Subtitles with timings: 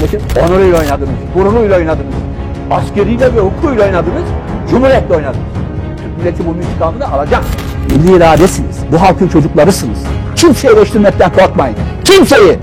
[0.00, 2.14] milletin onuruyla oynadınız, gururuyla oynadınız.
[2.70, 4.24] Askeriyle ve hukukuyla oynadınız,
[4.70, 5.44] cumhuriyetle oynadınız.
[5.96, 7.44] Türk milleti bunun intikamını alacak.
[7.90, 9.98] Milli iradesiniz, bu halkın çocuklarısınız.
[10.36, 11.76] Kimseyi eleştirmekten korkmayın.
[12.04, 12.58] Kimseyi!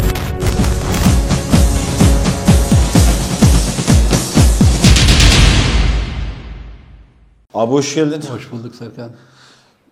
[7.54, 8.22] Abi hoş geldin.
[8.31, 9.09] Hoş bulduk Serkan.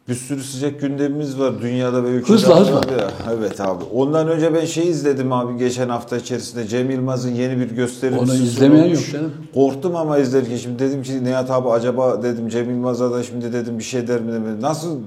[0.09, 2.33] Bir sürü sıcak gündemimiz var dünyada ve ülkede.
[2.33, 2.73] Hızla, hızla.
[2.73, 3.11] Ya.
[3.37, 3.83] Evet abi.
[3.93, 8.19] Ondan önce ben şey izledim abi geçen hafta içerisinde Cem Yılmaz'ın yeni bir gösterisi.
[8.19, 9.03] Onu izlemeyen sunulmuş.
[9.05, 9.33] yok canım.
[9.53, 13.79] Korktum ama izlerken şimdi dedim ki Nihat abi acaba dedim Cem Yılmaz'a da şimdi dedim
[13.79, 14.61] bir şey der mi demedi.
[14.61, 14.99] Nasıl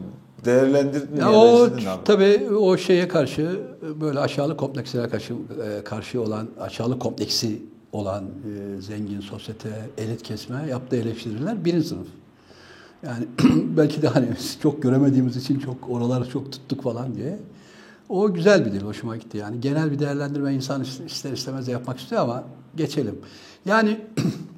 [0.44, 1.16] değerlendirdin?
[1.16, 1.70] Ya ya o abi?
[2.04, 3.60] tabii o şeye karşı
[4.00, 7.62] böyle aşağılık komplekslere karşı e, karşı olan aşağılık kompleksi
[7.92, 9.68] olan e, zengin sosyete,
[9.98, 12.06] elit kesme yaptığı eleştiriler birinci sınıf.
[13.02, 13.26] Yani
[13.76, 14.28] belki de hani
[14.62, 17.38] çok göremediğimiz için çok oraları çok tuttuk falan diye.
[18.08, 19.60] O güzel bir dil, hoşuma gitti yani.
[19.60, 22.44] Genel bir değerlendirme insan ister istemez de yapmak istiyor ama
[22.76, 23.18] geçelim.
[23.64, 24.00] Yani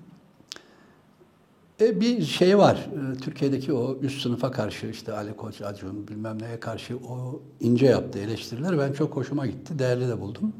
[1.81, 2.89] E, bir şey var.
[3.15, 7.87] E, Türkiye'deki o üst sınıfa karşı işte Ali Koç, Acun bilmem neye karşı o ince
[7.87, 9.79] yaptığı eleştiriler ben çok hoşuma gitti.
[9.79, 10.53] Değerli de buldum.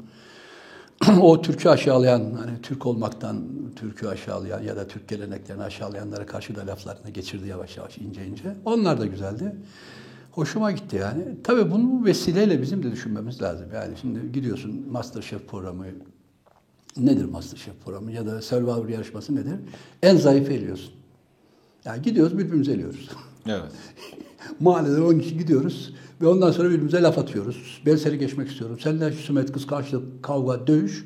[1.21, 3.43] o Türk'ü aşağılayan, hani Türk olmaktan
[3.75, 8.55] Türk'ü aşağılayan ya da Türk geleneklerini aşağılayanlara karşı da laflarını geçirdi yavaş yavaş ince ince.
[8.65, 9.55] Onlar da güzeldi.
[10.31, 11.23] Hoşuma gitti yani.
[11.43, 13.65] Tabii bunu vesileyle bizim de düşünmemiz lazım.
[13.73, 15.85] Yani şimdi gidiyorsun Masterchef programı
[16.97, 19.55] nedir Masterchef programı ya da Survivor yarışması nedir?
[20.03, 20.93] En zayıf eliyorsun.
[21.85, 23.09] Yani gidiyoruz birbirimizi eliyoruz.
[23.47, 23.71] Evet.
[24.59, 27.81] Mahalleden 10 kişi gidiyoruz ve ondan sonra birbirimize laf atıyoruz.
[27.85, 28.77] Ben seni geçmek istiyorum.
[28.83, 31.05] Seninle husumet, kıskançlık, kavga, dövüş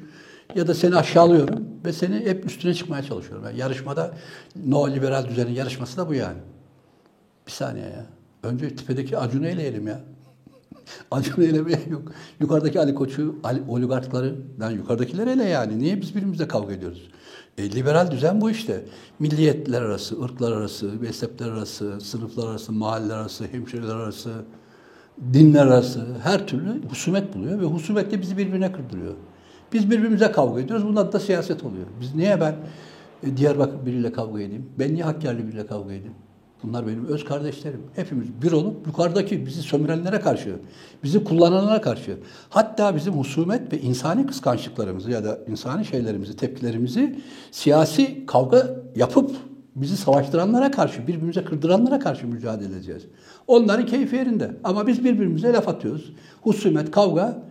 [0.55, 3.45] ya da seni aşağılıyorum ve seni hep üstüne çıkmaya çalışıyorum.
[3.45, 4.11] Yani yarışmada
[4.55, 6.39] neoliberal düzenin yarışması da bu yani.
[7.47, 8.05] Bir saniye ya.
[8.44, 9.99] Önce tepedeki Acun'u eleyelim ya.
[11.11, 12.11] Acun'u elemeye yok.
[12.39, 13.36] Yukarıdaki Ali Koç'u,
[13.67, 15.80] oligarkları, yani yukarıdakiler ele yani.
[15.80, 17.09] Niye biz birbirimizle kavga ediyoruz?
[17.58, 18.86] E, liberal düzen bu işte.
[19.20, 24.32] Milliyetler arası, ırklar arası, mezhepler arası, sınıflar arası, mahalleler arası, hemşireler arası,
[25.33, 29.14] dinler arası her türlü husumet buluyor ve husumet de bizi birbirine kırdırıyor.
[29.73, 30.86] Biz birbirimize kavga ediyoruz.
[30.86, 31.86] Bunun da siyaset oluyor.
[32.02, 32.55] Biz niye ben
[33.23, 34.70] e, Diyarbakır biriyle kavga edeyim?
[34.80, 36.16] Ben niye Hakkari'yle biriyle kavga edeyim?
[36.64, 37.82] Bunlar benim öz kardeşlerim.
[37.95, 40.55] Hepimiz bir olup yukarıdaki bizi sömürenlere karşı,
[41.04, 42.17] bizi kullananlara karşı,
[42.49, 47.20] hatta bizim husumet ve insani kıskançlıklarımızı ya da insani şeylerimizi, tepkilerimizi
[47.52, 49.32] siyasi kavga yapıp
[49.76, 53.04] bizi savaştıranlara karşı, birbirimize kırdıranlara karşı mücadele edeceğiz.
[53.48, 54.52] Onların keyfi yerinde.
[54.64, 56.14] Ama biz birbirimize laf atıyoruz.
[56.42, 57.43] Husumet, kavga,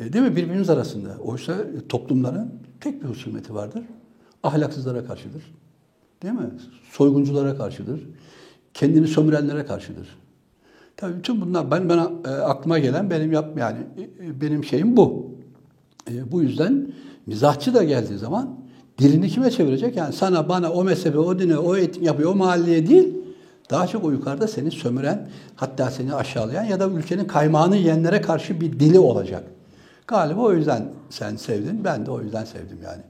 [0.00, 1.16] e, değil mi birbirimiz arasında.
[1.24, 1.54] Oysa
[1.88, 3.82] toplumların tek bir husumeti vardır.
[4.42, 5.42] Ahlaksızlara karşıdır.
[6.22, 6.50] Değil mi?
[6.90, 8.00] Soygunculara karşıdır.
[8.74, 10.08] Kendini sömürenlere karşıdır.
[10.96, 13.78] Tabii bütün bunlar ben bana e, aklıma gelen benim yap yani
[14.20, 15.30] e, benim şeyim bu.
[16.10, 16.86] E, bu yüzden
[17.26, 18.58] mizahçı da geldiği zaman
[18.98, 19.96] dilini kime çevirecek?
[19.96, 23.14] Yani sana, bana, o mezhebe, o dine, o eğitim yapıyor, o mahalleye değil.
[23.70, 28.60] Daha çok o yukarıda seni sömüren, hatta seni aşağılayan ya da ülkenin kaymağını yiyenlere karşı
[28.60, 29.44] bir dili olacak.
[30.06, 33.02] Galiba o yüzden sen sevdin, ben de o yüzden sevdim yani.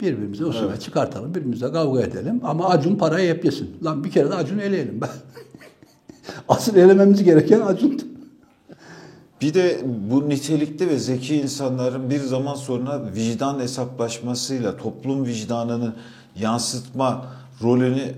[0.00, 0.82] Birbirimize usulü evet.
[0.82, 3.76] çıkartalım, birbirimize kavga edelim ama Acun parayı hep yesin.
[3.84, 5.00] Lan bir kere de Acun'u eleyelim.
[6.48, 8.00] Asıl elememiz gereken Acun.
[9.40, 15.92] Bir de bu nitelikli ve zeki insanların bir zaman sonra vicdan hesaplaşmasıyla toplum vicdanını
[16.36, 17.26] yansıtma
[17.62, 18.14] rolünü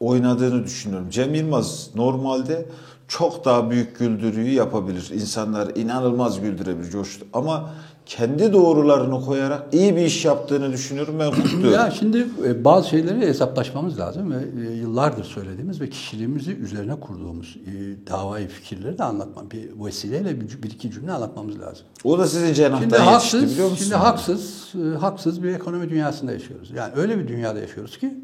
[0.00, 1.10] oynadığını düşünüyorum.
[1.10, 2.66] Cem Yılmaz normalde
[3.08, 5.10] çok daha büyük güldürüyü yapabilir.
[5.14, 7.26] İnsanlar inanılmaz güldürebilir, coştu.
[7.32, 7.70] Ama
[8.06, 11.16] kendi doğrularını koyarak iyi bir iş yaptığını düşünüyorum.
[11.18, 11.72] Ben kutluyorum.
[11.72, 17.56] Ya şimdi e, bazı şeyleri hesaplaşmamız lazım ve e, yıllardır söylediğimiz ve kişiliğimizi üzerine kurduğumuz
[17.56, 17.70] e,
[18.10, 19.50] davayı fikirleri de anlatmam.
[19.50, 21.86] Bir vesileyle bir, iki cümle anlatmamız lazım.
[22.04, 23.84] O da sizin Şimdi cenahtan yetişti haksız, biliyor musun?
[23.84, 26.70] şimdi haksız, haksız bir ekonomi dünyasında yaşıyoruz.
[26.70, 28.14] Yani öyle bir dünyada yaşıyoruz ki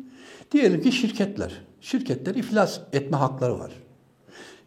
[0.52, 3.72] diyelim ki şirketler, şirketler iflas etme hakları var.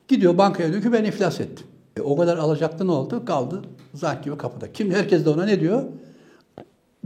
[0.07, 1.67] Gidiyor bankaya diyor ki ben iflas ettim.
[1.99, 3.25] E, o kadar alacaktı ne oldu?
[3.25, 3.61] Kaldı
[3.93, 4.71] zank gibi kapıda.
[4.73, 5.83] Kim herkes de ona ne diyor?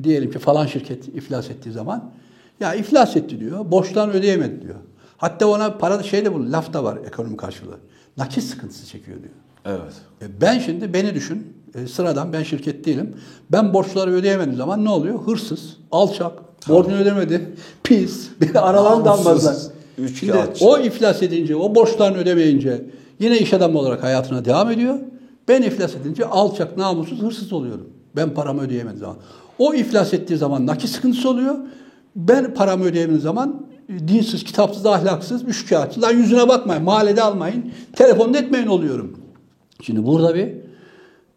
[0.04, 2.12] Diyelim ki falan şirket iflas ettiği zaman
[2.60, 3.72] ya iflas etti diyor.
[3.72, 4.76] Borçlarını ödeyemedi diyor.
[5.18, 7.78] Hatta ona para şey de bu laf da var ekonomi karşılığı.
[8.18, 9.34] Nakit sıkıntısı çekiyor diyor.
[9.66, 9.94] Evet.
[10.22, 11.54] E, ben şimdi beni düşün.
[11.76, 13.16] E, sıradan ben şirket değilim.
[13.52, 15.20] Ben borçları ödeyemediğim zaman ne oluyor?
[15.20, 16.32] Hırsız, alçak,
[16.70, 19.56] borcunu ödemedi, pis, beni aralarında Namussuz, almazlar.
[19.98, 22.86] üç Şimdi o iflas edince, o borçlarını ödemeyince
[23.24, 25.00] yine iş adamı olarak hayatına devam ediyor.
[25.48, 27.90] Ben iflas edince alçak, namussuz, hırsız oluyorum.
[28.16, 29.18] Ben paramı ödeyemediğim zaman.
[29.60, 31.56] O iflas ettiği zaman nakit sıkıntısı oluyor.
[32.16, 36.02] Ben paramı ödeyemediğim zaman e, dinsiz, kitapsız, ahlaksız, kağıtçı.
[36.02, 39.20] Lan yüzüne bakmayın, mahallede almayın, telefonda etmeyin oluyorum.
[39.82, 40.48] Şimdi burada bir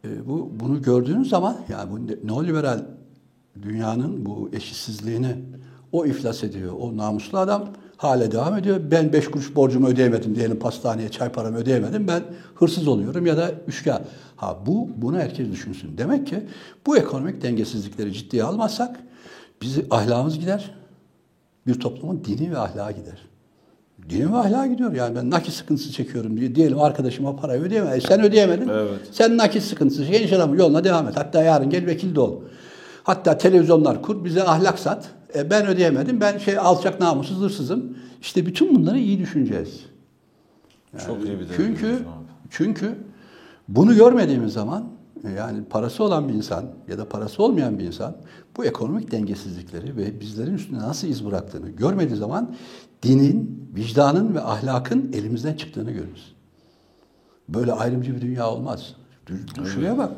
[0.04, 2.80] e, bu bunu gördüğünüz zaman yani bu ne- neoliberal
[3.62, 5.36] dünyanın bu eşitsizliğini
[5.92, 6.72] o iflas ediyor.
[6.80, 8.80] O namuslu adam hale devam ediyor.
[8.90, 12.08] Ben beş kuruş borcumu ödeyemedim diyelim pastaneye çay paramı ödeyemedim.
[12.08, 12.22] Ben
[12.54, 14.02] hırsız oluyorum ya da üçkağıt.
[14.36, 15.98] Ha bu bunu herkes düşünsün.
[15.98, 16.46] Demek ki
[16.86, 19.00] bu ekonomik dengesizlikleri ciddiye almazsak
[19.62, 20.74] bizi ahlakımız gider.
[21.66, 23.18] Bir toplumun dini ve ahlakı gider.
[24.08, 24.92] Dini ve ahlakı gidiyor.
[24.92, 27.92] Yani ben nakit sıkıntısı çekiyorum diye diyelim arkadaşıma parayı ödeyemem.
[27.92, 28.68] E sen ödeyemedin.
[28.68, 29.00] Evet.
[29.12, 31.16] Sen nakit sıkıntısı genç adamın yoluna devam et.
[31.16, 32.40] Hatta yarın gel vekil de ol.
[33.02, 35.08] Hatta televizyonlar kur, bize ahlak sat.
[35.36, 37.98] E ben ödeyemedim, ben şey alçak namussuz hırsızım.
[38.20, 39.86] İşte bütün bunları iyi düşüneceğiz.
[41.06, 41.98] Çok iyi bir Çünkü
[42.50, 42.98] çünkü
[43.68, 44.88] bunu görmediğimiz zaman
[45.24, 48.16] e, yani parası olan bir insan ya da parası olmayan bir insan
[48.56, 52.54] bu ekonomik dengesizlikleri ve bizlerin üstüne nasıl iz bıraktığını görmediği zaman
[53.02, 56.34] dinin, vicdanın ve ahlakın elimizden çıktığını görürüz.
[57.48, 58.94] Böyle ayrımcı bir dünya olmaz.
[59.74, 60.12] Şuraya bak.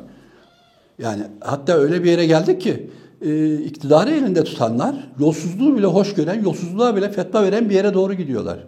[0.99, 2.89] Yani hatta öyle bir yere geldik ki
[3.21, 8.13] e, iktidarı elinde tutanlar yolsuzluğu bile hoş gören, yolsuzluğa bile fetva veren bir yere doğru
[8.13, 8.59] gidiyorlar.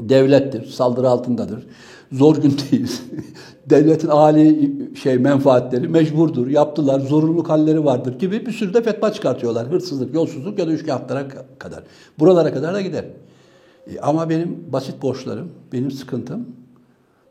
[0.00, 1.66] Devlettir, saldırı altındadır.
[2.12, 3.02] Zor gündeyiz.
[3.70, 9.66] Devletin âli şey menfaatleri mecburdur, yaptılar, zorunluluk halleri vardır gibi bir sürü de fetva çıkartıyorlar.
[9.66, 11.82] Hırsızlık, yolsuzluk ya da üçkağıtlara ka- kadar.
[12.18, 13.04] Buralara kadar da gider.
[13.86, 16.46] E, ama benim basit borçlarım, benim sıkıntım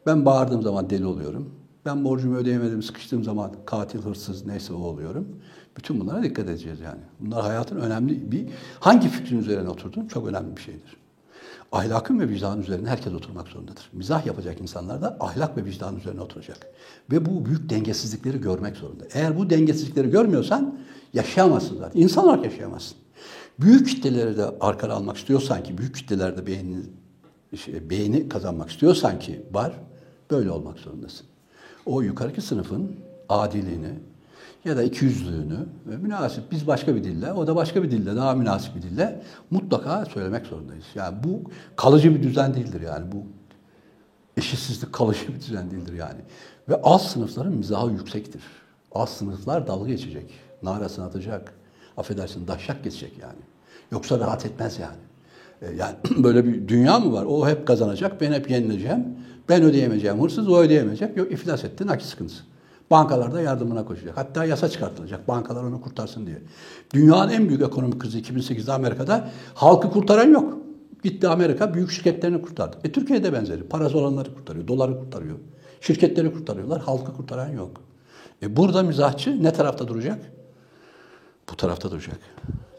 [0.06, 1.50] ben bağırdığım zaman deli oluyorum.
[1.86, 5.28] Ben borcumu ödeyemedim, sıkıştığım zaman katil, hırsız neyse o oluyorum.
[5.78, 7.00] Bütün bunlara dikkat edeceğiz yani.
[7.20, 8.48] Bunlar hayatın önemli bir...
[8.80, 10.98] Hangi fikrin üzerine oturdun çok önemli bir şeydir.
[11.72, 13.90] Ahlakın ve vicdanın üzerine herkes oturmak zorundadır.
[13.94, 16.58] Mizah yapacak insanlar da ahlak ve vicdan üzerine oturacak.
[17.12, 19.04] Ve bu büyük dengesizlikleri görmek zorunda.
[19.14, 20.80] Eğer bu dengesizlikleri görmüyorsan
[21.14, 22.02] yaşayamazsın zaten.
[22.02, 22.98] İnsan olarak yaşayamazsın.
[23.60, 26.78] Büyük kitleleri de arkana almak istiyorsan ki, büyük kitlelerde beğeni,
[27.56, 29.74] şey, beğeni kazanmak istiyorsan ki var,
[30.32, 31.26] böyle olmak zorundasın.
[31.86, 32.96] O yukarıki sınıfın
[33.30, 34.00] adiliğini
[34.66, 38.36] ya da ikiyüzlülüğünü ve münasip biz başka bir dille, o da başka bir dille, daha
[38.36, 39.22] münasip bir dille
[39.52, 40.86] mutlaka söylemek zorundayız.
[40.96, 41.42] Yani bu
[41.76, 43.24] kalıcı bir düzen değildir yani bu
[44.38, 46.20] eşitsizlik kalıcı bir düzen değildir yani.
[46.70, 48.42] Ve alt sınıfların mizahı yüksektir.
[48.92, 50.32] Alt sınıflar dalga geçecek,
[50.64, 51.54] narasını atacak,
[51.98, 53.40] affedersin daşak geçecek yani.
[53.92, 54.98] Yoksa rahat etmez yani.
[55.62, 57.26] E, Yani böyle bir dünya mı var?
[57.30, 59.06] O hep kazanacak, ben hep yenileceğim.
[59.50, 61.18] Ben ödeyemeyeceğim, hırsız o ödeyemeyecek.
[61.18, 62.44] Yok iflas etti, nakit sıkıntısı.
[62.92, 64.18] Bankalar da yardımına koşacak.
[64.18, 65.28] Hatta yasa çıkartılacak.
[65.28, 66.38] Bankalar onu kurtarsın diye.
[66.94, 70.54] Dünyanın en büyük ekonomik krizi 2008'de Amerika'da halkı kurtaran yok.
[71.04, 72.78] Gitti Amerika büyük şirketlerini kurtardı.
[72.84, 73.64] E Türkiye'de benzeri.
[73.64, 75.36] Parası olanları kurtarıyor, doları kurtarıyor.
[75.82, 77.72] Şirketleri kurtarıyorlar, halkı kurtaran yok.
[78.44, 80.20] E burada mizahçı ne tarafta duracak?
[81.52, 82.20] Bu tarafta duracak.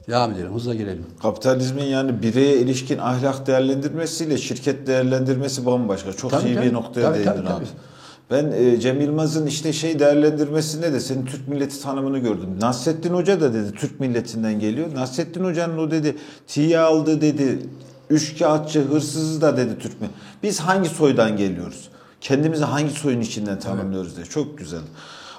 [0.08, 1.06] Devam edelim, hızla girelim.
[1.23, 6.12] Kapitalizmin yani bireye ilişkin ahlak değerlendirmesiyle şirket değerlendirmesi bambaşka.
[6.12, 6.67] Çok Tabii, iyi tabii.
[6.67, 7.55] bir noktaya Tabii, değindin tabii, abi.
[7.65, 7.69] tabii.
[8.30, 12.48] Ben e, Cem Yılmaz'ın işte şey değerlendirmesinde de senin Türk milleti tanımını gördüm.
[12.60, 14.94] Nasrettin Hoca da dedi Türk milletinden geliyor.
[14.94, 16.16] Nasrettin Hoca'nın o dedi
[16.46, 17.58] tiye aldı dedi.
[18.10, 20.08] Üçkağıtçı, hırsızı da dedi Türk mi?
[20.42, 21.88] Biz hangi soydan geliyoruz?
[22.20, 24.26] Kendimizi hangi soyun içinden tanımlıyoruz diye.
[24.26, 24.80] Çok güzel.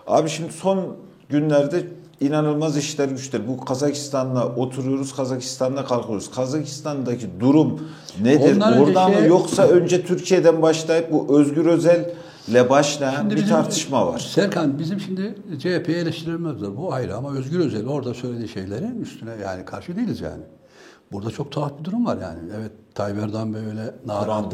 [0.07, 0.95] Abi şimdi son
[1.29, 1.83] günlerde
[2.21, 3.47] inanılmaz işler güçler.
[3.47, 6.31] Bu Kazakistan'la oturuyoruz, Kazakistan'la kalkıyoruz.
[6.31, 7.87] Kazakistan'daki durum
[8.21, 8.55] nedir?
[8.55, 11.65] Ondan önce Oradan mı şey- yoksa önce Türkiye'den başlayıp bu Özgür
[12.47, 14.19] Özel'le başlayan Şimdi bir bizim- tartışma var.
[14.19, 19.65] Serkan bizim şimdi CHP'yi eleştirilmez bu ayrı ama Özgür Özel orada söylediği şeylerin üstüne yani
[19.65, 20.43] karşı değiliz yani.
[21.11, 22.39] Burada çok tuhaf bir durum var yani.
[22.59, 23.95] Evet Tayyip Erdoğan böyle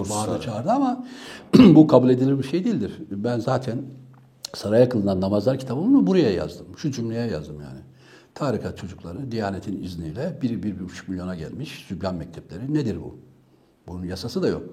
[0.04, 0.28] kursları.
[0.28, 1.06] bağırdı çağırdı ama
[1.58, 2.94] bu kabul edilir bir şey değildir.
[3.12, 3.82] Ben zaten
[4.56, 6.66] Saraya kılınan namazlar kitabımı buraya yazdım.
[6.78, 7.80] Şu cümleye yazdım yani.
[8.36, 12.74] Tarikat çocukları Diyanet'in izniyle biri bir, bir buçuk milyona gelmiş Sübyan mektepleri.
[12.74, 13.18] Nedir bu?
[13.88, 14.64] Bunun yasası da yok.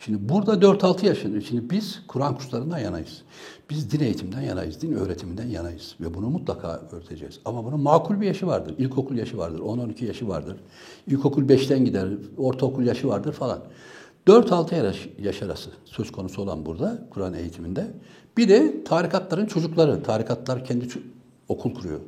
[0.00, 1.40] Şimdi burada 4-6 yaşında.
[1.40, 3.22] Şimdi biz Kur'an kurslarından yanayız.
[3.70, 5.94] Biz din eğitiminden yanayız, din öğretiminden yanayız.
[6.00, 7.40] Ve bunu mutlaka öğreteceğiz.
[7.44, 8.74] Ama bunun makul bir yaşı vardır.
[8.78, 10.56] İlkokul yaşı vardır, 10-12 yaşı vardır.
[11.06, 13.58] İlkokul 5'ten gider, ortaokul yaşı vardır falan.
[14.26, 17.86] 4-6 yaş, yaş arası söz konusu olan burada Kur'an eğitiminde.
[18.36, 20.02] Bir de tarikatların çocukları.
[20.02, 20.88] Tarikatlar kendi
[21.48, 22.00] okul kuruyor.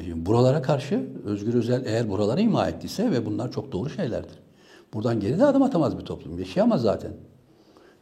[0.00, 4.45] E, Buralara karşı Özgür Özel eğer buraları ima ettiyse ve bunlar çok doğru şeylerdir.
[4.94, 6.38] Buradan geri de adım atamaz bir toplum.
[6.38, 7.12] Yaşayamaz zaten.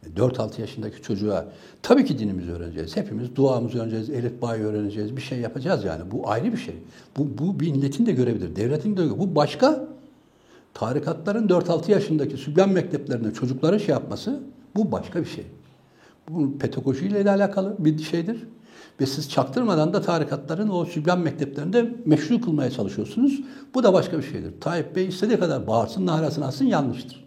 [0.06, 1.44] E, 4-6 yaşındaki çocuğa
[1.82, 2.96] tabii ki dinimizi öğreneceğiz.
[2.96, 5.16] Hepimiz duamızı öğreneceğiz, elif bayı öğreneceğiz.
[5.16, 6.10] Bir şey yapacağız yani.
[6.10, 6.74] Bu ayrı bir şey.
[7.16, 8.56] Bu, bu bir milletin de görevidir.
[8.56, 9.18] Devletin de görevi.
[9.18, 9.88] Bu başka.
[10.74, 14.40] Tarikatların 4-6 yaşındaki Sübyan mekteplerinde çocukları şey yapması
[14.76, 15.46] bu başka bir şey.
[16.28, 18.46] Bu pedagojiyle de alakalı bir şeydir.
[19.00, 23.40] Ve siz çaktırmadan da tarikatların o Sübyan mekteplerinde meşru kılmaya çalışıyorsunuz.
[23.74, 24.60] Bu da başka bir şeydir.
[24.60, 27.24] Tayyip Bey istediği kadar bağırsın, nahrasını alsın yanlıştır.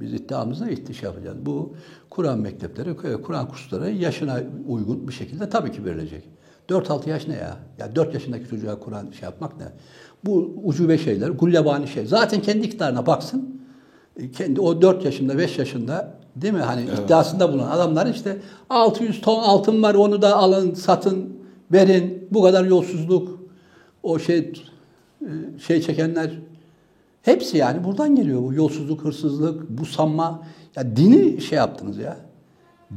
[0.00, 1.36] Biz iddiamızda ihtiş yapacağız.
[1.46, 1.74] Bu
[2.10, 6.28] Kur'an mektepleri, Kur'an kursları yaşına uygun bir şekilde tabii ki verilecek.
[6.68, 7.56] 4-6 yaş ne ya?
[7.78, 9.66] Ya 4 yaşındaki çocuğa Kur'an şey yapmak ne?
[10.24, 12.06] Bu ucube şeyler, gullebani şey.
[12.06, 13.63] Zaten kendi iktidarına baksın.
[14.16, 16.60] E, Kendi o 4 yaşında, 5 yaşında değil mi?
[16.60, 18.38] Hani iddiasında bulunan adamlar işte
[18.70, 21.36] 600 ton altın var onu da alın, satın,
[21.72, 22.28] verin.
[22.30, 23.40] Bu kadar yolsuzluk.
[24.02, 24.52] O şey
[25.22, 25.28] e,
[25.66, 26.30] şey çekenler
[27.22, 30.42] hepsi yani buradan geliyor bu yolsuzluk, hırsızlık, bu sanma.
[30.76, 32.16] Ya dini şey yaptınız ya.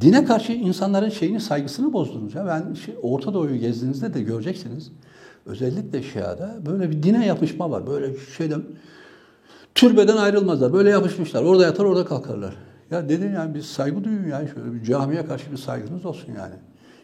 [0.02, 2.46] Dine karşı insanların şeyini saygısını bozdunuz ya.
[2.46, 4.92] Ben şey, Orta Doğu'yu gezdiğinizde de göreceksiniz.
[5.46, 7.88] Özellikle Şia'da böyle bir dine yapışma var.
[7.88, 8.62] Böyle şeyden
[9.78, 10.74] türbeden ayrılmazlar.
[10.74, 11.44] Böyle yapışmışlar.
[11.44, 12.56] Orada yatar orada kalkarlar.
[12.92, 16.54] Ya dedim yani bir saygı duyun yani şöyle bir camiye karşı bir saygınız olsun yani.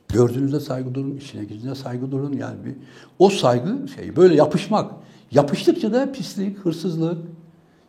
[0.09, 2.75] Gördüğünüzde saygı durun, içine girdiğinizde saygı durun yani bir
[3.19, 4.91] o saygı şey böyle yapışmak.
[5.31, 7.17] Yapıştıkça da pislik, hırsızlık,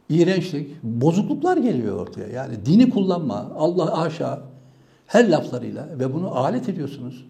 [0.08, 2.28] iğrençlik, bozukluklar geliyor ortaya.
[2.28, 4.40] Yani dini kullanma, Allah aşağı
[5.06, 7.26] her laflarıyla ve bunu alet ediyorsunuz.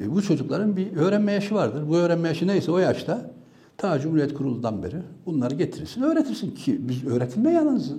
[0.00, 1.88] E, bu çocukların bir öğrenme yaşı vardır.
[1.88, 3.30] Bu öğrenme yaşı neyse o yaşta
[3.78, 7.92] ta Cumhuriyet Kurulu'ndan beri bunları getirirsin, öğretirsin ki biz öğretilme yalnız.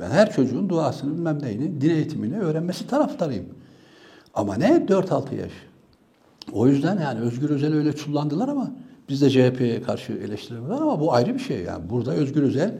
[0.00, 3.46] Ben her çocuğun duasını bilmem neyini, din eğitimini öğrenmesi taraftarıyım.
[4.34, 5.52] Ama ne 4-6 yaş.
[6.52, 8.70] O yüzden yani Özgür Özel öyle çullandılar ama
[9.08, 11.90] biz de CHP'ye karşı eleştiriler var ama bu ayrı bir şey yani.
[11.90, 12.74] Burada Özgür Özel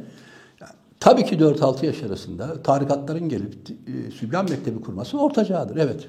[1.00, 3.55] tabii ki 4-6 yaş arasında tarikatların gelip
[3.87, 5.77] e, Sübyan Mektebi kurması orta çağdır.
[5.77, 6.07] Evet.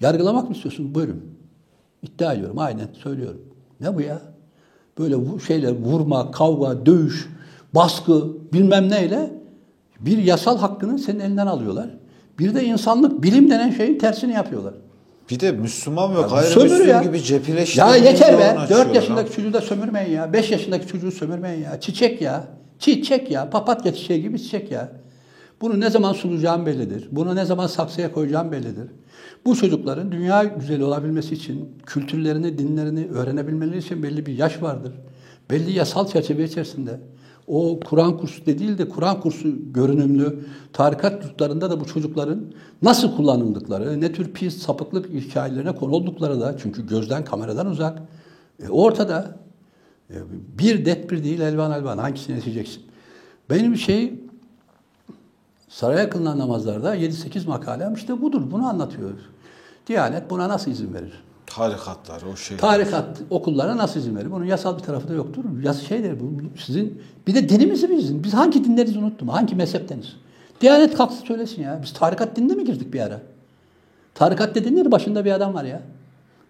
[0.00, 0.94] Yargılamak mı istiyorsun?
[0.94, 1.24] Buyurun.
[2.02, 2.58] İddia ediyorum.
[2.58, 3.40] Aynen söylüyorum.
[3.80, 4.20] Ne bu ya?
[4.98, 5.16] Böyle
[5.46, 7.28] şeyler vurma, kavga, dövüş,
[7.74, 9.30] baskı bilmem neyle
[10.00, 11.90] bir yasal hakkını senin elinden alıyorlar.
[12.38, 14.74] Bir de insanlık, bilim denen şeyin tersini yapıyorlar.
[15.30, 17.02] Bir de Müslüman ve Ya gayrimüslim ya.
[17.02, 18.42] gibi Ya cepileştirmenin yeter be.
[18.42, 19.36] yolunu 4 açıyorlar yaşındaki ha.
[19.36, 20.32] çocuğu da sömürmeyin ya.
[20.32, 21.80] 5 yaşındaki çocuğu sömürmeyin ya.
[21.80, 22.44] Çiçek ya.
[22.78, 23.50] Çiçek ya.
[23.50, 24.88] Papatya çiçeği gibi çiçek ya.
[25.60, 27.08] Bunu ne zaman sunacağım bellidir.
[27.12, 28.86] Bunu ne zaman saksıya koyacağım bellidir.
[29.44, 34.92] Bu çocukların dünya güzeli olabilmesi için, kültürlerini, dinlerini öğrenebilmeleri için belli bir yaş vardır.
[35.50, 37.00] Belli yasal çerçeve içerisinde.
[37.46, 40.38] O Kur'an kursu de değil de Kur'an kursu görünümlü
[40.72, 42.44] tarikat yurtlarında da bu çocukların
[42.82, 48.02] nasıl kullanıldıkları, ne tür pis sapıklık hikayelerine konu oldukları da çünkü gözden kameradan uzak.
[48.62, 49.36] E, ortada
[50.10, 50.16] e,
[50.58, 52.82] bir det bir değil elvan elvan hangisini seçeceksin?
[53.50, 54.14] Benim şey
[55.70, 58.42] saraya kılınan namazlarda 7-8 makalem işte budur.
[58.50, 59.10] Bunu anlatıyor.
[59.86, 61.12] Diyanet buna nasıl izin verir?
[61.46, 62.56] Tarikatlar o şey.
[62.56, 64.30] Tarikat okullara nasıl izin verir?
[64.32, 65.44] Bunun yasal bir tarafı da yoktur.
[65.62, 68.24] Yas şeydir bu sizin bir de dinimizi bizim.
[68.24, 69.28] Biz hangi dinleriz unuttum.
[69.28, 70.16] Hangi mezhepteniz?
[70.60, 71.80] Diyanet kalksın söylesin ya.
[71.82, 73.20] Biz tarikat dinine mi girdik bir ara?
[74.14, 74.92] Tarikat dediğin?
[74.92, 75.82] Başında bir adam var ya.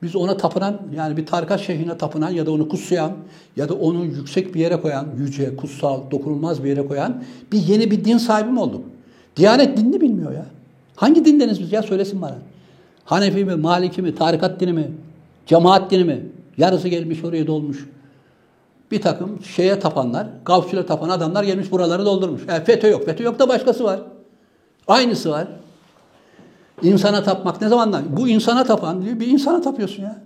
[0.02, 3.12] Biz ona tapınan, yani bir tarikat şeyhine tapınan ya da onu kutsayan
[3.56, 7.22] ya da onu yüksek bir yere koyan, yüce, kutsal, dokunulmaz bir yere koyan
[7.52, 8.84] bir yeni bir din sahibi mi olduk?
[9.36, 10.46] Diyanet dinini bilmiyor ya.
[10.96, 12.38] Hangi dindeniz biz ya söylesin bana.
[13.04, 14.90] Hanefi mi, Maliki mi, tarikat dini mi,
[15.46, 16.26] cemaat dini mi?
[16.58, 17.88] Yarısı gelmiş oraya dolmuş.
[18.90, 22.42] Bir takım şeye tapanlar, gavsüle tapan adamlar gelmiş buraları doldurmuş.
[22.48, 23.04] Yani FETÖ yok.
[23.04, 24.00] FETÖ yok da başkası var.
[24.88, 25.48] Aynısı var.
[26.82, 28.02] İnsana tapmak ne zamandan?
[28.16, 29.20] Bu insana tapan diyor.
[29.20, 30.22] Bir insana tapıyorsun ya.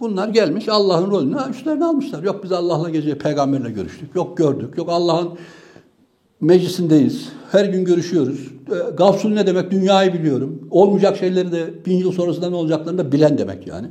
[0.00, 2.22] Bunlar gelmiş Allah'ın rolünü üstlerine almışlar.
[2.22, 4.14] Yok biz Allah'la gece peygamberle görüştük.
[4.14, 4.78] Yok gördük.
[4.78, 5.28] Yok Allah'ın
[6.40, 7.28] meclisindeyiz.
[7.52, 8.52] Her gün görüşüyoruz.
[8.70, 9.70] E, Gafsul ne demek?
[9.70, 10.68] Dünyayı biliyorum.
[10.70, 13.86] Olmayacak şeyleri de bin yıl sonrasında ne olacaklarını da bilen demek yani.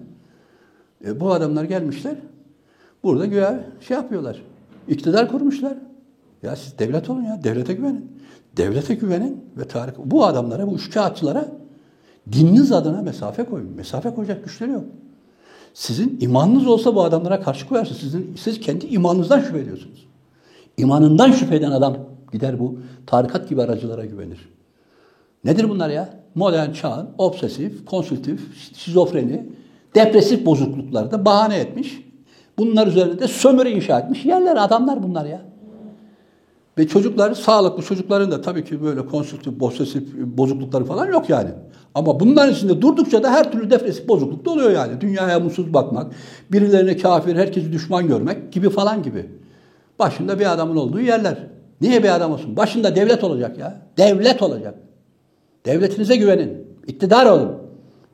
[1.06, 2.16] E, bu adamlar gelmişler.
[3.04, 4.42] Burada güya şey yapıyorlar.
[4.88, 5.78] İktidar kurmuşlar.
[6.44, 7.44] Ya siz devlet olun ya.
[7.44, 8.12] Devlete güvenin.
[8.58, 9.92] Devlete güvenin ve tarih.
[10.06, 11.48] Bu adamlara, bu üçkağıtçılara
[12.32, 13.70] dininiz adına mesafe koyun.
[13.75, 14.84] Mesafe koyacak güçleri yok.
[15.74, 18.00] Sizin imanınız olsa bu adamlara karşı koyarsınız.
[18.00, 20.08] Sizin, siz kendi imanınızdan şüphe ediyorsunuz.
[20.78, 21.98] İmanından şüphe eden adam
[22.36, 24.50] gider bu tarikat gibi aracılara güvenir.
[25.44, 26.10] Nedir bunlar ya?
[26.36, 28.42] Modern çağın obsesif, konsültif,
[28.77, 29.50] şizofreni,
[29.96, 32.01] depresif bozuklukları da bahane etmiş.
[32.58, 35.42] Bunlar üzerinde de sömürü inşa etmiş yerler, adamlar bunlar ya.
[36.77, 41.50] Ve çocuklar, sağlıklı çocukların da tabii ki böyle konsültif, obsesif bozuklukları falan yok yani.
[41.96, 45.01] Ama bunların içinde durdukça da her türlü depresif bozukluk da oluyor yani.
[45.01, 46.12] Dünyaya mutsuz bakmak,
[46.51, 49.30] birilerine kafir, herkesi düşman görmek gibi falan gibi.
[50.00, 51.38] Başında bir adamın olduğu yerler.
[51.82, 52.58] Niye bir adam olsun?
[52.58, 53.82] Başında devlet olacak ya.
[53.98, 54.75] Devlet olacak.
[55.65, 56.67] Devletinize güvenin.
[56.88, 57.51] İktidar olun.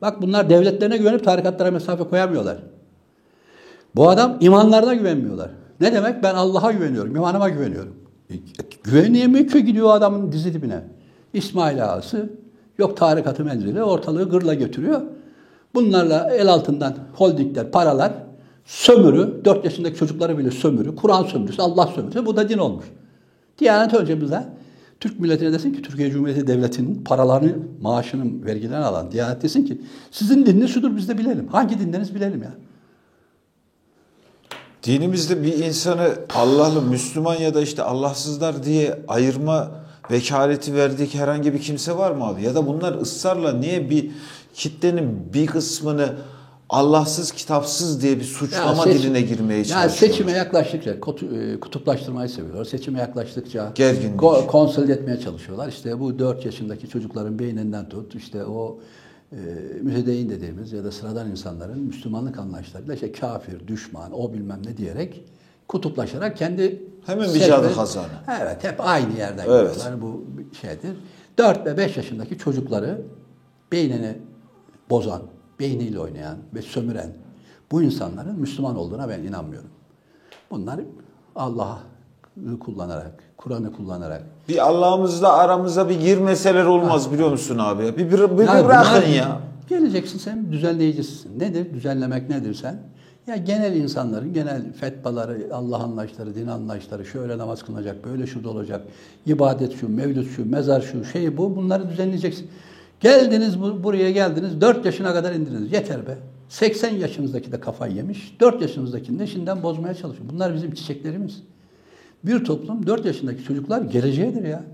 [0.02, 2.56] Bak bunlar devletlerine güvenip tarikatlara mesafe koyamıyorlar.
[3.96, 5.50] Bu adam imanlarına güvenmiyorlar.
[5.80, 6.22] Ne demek?
[6.22, 7.94] Ben Allah'a güveniyorum, imanıma güveniyorum.
[8.30, 8.34] E,
[8.84, 10.82] güvenemiyor ki gidiyor adamın dizi dibine.
[11.32, 12.30] İsmail ağası
[12.78, 15.00] yok tarikatı menzili ortalığı gırla götürüyor.
[15.74, 18.12] Bunlarla el altından holdingler, paralar,
[18.64, 22.26] sömürü, 4 yaşındaki çocukları bile sömürü, Kur'an sömürüsü, Allah sömürüsü.
[22.26, 22.84] Bu da din olmuş.
[23.62, 24.44] Diyanet bize
[25.00, 30.46] Türk milletine desin ki Türkiye Cumhuriyeti Devleti'nin paralarını, maaşının, vergilerini alan Diyanet desin ki sizin
[30.46, 31.48] dininiz şudur biz de bilelim.
[31.48, 32.50] Hangi dinleriniz bilelim ya.
[34.82, 39.70] Dinimizde bir insanı Allah'lı, Müslüman ya da işte Allahsızlar diye ayırma
[40.10, 42.42] vekaleti verdik herhangi bir kimse var mı abi?
[42.42, 44.10] Ya da bunlar ısrarla niye bir
[44.54, 46.12] kitlenin bir kısmını
[46.72, 49.88] Allahsız, kitapsız diye bir suçlama seç- diline girmeye çalışıyorlar?
[49.88, 52.64] seçime yaklaştıkça e, kutuplaştırmayı seviyorlar.
[52.64, 54.20] Seçime yaklaştıkça Gerginlik.
[54.20, 55.68] ko- konsolide etmeye çalışıyorlar.
[55.68, 58.78] İşte bu 4 yaşındaki çocukların beyninden tut, işte o
[59.32, 59.36] e,
[59.82, 65.24] mütedeyin dediğimiz ya da sıradan insanların Müslümanlık anlayışlarıyla işte kafir, düşman, o bilmem ne diyerek
[65.68, 68.06] kutuplaşarak kendi Hemen vicdanı kazanı.
[68.42, 69.74] Evet, hep aynı yerden Evet.
[69.74, 70.02] gidiyorlar.
[70.02, 70.24] Bu
[70.60, 70.96] şeydir.
[71.38, 73.02] 4 ve 5 yaşındaki çocukları
[73.72, 74.18] beynini
[74.90, 75.22] bozan,
[75.62, 77.10] beyniyle oynayan ve sömüren
[77.72, 79.70] bu insanların Müslüman olduğuna ben inanmıyorum.
[80.50, 80.80] Bunlar
[81.36, 84.22] Allah'ı kullanarak, Kur'an'ı kullanarak.
[84.48, 87.82] Bir Allah'ımızla aramıza bir girmeseler olmaz biliyor musun abi?
[87.82, 89.40] Bir, bir, bir, bir Yani bırakın ya.
[89.68, 91.40] Geleceksin sen düzenleyicisisin.
[91.40, 91.74] Nedir?
[91.74, 92.76] Düzenlemek nedir sen?
[93.26, 98.50] Ya genel insanların genel fetvaları, Allah anlayışları, din anlayışları, şöyle namaz kılınacak, böyle şu da
[98.50, 98.82] olacak,
[99.26, 102.50] ibadet şu, mevlüt şu, mezar şu, şey bu, bunları düzenleyeceksin.
[103.02, 105.72] Geldiniz bu- buraya geldiniz, 4 yaşına kadar indiniz.
[105.72, 106.18] Yeter be.
[106.48, 110.28] 80 yaşınızdaki de kafayı yemiş, 4 yaşınızdakini de şimdiden bozmaya çalışıyor.
[110.32, 111.42] Bunlar bizim çiçeklerimiz.
[112.24, 114.64] Bir toplum 4 yaşındaki çocuklar geleceğidir ya.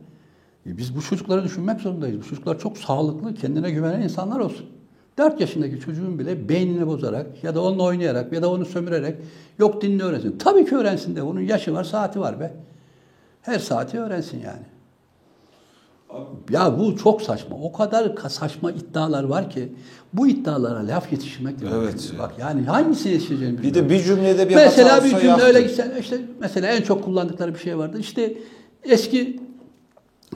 [0.67, 2.19] E Biz bu çocukları düşünmek zorundayız.
[2.21, 4.67] Bu çocuklar çok sağlıklı, kendine güvenen insanlar olsun.
[5.19, 9.17] 4 yaşındaki çocuğun bile beynini bozarak ya da onunla oynayarak ya da onu sömürerek
[9.59, 10.39] yok dinini öğrensin.
[10.39, 11.23] Tabii ki öğrensin de.
[11.23, 12.55] Onun yaşı var, saati var be.
[13.43, 14.63] Her saati öğrensin yani.
[16.50, 17.57] Ya bu çok saçma.
[17.57, 19.73] O kadar ka- saçma iddialar var ki
[20.12, 22.12] bu iddialara laf yetiştirmek de Evet.
[22.19, 26.21] Bak yani hangisini yetişeceğini Bir de bir cümlede bir mesela bir cümle öyle gitsen işte
[26.41, 27.99] mesela en çok kullandıkları bir şey vardı.
[27.99, 28.38] İşte
[28.83, 29.41] eski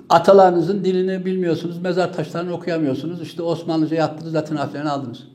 [0.08, 3.22] atalarınızın dilini bilmiyorsunuz, mezar taşlarını okuyamıyorsunuz.
[3.22, 5.28] İşte Osmanlıca yattınız, Latin harflerini aldınız.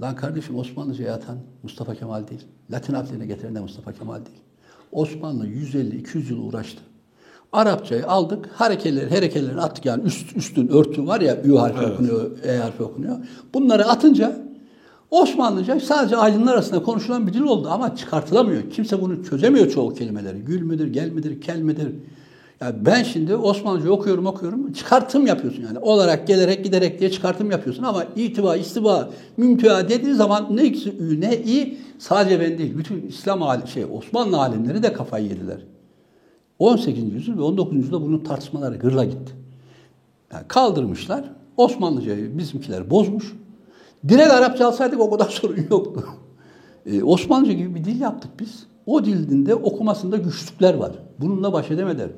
[0.00, 2.44] Lan kardeşim Osmanlıca yatan Mustafa Kemal değil.
[2.70, 4.38] Latin harflerini getiren de Mustafa Kemal değil.
[4.92, 6.80] Osmanlı 150-200 yıl uğraştı.
[7.52, 12.56] Arapçayı aldık, hareketleri, hareketlerini attık yani üst, üstün örtü var ya Ü harfi okunuyor, E
[12.56, 13.16] harfi okunuyor.
[13.54, 14.48] Bunları atınca
[15.10, 18.70] Osmanlıca sadece aydınlar arasında konuşulan bir dil oldu ama çıkartılamıyor.
[18.70, 20.38] Kimse bunu çözemiyor çoğu kelimeleri.
[20.38, 21.88] Gül müdür, gel midir, kel midir?
[22.60, 25.78] Yani ben şimdi Osmanlıca okuyorum okuyorum çıkartım yapıyorsun yani.
[25.78, 31.20] Olarak, gelerek, giderek diye çıkartım yapıyorsun ama itiba, istiba, mümtüa dediği zaman ne ikisi ü
[31.20, 32.78] ne i sadece ben değil.
[32.78, 35.58] Bütün İslam şey Osmanlı alimleri de kafayı yediler.
[36.58, 37.14] 18.
[37.14, 37.76] yüzyıl ve 19.
[37.76, 39.32] yüzyılda bunun tartışmaları gırla gitti.
[40.32, 41.24] Yani kaldırmışlar.
[41.56, 43.36] Osmanlıcayı bizimkiler bozmuş.
[44.08, 46.04] Direkt Arapça alsaydık o kadar sorun yoktu.
[46.86, 48.66] Ee, Osmanlıca gibi bir dil yaptık biz.
[48.86, 50.92] O dilinde okumasında güçlükler var.
[51.20, 52.10] Bununla baş edemediler.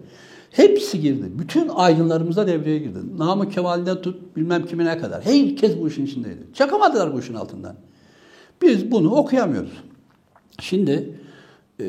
[0.50, 1.32] Hepsi girdi.
[1.38, 2.98] Bütün aydınlarımıza devreye girdi.
[3.18, 5.24] Namık Kemal'den tut bilmem kimine kadar.
[5.24, 6.46] Herkes bu işin içindeydi.
[6.54, 7.74] Çakamadılar bu işin altından.
[8.62, 9.72] Biz bunu okuyamıyoruz.
[10.60, 11.20] Şimdi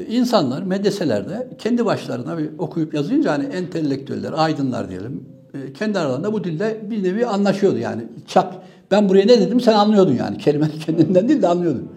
[0.10, 5.24] insanlar medreselerde kendi başlarına bir okuyup yazınca hani entelektüeller, aydınlar diyelim,
[5.54, 8.02] e, kendi aralarında bu dilde bir nevi anlaşıyordu yani.
[8.28, 8.54] Çak,
[8.92, 10.38] ben buraya ne dedim sen anlıyordun yani.
[10.38, 11.88] Kelime kendinden değil de anlıyordun.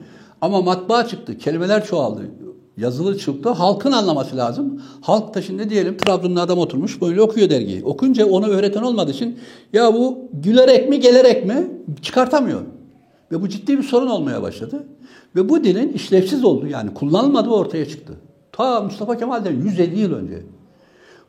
[0.40, 2.22] Ama matbaa çıktı, kelimeler çoğaldı.
[2.76, 4.82] Yazılı çıktı, halkın anlaması lazım.
[5.00, 7.84] Halk da şimdi diyelim Trabzon'da adam oturmuş böyle okuyor dergiyi.
[7.84, 9.38] Okunca onu öğreten olmadığı için
[9.72, 11.66] ya bu gülerek mi gelerek mi
[12.02, 12.60] çıkartamıyor.
[13.32, 14.86] Ve bu ciddi bir sorun olmaya başladı.
[15.36, 18.12] Ve bu dilin işlevsiz olduğu yani kullanılmadığı ortaya çıktı.
[18.52, 20.42] Ta Mustafa Kemal'den 150 yıl önce.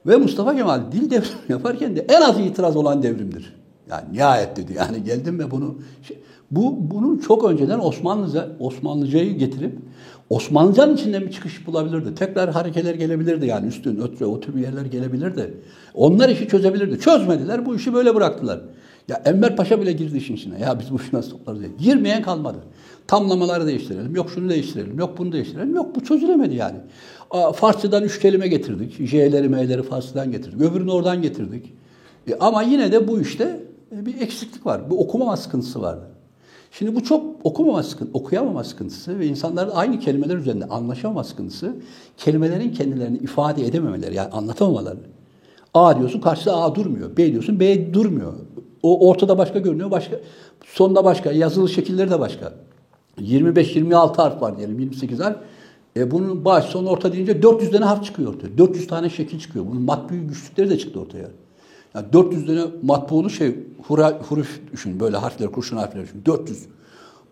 [0.05, 3.55] Ve Mustafa Kemal dil devrimi yaparken de en az itiraz olan devrimdir.
[3.89, 4.73] Yani nihayet dedi.
[4.73, 5.75] Yani geldim ve bunu
[6.07, 6.19] şey-
[6.51, 9.79] bu bunu çok önceden Osmanlıca Osmanlıcayı getirip
[10.29, 12.15] Osmanlıcanın içinden bir çıkış bulabilirdi.
[12.15, 15.53] Tekrar harekeler gelebilirdi yani üstün, ötre, o tür yerler gelebilirdi.
[15.93, 16.99] Onlar işi çözebilirdi.
[16.99, 17.65] Çözmediler.
[17.65, 18.61] Bu işi böyle bıraktılar.
[19.07, 20.59] Ya Enver Paşa bile girdi işin içine.
[20.59, 21.71] Ya biz bu işi nasıl toplarız diye.
[21.79, 22.57] Girmeyen kalmadı.
[23.07, 24.15] Tamlamaları değiştirelim.
[24.15, 24.99] Yok şunu değiştirelim.
[24.99, 25.75] Yok bunu değiştirelim.
[25.75, 26.77] Yok bu çözülemedi yani.
[27.55, 29.07] Farsçadan üç kelime getirdik.
[29.07, 30.61] J'leri, M'leri Farsçadan getirdik.
[30.61, 31.73] Öbürünü oradan getirdik.
[32.27, 33.59] E, ama yine de bu işte
[33.95, 34.91] e, bir eksiklik var.
[34.91, 36.07] Bir okumama sıkıntısı vardı.
[36.71, 41.75] Şimdi bu çok okumama sıkıntısı, okuyamama sıkıntısı ve insanların aynı kelimeler üzerinde anlaşamama sıkıntısı,
[42.17, 44.99] kelimelerin kendilerini ifade edememeleri, yani anlatamamaları.
[45.73, 47.17] A diyorsun, karşıda A durmuyor.
[47.17, 48.33] B diyorsun, B durmuyor.
[48.83, 50.19] O ortada başka görünüyor, başka
[50.65, 52.53] sonda başka, yazılı şekilleri de başka.
[53.21, 55.37] 25-26 harf var diyelim, 28 harf.
[55.97, 58.57] E bunun baş, son, orta deyince 400 tane harf çıkıyor ortaya.
[58.57, 59.65] 400 tane şekil çıkıyor.
[59.71, 61.29] Bunun matbu güçlükleri de çıktı ortaya.
[61.95, 63.55] Yani 400 tane matbuğunu şey
[63.87, 66.65] hura, huruf düşün böyle harfler kurşun harfler düşün 400.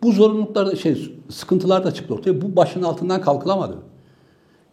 [0.04, 2.42] Bu zorunluluklar şey sıkıntılar da çıktı ortaya.
[2.42, 3.78] Bu başın altından kalkılamadı.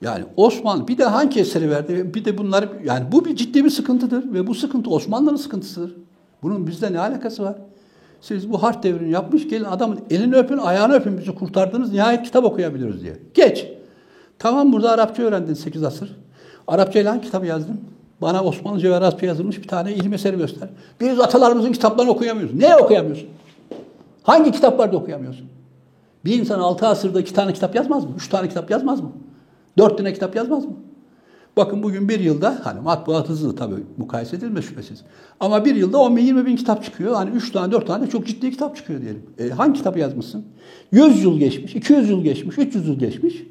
[0.02, 2.14] Yani Osmanlı bir de hangi eseri verdi?
[2.14, 5.96] Bir de bunlar yani bu bir ciddi bir sıkıntıdır ve bu sıkıntı Osmanlı'nın sıkıntısıdır.
[6.42, 7.56] Bunun bizde ne alakası var?
[8.20, 11.92] Siz bu harf devrini yapmış gelin adamın elini öpün, ayağını öpün bizi kurtardınız.
[11.92, 13.18] Nihayet kitap okuyabiliriz diye.
[13.34, 13.66] Geç.
[14.38, 16.16] Tamam burada Arapça öğrendin 8 asır.
[16.68, 17.80] Arapça ile hangi kitabı yazdın?
[18.22, 20.68] Bana Osmanlıca ve Arapça yazılmış bir tane ilim eseri göster.
[21.00, 22.54] Biz atalarımızın kitaplarını okuyamıyoruz.
[22.54, 23.28] Ne okuyamıyorsun?
[24.22, 25.46] Hangi kitaplarda okuyamıyorsun?
[26.24, 28.10] Bir insan 6 asırda iki tane kitap yazmaz mı?
[28.16, 29.12] Üç tane kitap yazmaz mı?
[29.78, 30.72] Dört tane kitap yazmaz mı?
[31.60, 35.02] Bakın bugün bir yılda hani matbuat hızlı tabii mukayese edilmez şüphesiz.
[35.40, 37.14] Ama bir yılda 10 bin 20 bin kitap çıkıyor.
[37.14, 39.22] Hani 3 tane 4 tane çok ciddi kitap çıkıyor diyelim.
[39.38, 40.44] E, hangi kitabı yazmışsın?
[40.92, 43.42] 100 yıl geçmiş, 200 yıl geçmiş, 300 yıl geçmiş.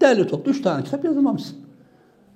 [0.00, 1.56] Değerli toplu 3 tane kitap yazamamışsın.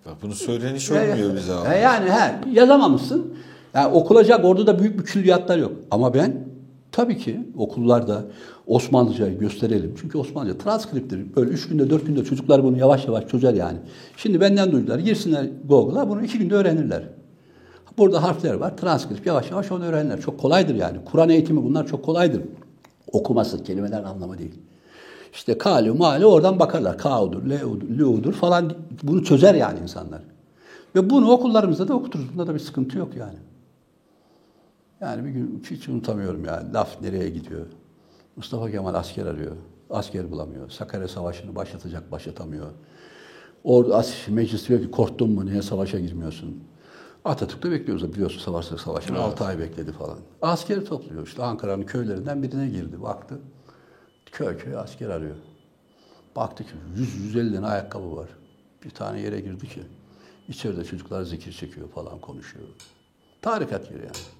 [0.06, 1.74] Bak bunu söyleyen hiç olmuyor bize abi.
[1.74, 3.34] E, yani he, yazamamışsın.
[3.74, 5.72] Yani okulacak orada da büyük bir külliyatlar yok.
[5.90, 6.44] Ama ben
[6.92, 8.24] tabii ki okullarda
[8.66, 9.94] Osmanlıcayı gösterelim.
[10.00, 11.36] Çünkü Osmanlıca transkriptir.
[11.36, 13.78] Böyle üç günde, dört günde çocuklar bunu yavaş yavaş çözer yani.
[14.16, 14.98] Şimdi benden duydular.
[14.98, 17.02] Girsinler Google'a bunu iki günde öğrenirler.
[17.98, 18.76] Burada harfler var.
[18.76, 20.20] Transkript yavaş yavaş onu öğrenirler.
[20.20, 20.98] Çok kolaydır yani.
[21.04, 22.42] Kur'an eğitimi bunlar çok kolaydır.
[23.12, 24.54] Okuması, kelimelerin anlamı değil.
[25.32, 26.98] İşte kalu, mali oradan bakarlar.
[26.98, 28.72] Ka'udur, le'udur, lu'udur falan
[29.02, 30.22] bunu çözer yani insanlar.
[30.96, 32.32] Ve bunu okullarımızda da okuturuz.
[32.32, 33.38] Bunda da bir sıkıntı yok yani.
[35.00, 36.72] Yani bir gün hiç unutamıyorum yani.
[36.72, 37.66] Laf nereye gidiyor?
[38.36, 39.56] Mustafa Kemal asker arıyor.
[39.90, 40.70] Asker bulamıyor.
[40.70, 42.70] Sakarya Savaşı'nı başlatacak, başlatamıyor.
[43.64, 46.64] Orada meclis diyor ki korktun mu niye savaşa girmiyorsun?
[47.24, 48.12] Atatürk'te bekliyoruz.
[48.12, 50.18] Biliyorsun savaşta savaşını 6 ay bekledi falan.
[50.42, 51.26] Askeri topluyor.
[51.26, 53.02] İşte Ankara'nın köylerinden birine girdi.
[53.02, 53.38] Baktı.
[54.32, 55.36] Köy köy asker arıyor.
[56.36, 56.70] Baktı ki
[57.34, 58.28] 100-150 tane ayakkabı var.
[58.84, 59.82] Bir tane yere girdi ki
[60.48, 62.66] içeride çocuklar zikir çekiyor falan konuşuyor.
[63.42, 64.39] Tarikat yeri yani.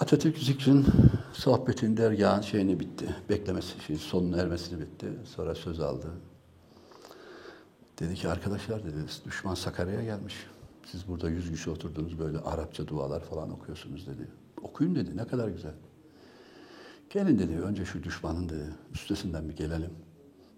[0.00, 0.86] Atatürk zikrin
[1.32, 3.16] sohbetin dergahın şeyini bitti.
[3.28, 5.06] Beklemesi, şey, sonun ermesini bitti.
[5.24, 6.06] Sonra söz aldı.
[7.98, 10.46] Dedi ki arkadaşlar dedi düşman Sakarya'ya gelmiş.
[10.86, 14.28] Siz burada yüz kişi oturdunuz böyle Arapça dualar falan okuyorsunuz dedi.
[14.62, 15.74] Okuyun dedi ne kadar güzel.
[17.10, 19.92] Gelin dedi önce şu düşmanın dedi üstesinden bir gelelim.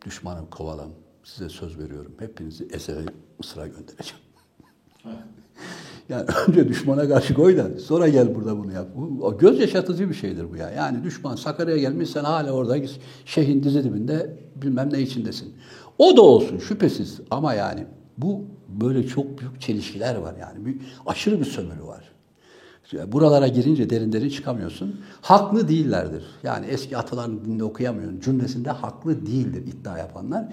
[0.04, 0.90] Düşmanı kovalam.
[1.24, 2.14] Size söz veriyorum.
[2.18, 3.04] Hepinizi Eser'e
[3.38, 4.22] Mısır'a göndereceğim.
[6.08, 8.88] Yani önce düşmana karşı koy da sonra gel burada bunu yap.
[8.96, 10.70] Bu göz yaşatıcı bir şeydir bu ya.
[10.70, 12.76] Yani düşman Sakarya'ya gelmiş sen hala orada
[13.24, 15.54] şeyhin dizi dibinde bilmem ne içindesin.
[15.98, 17.86] O da olsun şüphesiz ama yani
[18.18, 20.66] bu böyle çok büyük çelişkiler var yani.
[20.66, 22.11] Bir, aşırı bir sömürü var.
[23.06, 25.00] Buralara girince derin derin çıkamıyorsun.
[25.20, 26.22] Haklı değillerdir.
[26.42, 28.20] Yani eski ataların dininde okuyamıyorsun.
[28.20, 30.44] Cümlesinde haklı değildir iddia yapanlar.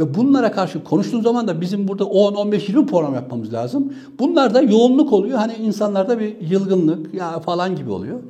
[0.00, 3.92] Ve bunlara karşı konuştuğun zaman da bizim burada 10, 15, 20 program yapmamız lazım.
[4.18, 5.38] Bunlar da yoğunluk oluyor.
[5.38, 8.20] Hani insanlarda bir yılgınlık ya falan gibi oluyor.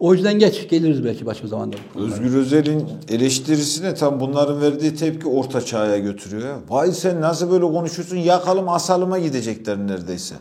[0.00, 1.76] O yüzden geç geliriz belki başka zamanda.
[1.94, 6.56] Özgür Özel'in eleştirisine tam bunların verdiği tepki orta çağa götürüyor.
[6.68, 10.34] Vay sen nasıl böyle konuşuyorsun yakalım asalıma gidecekler neredeyse.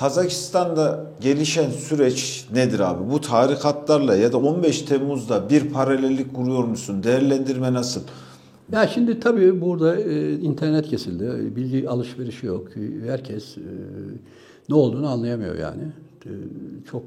[0.00, 3.10] Kazakistan'da gelişen süreç nedir abi?
[3.10, 7.02] Bu tarikatlarla ya da 15 Temmuz'da bir paralellik kuruyor musun?
[7.02, 8.00] Değerlendirme nasıl?
[8.72, 11.56] Ya şimdi tabii burada e, internet kesildi.
[11.56, 12.68] Bilgi alışverişi yok.
[13.06, 13.60] Herkes e,
[14.68, 15.82] ne olduğunu anlayamıyor yani.
[16.26, 16.30] E,
[16.90, 17.04] çok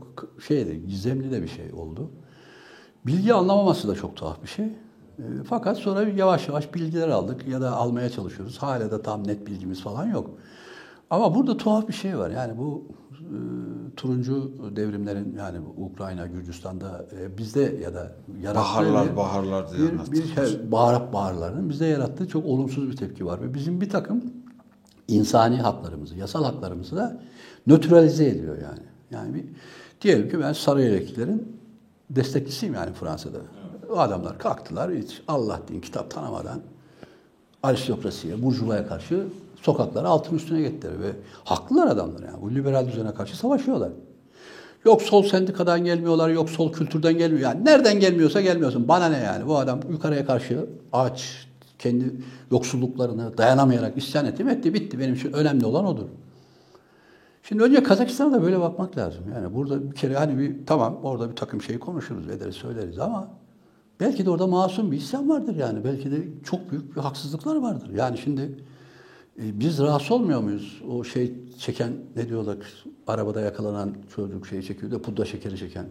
[0.48, 2.10] şeydi, gizemli de bir şey oldu.
[3.06, 4.66] Bilgi anlamaması da çok tuhaf bir şey.
[4.66, 8.58] E, fakat sonra yavaş yavaş bilgiler aldık ya da almaya çalışıyoruz.
[8.58, 10.30] Hala da tam net bilgimiz falan yok.
[11.14, 12.30] Ama burada tuhaf bir şey var.
[12.30, 13.38] Yani bu e,
[13.96, 20.12] turuncu devrimlerin yani Ukrayna, Gürcistan'da e, bizde ya da yarattığı Baharlar, bir- baharlar diye bir,
[20.12, 23.42] bir şey, baharap baharlarının bizde yarattığı çok olumsuz bir tepki var.
[23.42, 24.24] Ve bizim bir takım
[25.08, 27.22] insani haklarımızı, yasal haklarımızı da
[27.68, 28.84] nötralize ediyor yani.
[29.12, 29.46] Yani bir,
[30.02, 31.58] diyelim ki ben Sarıyer'dekilerin
[32.10, 33.38] destekçisiyim yani Fransa'da.
[33.92, 36.62] O adamlar kalktılar hiç Allah din kitap tanımadan
[37.64, 39.28] aristokrasiye, burjuvaya karşı
[39.64, 41.12] sokaklara altın üstüne gettiler ve
[41.44, 42.42] haklılar adamlar yani.
[42.42, 43.90] Bu liberal düzene karşı savaşıyorlar.
[44.86, 47.42] Yok sol sendikadan gelmiyorlar, yok sol kültürden gelmiyor.
[47.42, 48.88] Yani nereden gelmiyorsa gelmiyorsun.
[48.88, 49.48] Bana ne yani?
[49.48, 51.48] Bu adam yukarıya karşı aç,
[51.80, 52.12] kendi
[52.52, 55.00] yoksulluklarını dayanamayarak isyan etti etti, bitti.
[55.00, 56.06] Benim için önemli olan odur.
[57.44, 59.24] Şimdi önce Kazakistan'a da böyle bakmak lazım.
[59.36, 63.28] Yani burada bir kere hani bir tamam orada bir takım şey konuşuruz, ederiz, söyleriz ama
[64.00, 65.84] belki de orada masum bir isyan vardır yani.
[65.84, 67.90] Belki de çok büyük bir haksızlıklar vardır.
[67.96, 68.60] Yani şimdi
[69.40, 70.82] e, biz rahatsız olmuyor muyuz?
[70.90, 72.58] O şey çeken ne diyorlar?
[73.08, 75.86] Arabada yakalanan çocuk şeyi çekiyor da pudra şekeri çeken.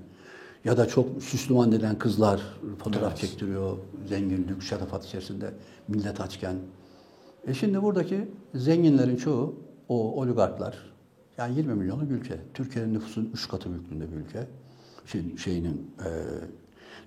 [0.65, 2.41] Ya da çok Süslüman denen kızlar
[2.79, 3.19] fotoğraf Evet.
[3.19, 3.77] çektiriyor.
[4.09, 5.55] Zengin, lüks, şatafat içerisinde
[5.89, 6.57] millet açken.
[7.47, 9.55] E şimdi buradaki zenginlerin çoğu
[9.89, 10.93] o oligarklar.
[11.39, 12.41] Yani 20 milyonluk ülke.
[12.55, 14.47] Türkiye'nin nüfusunun 3 katı büyüklüğünde bir ülke.
[15.07, 16.09] Şey, şeyinin e,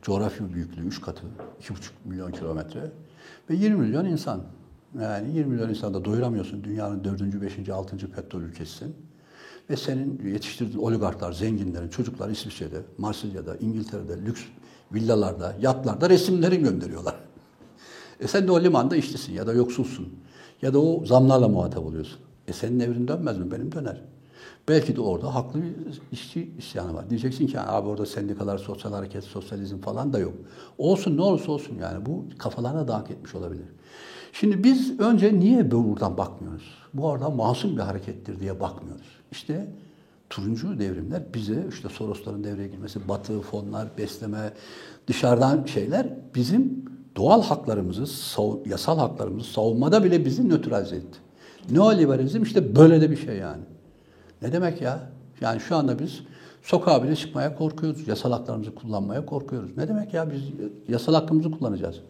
[0.01, 1.23] coğrafi büyüklüğü 3 katı.
[1.61, 2.91] 2,5 milyon kilometre.
[3.49, 4.43] Ve 20 milyon insan.
[5.01, 6.63] Yani 20 milyon insan da doyuramıyorsun.
[6.63, 7.41] Dünyanın 4.
[7.41, 7.69] 5.
[7.69, 8.11] 6.
[8.11, 8.95] petrol ülkesisin.
[9.69, 14.41] Ve senin yetiştirdiğin oligarklar, zenginlerin, çocuklar İsviçre'de, Marsilya'da, İngiltere'de, lüks
[14.93, 17.15] villalarda, yatlarda resimleri gönderiyorlar.
[18.19, 20.07] E sen de o limanda işçisin ya da yoksulsun.
[20.61, 22.19] Ya da o zamlarla muhatap oluyorsun.
[22.47, 23.51] E senin evrin dönmez mi?
[23.51, 24.01] Benim döner.
[24.67, 25.73] Belki de orada haklı bir
[26.11, 27.09] işçi isyanı var.
[27.09, 30.33] Diyeceksin ki abi orada sendikalar, sosyal hareket, sosyalizm falan da yok.
[30.77, 33.65] Olsun ne olursa olsun yani bu kafalarına dank etmiş olabilir.
[34.39, 36.63] Şimdi biz önce niye buradan bakmıyoruz?
[36.93, 39.07] Bu arada masum bir harekettir diye bakmıyoruz.
[39.31, 39.67] İşte
[40.29, 44.53] turuncu devrimler bize işte Sorosların devreye girmesi, batı, fonlar, besleme,
[45.07, 48.05] dışarıdan şeyler bizim doğal haklarımızı,
[48.65, 51.19] yasal haklarımızı savunmada bile bizi nötralize etti.
[51.71, 53.63] Neoliberalizm işte böyle de bir şey yani.
[54.41, 54.99] Ne demek ya?
[55.41, 56.19] Yani şu anda biz
[56.63, 58.07] sokağa bile çıkmaya korkuyoruz.
[58.07, 59.77] Yasal haklarımızı kullanmaya korkuyoruz.
[59.77, 60.31] Ne demek ya?
[60.31, 60.41] Biz
[60.87, 62.01] yasal hakkımızı kullanacağız.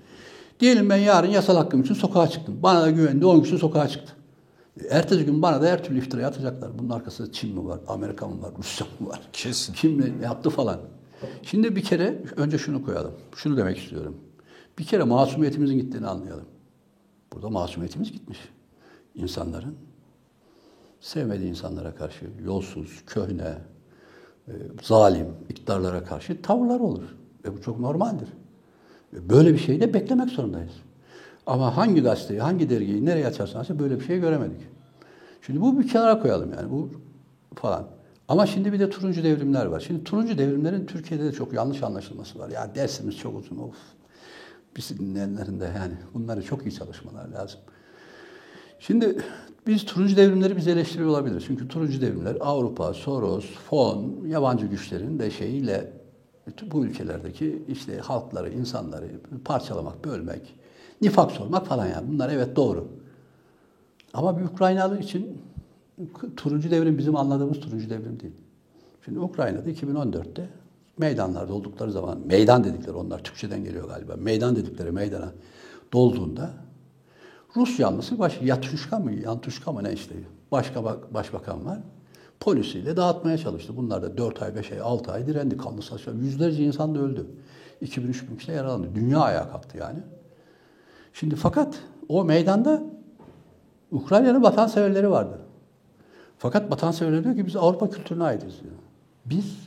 [0.59, 2.59] Diyelim ben yarın yasal hakkım için sokağa çıktım.
[2.63, 4.13] Bana da güvendi 10 kişi sokağa çıktı.
[4.89, 6.79] Ertesi gün bana da her türlü iftirayı atacaklar.
[6.79, 9.21] Bunun arkasında Çin mi var, Amerika mı var, Rusya mı var?
[9.33, 9.73] Kesin.
[9.73, 10.79] Kim ne yaptı falan.
[11.43, 13.11] Şimdi bir kere önce şunu koyalım.
[13.35, 14.17] Şunu demek istiyorum.
[14.79, 16.45] Bir kere masumiyetimizin gittiğini anlayalım.
[17.33, 18.39] Burada masumiyetimiz gitmiş.
[19.15, 19.75] İnsanların
[20.99, 23.57] sevmediği insanlara karşı yolsuz, köhne,
[24.47, 27.03] e, zalim iktidarlara karşı tavırlar olur.
[27.45, 28.29] Ve bu çok normaldir.
[29.15, 30.73] E, böyle bir şeyi de beklemek zorundayız.
[31.45, 34.61] Ama hangi gazeteyi, hangi dergiyi nereye açarsanız böyle bir şey göremedik.
[35.41, 36.89] Şimdi bu bir kenara koyalım yani bu
[37.55, 37.87] falan.
[38.27, 39.79] Ama şimdi bir de turuncu devrimler var.
[39.79, 42.49] Şimdi turuncu devrimlerin Türkiye'de de çok yanlış anlaşılması var.
[42.49, 43.75] Ya dersimiz çok uzun of.
[44.77, 47.59] Bizi dinleyenlerin yani bunları çok iyi çalışmalar lazım.
[48.79, 49.17] Şimdi
[49.67, 51.43] biz turuncu devrimleri biz eleştiriyor olabiliriz.
[51.47, 55.91] Çünkü turuncu devrimler Avrupa, Soros, fon, yabancı güçlerin de şeyiyle
[56.71, 59.05] bu ülkelerdeki işte halkları, insanları
[59.45, 60.55] parçalamak, bölmek,
[61.01, 62.07] nifak sormak falan yani.
[62.11, 62.87] Bunlar evet doğru.
[64.13, 65.41] Ama bir Ukraynalı için
[66.37, 68.33] turuncu devrim bizim anladığımız turuncu devrim değil.
[69.05, 70.49] Şimdi Ukrayna'da 2014'te
[70.97, 75.31] meydanlarda oldukları zaman, meydan dedikleri onlar Türkçeden geliyor galiba, meydan dedikleri meydana
[75.93, 76.53] dolduğunda
[77.55, 80.15] Rus yanlısı baş, Yatuşka mı, Yantuşka mı ne işte
[80.51, 81.79] başka başbakan var.
[82.39, 83.77] Polisiyle dağıtmaya çalıştı.
[83.77, 85.57] Bunlar da 4 ay, 5 ay, 6 ay direndi.
[85.57, 86.13] Kanlı saçlar.
[86.13, 87.25] Yüzlerce insan da öldü.
[87.81, 88.87] 2000 bin kişi yaralandı.
[88.95, 89.99] Dünya ayağa kalktı yani.
[91.13, 91.75] Şimdi fakat
[92.09, 92.83] o meydanda
[93.91, 95.39] Ukrayna'nın vatanseverleri vardı.
[96.37, 98.73] Fakat vatanseverler diyor ki biz Avrupa kültürüne aitiz diyor.
[99.25, 99.57] Biz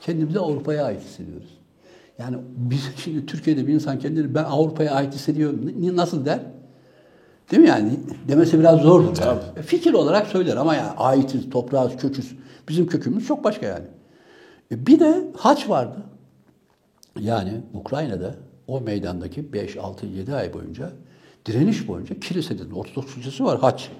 [0.00, 1.58] kendimizi Avrupa'ya ait hissediyoruz.
[2.18, 6.40] Yani biz şimdi Türkiye'de bir insan kendini ben Avrupa'ya ait hissediyorum nasıl der?
[7.50, 7.90] Değil mi yani?
[8.28, 9.22] Demesi biraz zordur.
[9.22, 9.40] Yani.
[9.56, 12.36] E, fikir olarak söyler ama yani aitiz, toprağız, köküz.
[12.68, 13.84] Bizim kökümüz çok başka yani.
[14.72, 15.96] E bir de haç vardı.
[17.20, 18.34] Yani Ukrayna'da
[18.66, 20.90] o meydandaki 5, 6, 7 ay boyunca
[21.46, 23.90] direniş boyunca kilisede Ortodoks kilisesi var haç.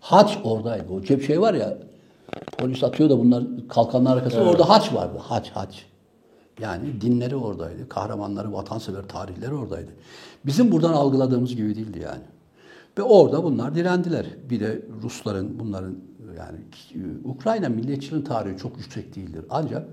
[0.00, 0.92] Haç oradaydı.
[0.92, 1.78] O cep şey var ya
[2.58, 4.52] polis atıyor da bunlar kalkanlar arkasında evet.
[4.52, 5.18] orada haç vardı.
[5.22, 5.86] Haç haç.
[6.60, 7.88] Yani dinleri oradaydı.
[7.88, 9.90] Kahramanları, vatansever tarihleri oradaydı.
[10.46, 12.22] Bizim buradan algıladığımız gibi değildi yani.
[12.98, 14.26] Ve orada bunlar direndiler.
[14.50, 15.96] Bir de Rusların, bunların
[16.38, 16.58] yani
[17.24, 19.44] Ukrayna milliyetçiliğin tarihi çok yüksek değildir.
[19.50, 19.88] Ancak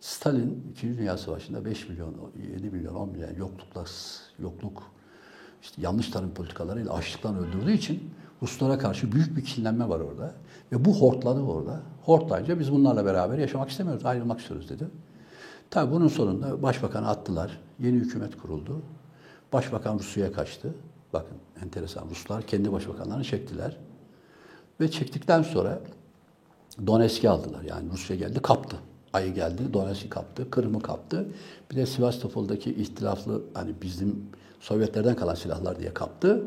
[0.00, 0.98] Stalin 2.
[0.98, 2.14] Dünya Savaşı'nda 5 milyon,
[2.56, 3.84] 7 milyon, 10 milyon yoklukla,
[4.38, 4.82] yokluk,
[5.62, 8.10] işte yanlış tarım politikalarıyla açlıktan öldürdüğü için
[8.42, 10.34] Ruslara karşı büyük bir kinlenme var orada.
[10.72, 11.80] Ve bu hortladı orada.
[12.02, 14.84] Hortlayınca biz bunlarla beraber yaşamak istemiyoruz, ayrılmak istiyoruz dedi.
[15.70, 17.60] Tabii bunun sonunda başbakanı attılar.
[17.78, 18.82] Yeni hükümet kuruldu.
[19.52, 20.74] Başbakan Rusya'ya kaçtı.
[21.12, 22.08] Bakın enteresan.
[22.10, 23.76] Ruslar kendi başbakanlarını çektiler.
[24.80, 25.80] Ve çektikten sonra
[26.86, 27.62] Donetsk'i aldılar.
[27.62, 28.76] Yani Rusya geldi kaptı.
[29.12, 31.28] Ayı geldi, Donetsk'i kaptı, Kırım'ı kaptı.
[31.70, 36.44] Bir de Sivastopol'daki ihtilaflı hani bizim Sovyetlerden kalan silahlar diye kaptı.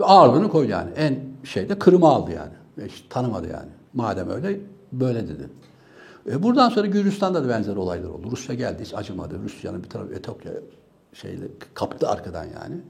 [0.00, 0.90] Ve ağırlığını koydu yani.
[0.96, 2.52] En şeyde Kırım'ı aldı yani.
[2.78, 3.68] Ve işte tanımadı yani.
[3.94, 4.60] Madem öyle
[4.92, 5.48] böyle dedi.
[6.30, 8.28] E buradan sonra Gürcistan'da da benzer olaylar oldu.
[8.30, 9.38] Rusya geldi hiç acımadı.
[9.42, 10.52] Rusya'nın bir tarafı Etopya
[11.12, 12.80] şeyle kaptı arkadan yani.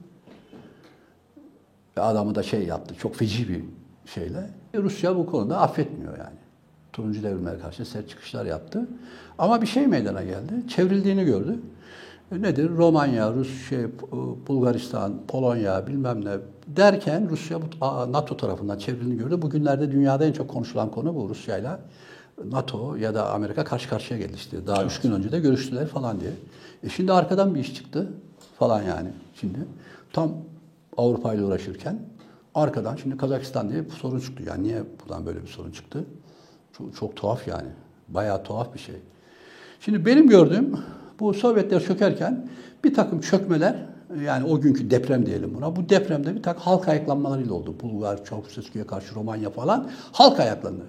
[2.01, 2.95] Adamı da şey yaptı.
[2.99, 3.63] Çok feci bir
[4.05, 4.49] şeyle.
[4.73, 6.37] E Rusya bu konuda affetmiyor yani.
[6.93, 8.87] Turuncu devrimlere karşı sert çıkışlar yaptı.
[9.37, 10.67] Ama bir şey meydana geldi.
[10.67, 11.59] Çevrildiğini gördü.
[12.31, 12.69] E nedir?
[12.69, 13.79] Romanya, Rus, şey,
[14.47, 16.31] Bulgaristan, Polonya bilmem ne
[16.67, 17.59] derken Rusya
[18.11, 19.41] NATO tarafından çevrildiğini gördü.
[19.41, 21.79] Bugünlerde dünyada en çok konuşulan konu bu Rusya'yla.
[22.45, 24.67] NATO ya da Amerika karşı karşıya geldi işte.
[24.67, 24.91] Daha evet.
[24.91, 26.31] üç gün önce de görüştüler falan diye.
[26.83, 28.07] E şimdi arkadan bir iş çıktı
[28.59, 29.59] falan yani şimdi.
[30.13, 30.31] Tam
[30.97, 31.99] Avrupa ile uğraşırken
[32.55, 34.43] arkadan şimdi Kazakistan diye bir sorun çıktı.
[34.47, 36.05] Yani niye buradan böyle bir sorun çıktı?
[36.77, 37.69] Çok, çok tuhaf yani.
[38.07, 38.95] Bayağı tuhaf bir şey.
[39.79, 40.79] Şimdi benim gördüğüm
[41.19, 42.49] bu Sovyetler çökerken
[42.83, 43.75] bir takım çökmeler
[44.25, 45.75] yani o günkü deprem diyelim buna.
[45.75, 47.75] Bu depremde bir takım halk ayaklanmalarıyla oldu.
[47.81, 50.83] Bulgar, Çavuşescu'ya karşı Romanya falan halk ayaklandı.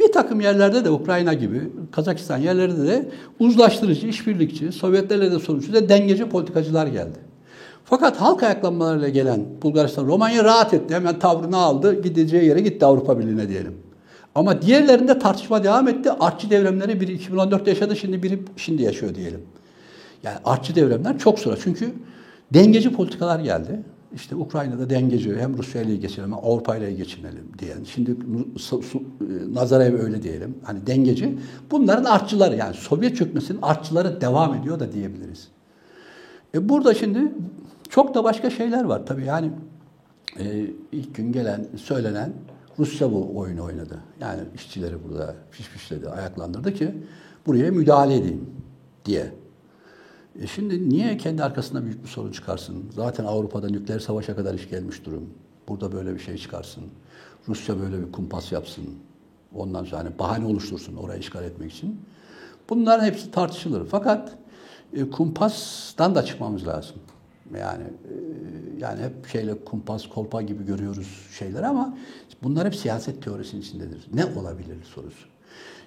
[0.00, 6.28] Bir takım yerlerde de Ukrayna gibi, Kazakistan yerlerinde de uzlaştırıcı, işbirlikçi, Sovyetlerle de sonuçta dengeci
[6.28, 7.29] politikacılar geldi.
[7.90, 10.94] Fakat halk ayaklanmalarıyla gelen Bulgaristan, Romanya rahat etti.
[10.94, 12.02] Hemen tavrını aldı.
[12.02, 13.74] Gideceği yere gitti Avrupa Birliği'ne diyelim.
[14.34, 16.10] Ama diğerlerinde tartışma devam etti.
[16.12, 19.40] Artçı devrimleri biri 2014'te yaşadı, şimdi biri şimdi yaşıyor diyelim.
[20.22, 21.56] Yani artçı devrimler çok sonra.
[21.62, 21.92] Çünkü
[22.54, 23.80] dengeci politikalar geldi.
[24.14, 27.84] İşte Ukrayna'da dengeci, hem Rusya ile geçinelim, hem Avrupa ile geçinelim diyen.
[27.84, 28.16] Şimdi
[28.58, 28.82] Su-
[29.52, 30.54] Nazarev öyle diyelim.
[30.62, 31.38] Hani dengeci.
[31.70, 35.48] Bunların artçıları yani Sovyet çökmesinin artçıları devam ediyor da diyebiliriz.
[36.54, 37.32] E burada şimdi
[37.90, 39.06] çok da başka şeyler var.
[39.06, 39.50] Tabii yani
[40.38, 42.32] e, ilk gün gelen, söylenen
[42.78, 44.00] Rusya bu oyunu oynadı.
[44.20, 46.94] Yani işçileri burada fişfişledi, ayaklandırdı ki
[47.46, 48.50] buraya müdahale edeyim
[49.04, 49.32] diye.
[50.40, 52.84] E şimdi niye kendi arkasında büyük bir sorun çıkarsın?
[52.94, 55.30] Zaten Avrupa'da nükleer savaşa kadar iş gelmiş durum.
[55.68, 56.84] Burada böyle bir şey çıkarsın.
[57.48, 58.84] Rusya böyle bir kumpas yapsın.
[59.54, 62.00] Ondan sonra hani bahane oluştursun orayı işgal etmek için.
[62.68, 63.86] Bunların hepsi tartışılır.
[63.90, 64.32] Fakat
[64.92, 66.96] e, kumpastan da çıkmamız lazım.
[67.58, 68.14] Yani e,
[68.78, 71.98] yani hep şeyle kumpas, kolpa gibi görüyoruz şeyler ama
[72.42, 74.06] bunlar hep siyaset teorisinin içindedir.
[74.12, 75.28] Ne olabilir sorusu.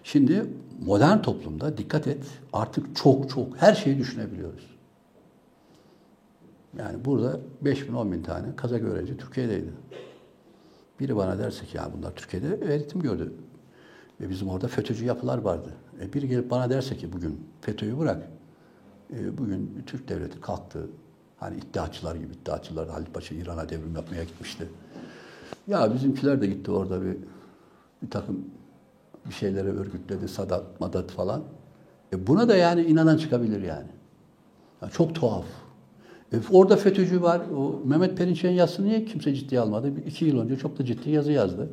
[0.03, 0.45] Şimdi
[0.85, 4.73] modern toplumda dikkat et artık çok çok her şeyi düşünebiliyoruz.
[6.77, 9.69] Yani burada 5 bin 10 bin tane Kazak öğrenci Türkiye'deydi.
[10.99, 13.33] Biri bana derse ki ya bunlar Türkiye'de eğitim gördü.
[14.21, 15.73] Ve bizim orada FETÖ'cü yapılar vardı.
[16.01, 18.27] E biri gelip bana derse ki bugün FETÖ'yü bırak.
[19.13, 20.89] E bugün Türk devleti kalktı.
[21.43, 24.67] Hani iddiaçılar gibi iddiaçılar Halit Paşa İran'a devrim yapmaya gitmişti.
[25.67, 27.17] Ya bizimkiler de gitti orada bir
[28.01, 28.45] bir takım
[29.25, 31.43] bir şeyleri örgütledi, Sadat, Madat falan.
[32.13, 33.87] E buna da yani inanan çıkabilir yani.
[34.81, 35.45] Ya çok tuhaf.
[36.33, 37.41] E orada FETÖ'cü var.
[37.57, 39.95] O Mehmet Perinçek'in yazısını niye kimse ciddiye almadı?
[39.95, 41.69] Bir, iki yıl önce çok da ciddi yazı yazdı.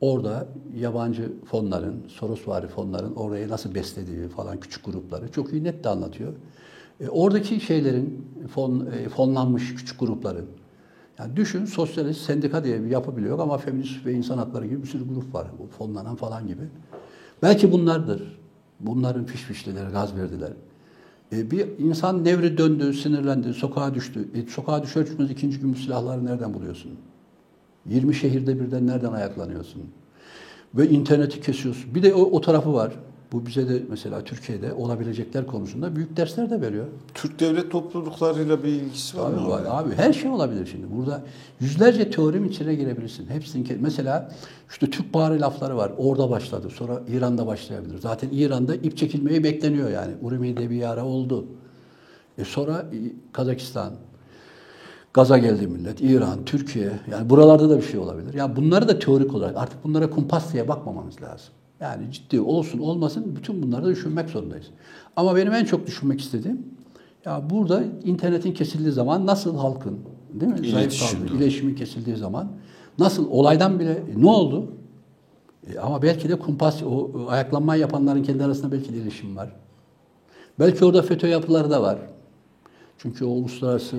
[0.00, 5.88] Orada yabancı fonların, Sorosvari fonların orayı nasıl beslediği falan küçük grupları çok iyi net de
[5.88, 6.32] anlatıyor.
[7.00, 10.46] E oradaki şeylerin, fon, e, fonlanmış küçük grupların,
[11.18, 14.82] yani düşün sosyalist sendika diye bir yapı bile yok ama feminist ve insan hakları gibi
[14.82, 15.46] bir sürü grup var.
[15.58, 16.62] Bu fonlanan falan gibi.
[17.42, 18.38] Belki bunlardır.
[18.80, 20.52] Bunların fişfişlileri, gaz verdiler.
[21.32, 24.28] E, bir insan nevri döndü, sinirlendi, sokağa düştü.
[24.34, 26.92] E, sokağa düşer düşmez ikinci gün bu silahları nereden buluyorsun?
[27.86, 29.82] 20 şehirde birden nereden ayaklanıyorsun?
[30.74, 31.94] Ve interneti kesiyorsun.
[31.94, 32.92] Bir de o, o tarafı var.
[33.32, 36.86] Bu bize de mesela Türkiye'de olabilecekler konusunda büyük dersler de veriyor.
[37.14, 39.48] Türk devlet topluluklarıyla bir ilgisi var Abi, mı?
[39.48, 40.86] var, abi her şey olabilir şimdi.
[40.96, 41.22] Burada
[41.60, 43.26] yüzlerce teorim içine girebilirsin.
[43.26, 44.32] Hepsinin mesela
[44.70, 45.92] işte Türk Baharı lafları var.
[45.98, 46.70] Orada başladı.
[46.70, 47.98] Sonra İran'da başlayabilir.
[47.98, 50.12] Zaten İran'da ip çekilmeyi bekleniyor yani.
[50.22, 51.46] Urmi'de bir ara oldu.
[52.38, 52.86] E sonra
[53.32, 53.92] Kazakistan,
[55.14, 56.92] Gaza geldi millet, İran, Türkiye.
[57.10, 58.34] Yani buralarda da bir şey olabilir.
[58.34, 61.54] Yani bunları da teorik olarak artık bunlara kumpas diye bakmamamız lazım.
[61.80, 64.66] Yani ciddi olsun olmasın bütün bunları düşünmek zorundayız.
[65.16, 66.66] Ama benim en çok düşünmek istediğim
[67.24, 69.98] ya burada internetin kesildiği zaman nasıl halkın
[70.32, 70.58] değil mi?
[70.58, 71.26] Zayıf İletişim.
[71.26, 71.36] kaldı.
[71.36, 72.48] İletişimin kesildiği zaman
[72.98, 74.72] nasıl olaydan bile e, ne oldu?
[75.74, 79.52] E, ama belki de kumpas o o ayaklanma yapanların kendi arasında belki de iletişim var.
[80.58, 81.98] Belki orada FETÖ yapıları da var.
[82.98, 83.96] Çünkü o uluslararası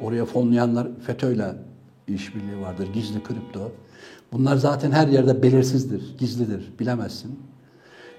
[0.00, 1.54] oraya fonlayanlar FETÖ'yle
[2.08, 2.88] işbirliği vardır.
[2.94, 3.72] Gizli kripto.
[4.32, 7.40] Bunlar zaten her yerde belirsizdir, gizlidir, bilemezsin.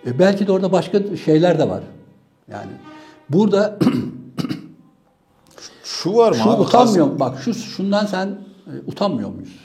[0.05, 1.83] E belki de orada başka şeyler de var.
[2.51, 2.71] Yani
[3.29, 3.79] burada
[5.83, 6.61] Şu var mı şu abi?
[6.61, 7.19] utanmıyor.
[7.19, 9.59] Bak şu şundan sen e, utanmıyor muyuz?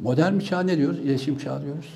[0.00, 0.98] Modern bir çağ ne diyoruz?
[0.98, 1.86] İletişim çağı diyoruz.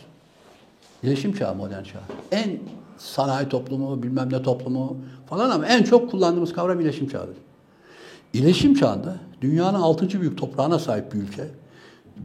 [1.02, 1.98] İletişim çağı modern çağ.
[2.32, 2.58] En
[2.98, 7.36] sanayi toplumu, bilmem ne toplumu falan ama en çok kullandığımız kavram iletişim çağıdır.
[8.32, 10.20] İletişim çağında dünyanın 6.
[10.20, 11.44] büyük toprağına sahip bir ülke,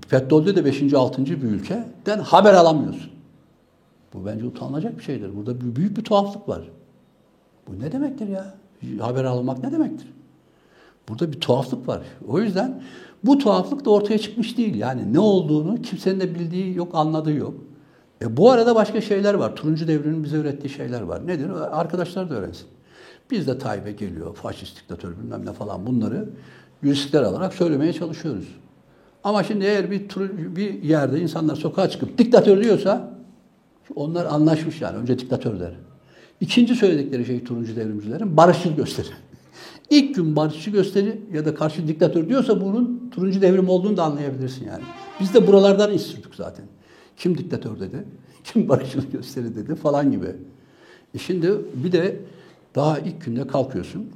[0.09, 0.93] petrolde de 5.
[0.93, 1.25] 6.
[1.25, 3.11] bir ülkeden haber alamıyorsun.
[4.13, 5.35] Bu bence utanılacak bir şeydir.
[5.35, 6.61] Burada büyük bir tuhaflık var.
[7.67, 8.55] Bu ne demektir ya?
[8.99, 10.07] Haber almak ne demektir?
[11.09, 12.01] Burada bir tuhaflık var.
[12.27, 12.81] O yüzden
[13.23, 14.75] bu tuhaflık da ortaya çıkmış değil.
[14.75, 17.53] Yani ne olduğunu kimsenin de bildiği yok, anladığı yok.
[18.21, 19.55] E bu arada başka şeyler var.
[19.55, 21.27] Turuncu devrinin bize öğrettiği şeyler var.
[21.27, 21.49] Nedir?
[21.49, 22.67] Arkadaşlar da öğrensin.
[23.31, 26.29] Biz de Tayyip'e geliyor, faşist diktatör bilmem ne falan bunları
[26.83, 28.47] riskler alarak söylemeye çalışıyoruz.
[29.25, 30.09] Ama şimdi eğer bir,
[30.55, 33.13] bir yerde insanlar sokağa çıkıp diktatör diyorsa
[33.95, 34.97] onlar anlaşmış yani.
[34.97, 35.73] Önce diktatör der.
[36.41, 39.07] İkinci söyledikleri şey turuncu devrimcilerin barışçıl gösteri.
[39.89, 44.65] İlk gün barışçı gösteri ya da karşı diktatör diyorsa bunun turuncu devrim olduğunu da anlayabilirsin
[44.65, 44.83] yani.
[45.19, 46.65] Biz de buralardan sürdük zaten.
[47.17, 48.03] Kim diktatör dedi,
[48.43, 50.27] kim barışçıl gösteri dedi falan gibi.
[51.15, 51.51] E şimdi
[51.83, 52.19] bir de
[52.75, 54.09] daha ilk günde kalkıyorsun.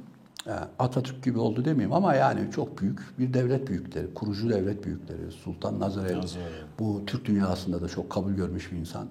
[0.46, 5.30] Yani Atatürk gibi oldu demeyeyim ama yani çok büyük bir devlet büyükleri, kurucu devlet büyükleri.
[5.44, 6.44] Sultan Nazarev, Nazarev.
[6.78, 9.06] bu Türk dünyasında da çok kabul görmüş bir insan.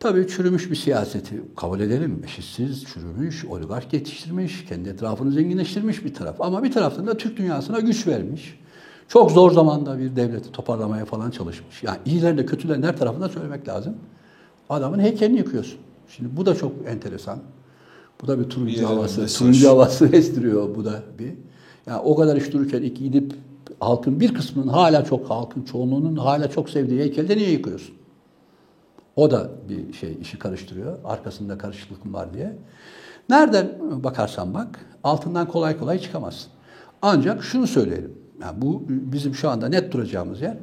[0.00, 2.22] Tabii çürümüş bir siyaseti kabul edelim.
[2.24, 6.40] Eşitsiz, çürümüş, oligark yetiştirmiş, kendi etrafını zenginleştirmiş bir taraf.
[6.40, 8.60] Ama bir taraftan da Türk dünyasına güç vermiş.
[9.08, 11.82] Çok zor zamanda bir devleti toparlamaya falan çalışmış.
[11.82, 13.96] Yani iyilerin de kötülerin her tarafında söylemek lazım.
[14.68, 15.78] Adamın heykelini yıkıyorsun.
[16.08, 17.38] Şimdi bu da çok enteresan.
[18.22, 19.38] Bu da bir Bir turuncu yere havası, mesaj.
[19.38, 21.32] turuncu havası estiriyor bu da bir.
[21.86, 23.34] Yani o kadar iş dururken ilk gidip
[23.80, 27.94] halkın bir kısmının hala çok halkın çoğunluğunun hala çok sevdiği heykelde niye yıkıyorsun?
[29.16, 30.98] O da bir şey işi karıştırıyor.
[31.04, 32.56] Arkasında karışıklık var diye.
[33.28, 33.68] Nereden
[34.04, 36.50] bakarsan bak altından kolay kolay çıkamazsın.
[37.02, 38.12] Ancak şunu söyleyelim.
[38.42, 40.56] Yani bu bizim şu anda net duracağımız yer.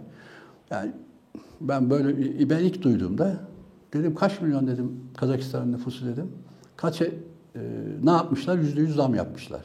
[0.72, 0.92] Yani
[1.62, 3.36] ben böyle ben ilk duyduğumda
[3.94, 6.32] dedim kaç milyon dedim Kazakistan'ın nüfusu dedim.
[6.76, 7.06] Kaça
[7.58, 8.58] e, ne yapmışlar?
[8.58, 9.62] Yüzde yüz zam yapmışlar.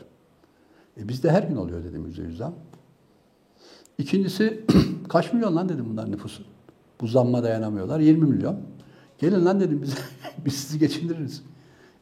[1.00, 2.54] E bizde her gün oluyor dedim yüzde yüz zam.
[3.98, 4.64] İkincisi
[5.08, 6.42] kaç milyon lan dedim bunlar nüfusu.
[7.00, 8.00] Bu zamma dayanamıyorlar.
[8.00, 8.60] 20 milyon.
[9.18, 9.94] Gelin lan dedim biz,
[10.44, 11.42] biz sizi geçindiririz.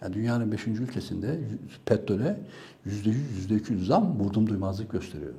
[0.02, 0.66] Yani dünyanın 5.
[0.66, 1.40] ülkesinde
[1.86, 2.40] petrole
[2.86, 3.14] %100,
[3.48, 5.34] %200 zam vurdum duymazlık gösteriyor.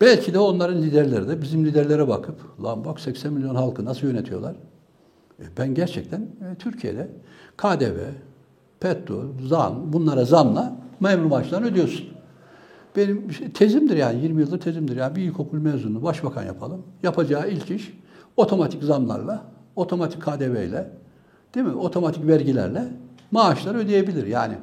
[0.00, 4.56] Belki de onların liderleri de bizim liderlere bakıp lan bak 80 milyon halkı nasıl yönetiyorlar?
[5.40, 7.08] E ben gerçekten e, Türkiye'de
[7.56, 7.98] KDV,
[8.80, 12.06] petrol, zam, bunlara zamla memur maaşlarını ödüyorsun.
[12.96, 14.96] Benim şey- tezimdir yani 20 yıldır tezimdir.
[14.96, 16.82] Yani bir ilkokul mezunu başbakan yapalım.
[17.02, 17.98] Yapacağı ilk iş
[18.36, 19.42] otomatik zamlarla,
[19.76, 20.90] otomatik KDV ile,
[21.54, 21.72] değil mi?
[21.72, 22.84] Otomatik vergilerle
[23.30, 24.26] maaşlar ödeyebilir.
[24.26, 24.54] Yani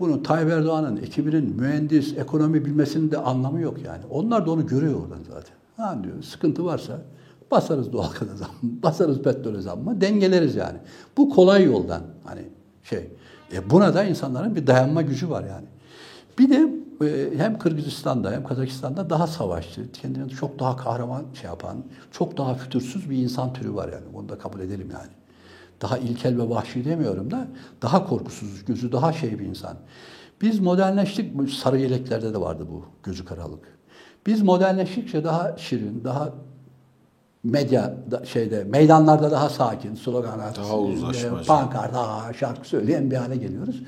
[0.00, 4.02] bunun Tayyip Erdoğan'ın ekibinin mühendis, ekonomi bilmesinin de anlamı yok yani.
[4.10, 5.56] Onlar da onu görüyor oradan zaten.
[5.76, 6.98] Ha diyor sıkıntı varsa
[7.50, 10.78] basarız doğalgaza zam, basarız petrole zammı, dengeleriz yani.
[11.16, 12.42] Bu kolay yoldan hani
[12.82, 13.08] şey.
[13.52, 15.66] E buna da insanların bir dayanma gücü var yani.
[16.38, 16.68] Bir de
[17.06, 22.54] e, hem Kırgızistan'da hem Kazakistan'da daha savaşçı, kendini çok daha kahraman şey yapan, çok daha
[22.54, 24.04] fütursuz bir insan türü var yani.
[24.14, 25.12] Bunu da kabul edelim yani.
[25.82, 27.48] Daha ilkel ve vahşi demiyorum da
[27.82, 29.76] daha korkusuz, gözü daha şey bir insan.
[30.40, 33.78] Biz modernleştik, sarı yeleklerde de vardı bu gözü karalık.
[34.26, 36.32] Biz modernleştikçe daha şirin, daha
[37.50, 41.46] medya da- şeyde meydanlarda daha sakin, sloganlar, Daha uzlaşmacı.
[41.46, 43.82] pankart, ha, şarkı söyleyen bir hale geliyoruz.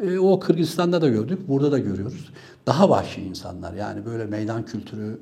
[0.00, 2.30] E, o Kırgızistan'da da gördük, burada da görüyoruz.
[2.66, 5.20] Daha vahşi insanlar yani böyle meydan kültürü,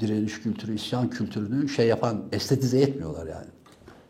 [0.00, 3.46] direniş kültürü, isyan kültürünü şey yapan, estetize etmiyorlar yani.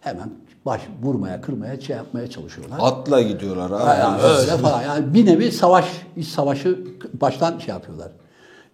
[0.00, 0.30] Hemen
[0.66, 2.78] baş vurmaya, kırmaya, şey yapmaya çalışıyorlar.
[2.80, 4.00] Atla gidiyorlar abi.
[4.00, 4.82] Yani öyle falan.
[4.82, 6.78] Yani bir nevi savaş, iç savaşı
[7.20, 8.08] baştan şey yapıyorlar.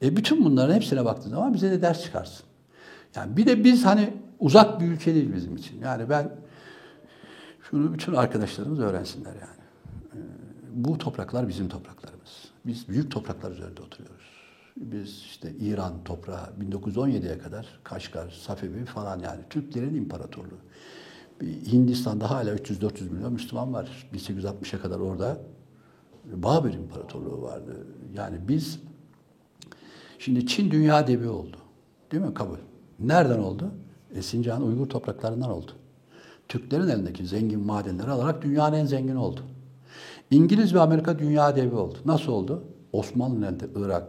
[0.02, 2.46] E bütün bunların hepsine baktığın zaman bize de ders çıkarsın.
[3.16, 5.80] Yani bir de biz hani uzak bir ülke değil bizim için.
[5.80, 6.30] Yani ben
[7.70, 9.62] şunu bütün arkadaşlarımız öğrensinler yani.
[10.12, 10.18] E,
[10.72, 12.44] Bu topraklar bizim topraklarımız.
[12.66, 14.26] Biz büyük topraklar üzerinde oturuyoruz.
[14.76, 20.58] Biz işte İran toprağı 1917'ye kadar Kaşgar, Safevi falan yani Türklerin imparatorluğu.
[21.42, 24.08] Hindistan'da hala 300-400 milyon Müslüman var.
[24.14, 25.38] 1860'a kadar orada
[26.24, 27.86] Babür İmparatorluğu vardı.
[28.14, 28.80] Yani biz
[30.18, 31.56] şimdi Çin dünya devi oldu.
[32.12, 32.34] Değil mi?
[32.34, 32.58] Kabul.
[32.98, 33.70] Nereden oldu?
[34.14, 35.72] E, Sincan Uygur topraklarından oldu.
[36.48, 39.40] Türklerin elindeki zengin madenleri alarak dünyanın en zengini oldu.
[40.30, 41.98] İngiliz ve Amerika dünya devi oldu.
[42.04, 42.64] Nasıl oldu?
[42.92, 44.04] Osmanlı'nın elinde Irak,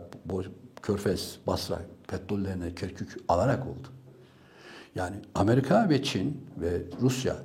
[0.81, 3.87] Körfez, Basra petrollerini Kerkük alarak oldu.
[4.95, 7.35] Yani Amerika ve Çin ve Rusya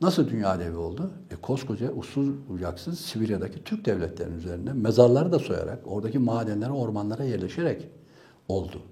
[0.00, 1.10] nasıl dünya devi oldu?
[1.30, 7.88] E, koskoca usul bucaksız Sibirya'daki Türk devletlerinin üzerinde mezarları da soyarak, oradaki madenlere, ormanlara yerleşerek
[8.48, 8.82] oldu.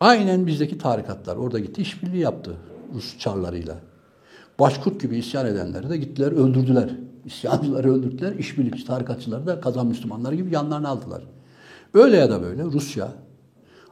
[0.00, 2.56] Aynen bizdeki tarikatlar orada gitti, işbirliği yaptı
[2.94, 3.78] Rus çarlarıyla.
[4.60, 6.90] Başkurt gibi isyan edenleri de gittiler, öldürdüler.
[7.24, 11.22] İsyancıları öldürdüler, işbirlikçi tarikatçıları da kazan Müslümanları gibi yanlarına aldılar.
[11.94, 13.12] Öyle ya da böyle Rusya,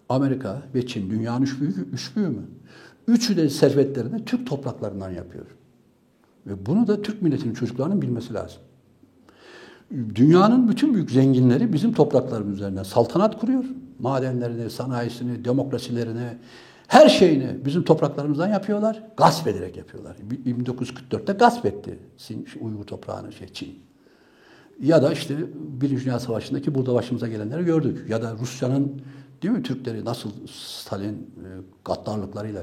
[0.08, 2.46] Amerika ve Çin dünyanın üç büyüğü, üç büyüğü mü?
[3.08, 5.46] Üçü de servetlerini Türk topraklarından yapıyor.
[6.46, 8.60] Ve bunu da Türk milletinin çocuklarının bilmesi lazım.
[9.90, 13.64] Dünyanın bütün büyük zenginleri bizim topraklarımız üzerinden saltanat kuruyor.
[13.98, 16.28] Madenlerini, sanayisini, demokrasilerini,
[16.86, 19.02] her şeyini bizim topraklarımızdan yapıyorlar.
[19.16, 20.16] Gasp ederek yapıyorlar.
[20.46, 21.98] 1944'te gasp etti
[22.60, 23.78] Uygur toprağını şey Çin.
[24.82, 28.10] Ya da işte Birinci Dünya Savaşı'ndaki burada başımıza gelenleri gördük.
[28.10, 29.02] Ya da Rusya'nın
[29.42, 31.48] değil mi Türkleri nasıl Stalin e,
[31.84, 32.62] gaddarlıklarıyla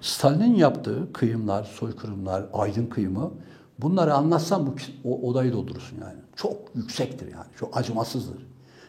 [0.00, 3.30] Stalin'in yaptığı kıyımlar, soykırımlar, aydın kıyımı
[3.78, 6.18] bunları anlatsam bu o, odayı doldurursun yani.
[6.36, 7.46] Çok yüksektir yani.
[7.56, 8.46] Çok acımasızdır.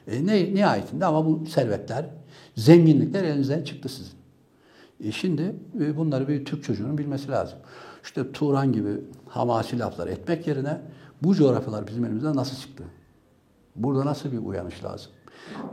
[0.08, 2.06] E, ne, nihayetinde ama bu servetler,
[2.56, 4.16] zenginlikler elinizden çıktı sizin.
[5.00, 7.60] E şimdi e, bunları bir Türk çocuğunun bilmesi lazım.
[8.04, 10.82] İşte Turan gibi hamasi laflar etmek yerine
[11.24, 12.84] bu coğrafyalar bizim elimizden nasıl çıktı?
[13.76, 15.12] Burada nasıl bir uyanış lazım?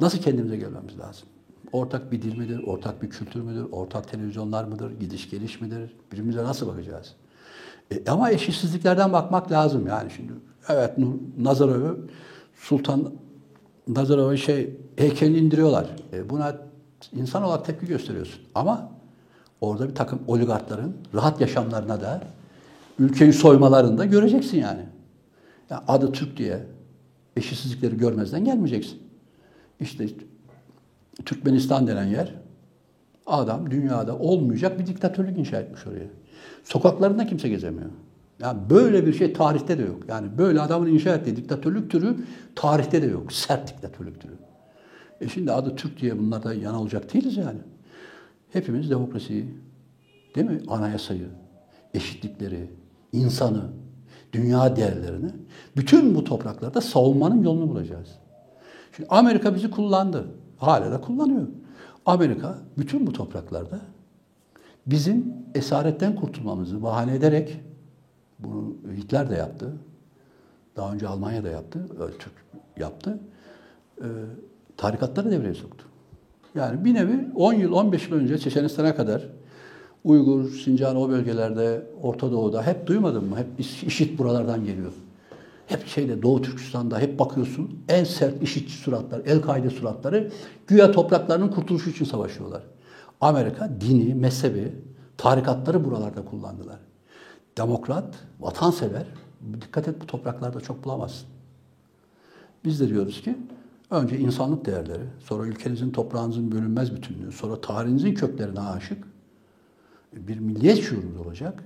[0.00, 1.28] Nasıl kendimize gelmemiz lazım?
[1.72, 5.96] Ortak bir dil midir, ortak bir kültür müdür, ortak televizyonlar mıdır, gidiş geliş midir?
[6.12, 7.14] Birbirimize nasıl bakacağız?
[7.92, 10.32] E, ama eşitsizliklerden bakmak lazım yani şimdi.
[10.68, 10.90] Evet
[11.38, 11.98] Nazarov'u
[12.54, 13.12] Sultan
[13.88, 15.86] Nazarov'u şey heykelini indiriyorlar.
[16.12, 16.56] E, buna
[17.12, 18.40] insan olarak tepki gösteriyorsun.
[18.54, 18.90] Ama
[19.60, 22.20] orada bir takım oligarkların rahat yaşamlarına da
[22.98, 24.82] ülkeyi soymalarını da göreceksin yani.
[25.70, 26.66] Ya adı Türk diye
[27.36, 29.02] eşitsizlikleri görmezden gelmeyeceksin.
[29.80, 30.06] İşte
[31.24, 32.34] Türkmenistan denen yer
[33.26, 36.06] adam dünyada olmayacak bir diktatörlük inşa etmiş oraya.
[36.64, 37.90] Sokaklarında kimse gezemiyor.
[38.40, 40.02] Yani böyle bir şey tarihte de yok.
[40.08, 42.16] Yani böyle adamın inşa ettiği diktatörlük türü
[42.54, 43.32] tarihte de yok.
[43.32, 44.32] Sert diktatörlük türü.
[45.20, 47.58] E şimdi adı Türk diye bunlarda yana olacak değiliz yani.
[48.52, 49.54] Hepimiz demokrasiyi,
[50.34, 50.60] değil mi?
[50.68, 51.28] Anayasayı,
[51.94, 52.70] eşitlikleri,
[53.12, 53.62] insanı,
[54.32, 55.30] dünya değerlerini
[55.76, 58.08] bütün bu topraklarda savunmanın yolunu bulacağız.
[58.96, 60.26] Şimdi Amerika bizi kullandı.
[60.56, 61.46] Hala da kullanıyor.
[62.06, 63.80] Amerika bütün bu topraklarda
[64.86, 67.60] bizim esaretten kurtulmamızı bahane ederek
[68.38, 69.72] bunu Hitler de yaptı.
[70.76, 71.86] Daha önce Almanya da yaptı.
[72.18, 72.34] Türk
[72.76, 73.18] yaptı.
[74.00, 74.04] Ee,
[74.76, 75.86] tarikatları devreye soktu.
[76.54, 79.28] Yani bir nevi 10 yıl, 15 yıl önce Çeçenistan'a kadar
[80.04, 83.36] Uygur, Sincan o bölgelerde, Orta Doğu'da hep duymadın mı?
[83.36, 83.46] Hep
[83.86, 84.92] işit buralardan geliyor.
[85.66, 90.30] Hep şeyde Doğu Türkistan'da hep bakıyorsun en sert işitçi suratlar, El-Kaide suratları
[90.66, 92.62] güya topraklarının kurtuluşu için savaşıyorlar.
[93.20, 94.72] Amerika dini, mezhebi,
[95.16, 96.78] tarikatları buralarda kullandılar.
[97.58, 99.06] Demokrat, vatansever,
[99.60, 101.28] dikkat et bu topraklarda çok bulamazsın.
[102.64, 103.36] Biz de diyoruz ki
[103.90, 109.04] önce insanlık değerleri, sonra ülkenizin toprağınızın bölünmez bütünlüğü, sonra tarihinizin köklerine aşık
[110.12, 111.64] bir milliyet şuurunuz olacak.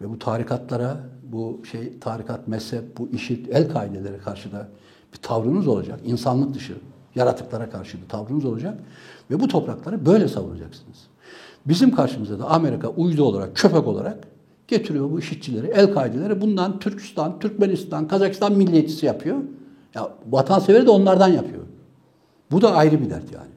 [0.00, 1.00] Ve bu tarikatlara,
[1.32, 4.68] bu şey tarikat, mezhep, bu işit, el kaidelere karşı da
[5.12, 6.00] bir tavrınız olacak.
[6.04, 6.76] İnsanlık dışı
[7.14, 8.78] yaratıklara karşı bir tavrınız olacak.
[9.30, 11.06] Ve bu toprakları böyle savunacaksınız.
[11.68, 14.18] Bizim karşımıza da Amerika uydu olarak, köpek olarak
[14.68, 16.40] getiriyor bu işitçileri, el kaideleri.
[16.40, 19.36] Bundan Türkistan, Türkmenistan, Kazakistan milliyetçisi yapıyor.
[19.94, 21.62] Ya vatanseveri de onlardan yapıyor.
[22.50, 23.50] Bu da ayrı bir dert yani.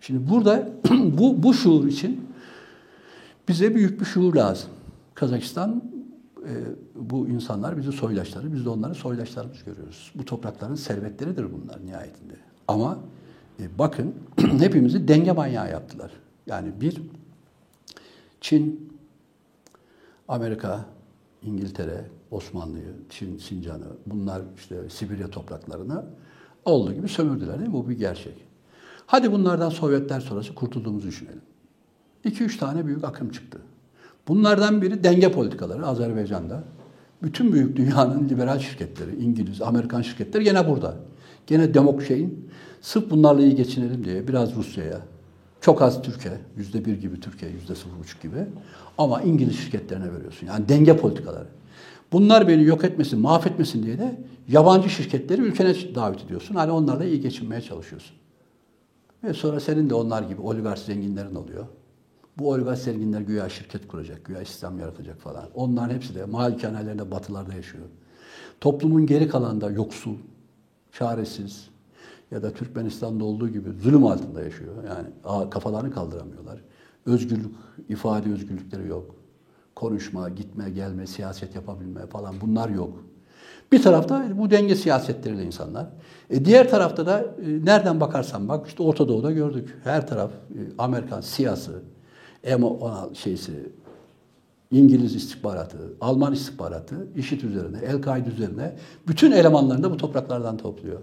[0.00, 0.68] Şimdi burada
[1.18, 2.20] bu, bu şuur için
[3.48, 4.70] bize büyük bir şuur lazım.
[5.14, 5.82] Kazakistan
[6.44, 6.52] e,
[6.94, 10.12] bu insanlar bizi soydaşları, biz de onları soydaşlarımız görüyoruz.
[10.14, 12.34] Bu toprakların servetleridir bunlar nihayetinde.
[12.68, 12.98] Ama
[13.60, 14.14] e, bakın
[14.58, 16.10] hepimizi denge manyağı yaptılar.
[16.46, 17.02] Yani bir
[18.42, 18.92] Çin,
[20.28, 20.84] Amerika,
[21.42, 26.04] İngiltere, Osmanlı'yı, Çin, Sincan'ı, bunlar işte Sibirya topraklarını
[26.64, 27.74] olduğu gibi sömürdüler değil mi?
[27.74, 28.34] Bu bir gerçek.
[29.06, 31.42] Hadi bunlardan Sovyetler sonrası kurtulduğumuzu düşünelim.
[32.24, 33.58] 2-3 tane büyük akım çıktı.
[34.28, 36.64] Bunlardan biri denge politikaları Azerbaycan'da.
[37.22, 40.96] Bütün büyük dünyanın liberal şirketleri, İngiliz, Amerikan şirketleri gene burada.
[41.46, 42.48] Gene demok şeyin
[42.80, 45.00] sırf bunlarla iyi geçinelim diye biraz Rusya'ya,
[45.62, 48.46] çok az Türkiye, yüzde bir gibi Türkiye, yüzde sıfır buçuk gibi.
[48.98, 50.46] Ama İngiliz şirketlerine veriyorsun.
[50.46, 51.46] Yani denge politikaları.
[52.12, 56.54] Bunlar beni yok etmesin, mahvetmesin diye de yabancı şirketleri ülkene davet ediyorsun.
[56.54, 58.16] Hani onlarla iyi geçinmeye çalışıyorsun.
[59.24, 61.66] Ve sonra senin de onlar gibi oligark zenginlerin oluyor.
[62.38, 65.44] Bu oligark zenginler güya şirket kuracak, güya İslam yaratacak falan.
[65.54, 67.84] Onların hepsi de malikanelerinde batılarda yaşıyor.
[68.60, 70.16] Toplumun geri kalanında yoksul,
[70.92, 71.71] çaresiz
[72.32, 74.74] ya da Türkmenistan'da olduğu gibi zulüm altında yaşıyor.
[74.88, 76.60] Yani kafalarını kaldıramıyorlar.
[77.06, 77.54] Özgürlük,
[77.88, 79.14] ifade özgürlükleri yok.
[79.74, 83.04] Konuşma, gitme, gelme, siyaset yapabilme falan bunlar yok.
[83.72, 85.86] Bir tarafta bu denge siyasetleriyle insanlar.
[86.30, 87.24] E diğer tarafta da e,
[87.64, 89.78] nereden bakarsan bak işte Orta Doğu'da gördük.
[89.84, 91.82] Her taraf e, Amerikan siyası,
[92.44, 93.52] M16 şeysi,
[94.70, 98.76] İngiliz istihbaratı, Alman istihbaratı, işit üzerine, El-Kaide üzerine
[99.08, 101.00] bütün elemanlarını da bu topraklardan topluyor.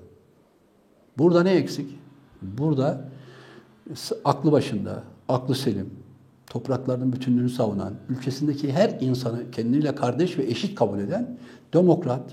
[1.20, 2.00] Burada ne eksik?
[2.42, 3.02] Burada
[4.26, 5.90] aklı başında, aklı selim,
[6.48, 11.38] topraklarının bütünlüğünü savunan, ülkesindeki her insanı kendiyle kardeş ve eşit kabul eden
[11.74, 12.32] demokrat,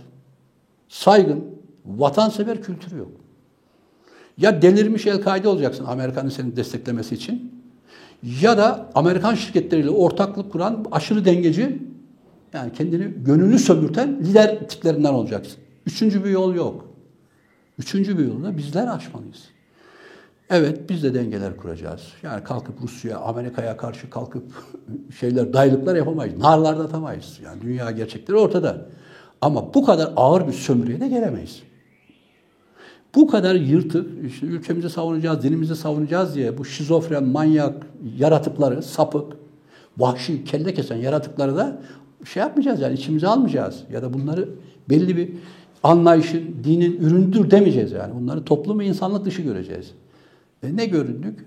[0.88, 1.44] saygın,
[1.86, 3.12] vatansever kültürü yok.
[4.38, 7.62] Ya delirmiş El-Kaide olacaksın Amerika'nın seni desteklemesi için
[8.40, 11.82] ya da Amerikan şirketleriyle ortaklık kuran aşırı dengeci
[12.52, 15.58] yani kendini gönüllü sömürten lider tiplerinden olacaksın.
[15.86, 16.85] Üçüncü bir yol yok.
[17.78, 19.44] Üçüncü bir yolu da bizler aşmalıyız.
[20.50, 22.02] Evet biz de dengeler kuracağız.
[22.22, 24.44] Yani kalkıp Rusya, Amerika'ya karşı kalkıp
[25.20, 26.38] şeyler, dayılıklar yapamayız.
[26.38, 27.40] Narlarda atamayız.
[27.44, 28.86] Yani dünya gerçekleri ortada.
[29.40, 31.62] Ama bu kadar ağır bir sömürüye de gelemeyiz.
[33.14, 37.86] Bu kadar yırtık, işte ülkemizi savunacağız, dinimizi savunacağız diye bu şizofren, manyak
[38.18, 39.32] yaratıkları, sapık,
[39.98, 41.82] vahşi, kelle kesen yaratıkları da
[42.24, 43.82] şey yapmayacağız yani içimize almayacağız.
[43.92, 44.48] Ya da bunları
[44.90, 45.30] belli bir
[45.82, 48.14] anlayışın, dinin üründür demeyeceğiz yani.
[48.14, 49.92] Bunları toplum ve insanlık dışı göreceğiz.
[50.62, 51.46] E ne göründük?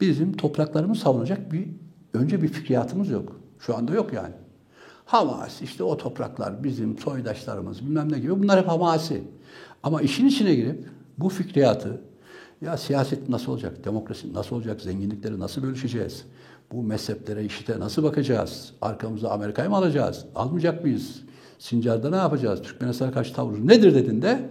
[0.00, 1.68] Bizim topraklarımızı savunacak bir,
[2.14, 3.40] önce bir fikriyatımız yok.
[3.58, 4.34] Şu anda yok yani.
[5.04, 9.22] Hamas, işte o topraklar bizim soydaşlarımız bilmem ne gibi bunlar hep hamasi.
[9.82, 10.84] Ama işin içine girip
[11.18, 12.00] bu fikriyatı
[12.60, 16.24] ya siyaset nasıl olacak, demokrasi nasıl olacak, zenginlikleri nasıl bölüşeceğiz,
[16.72, 21.22] bu mezheplere, işite nasıl bakacağız, arkamıza Amerika'yı mı alacağız, almayacak mıyız,
[21.58, 24.48] Sincar'da ne yapacağız, Türkmenistan'a karşı tavrımız nedir dediğinde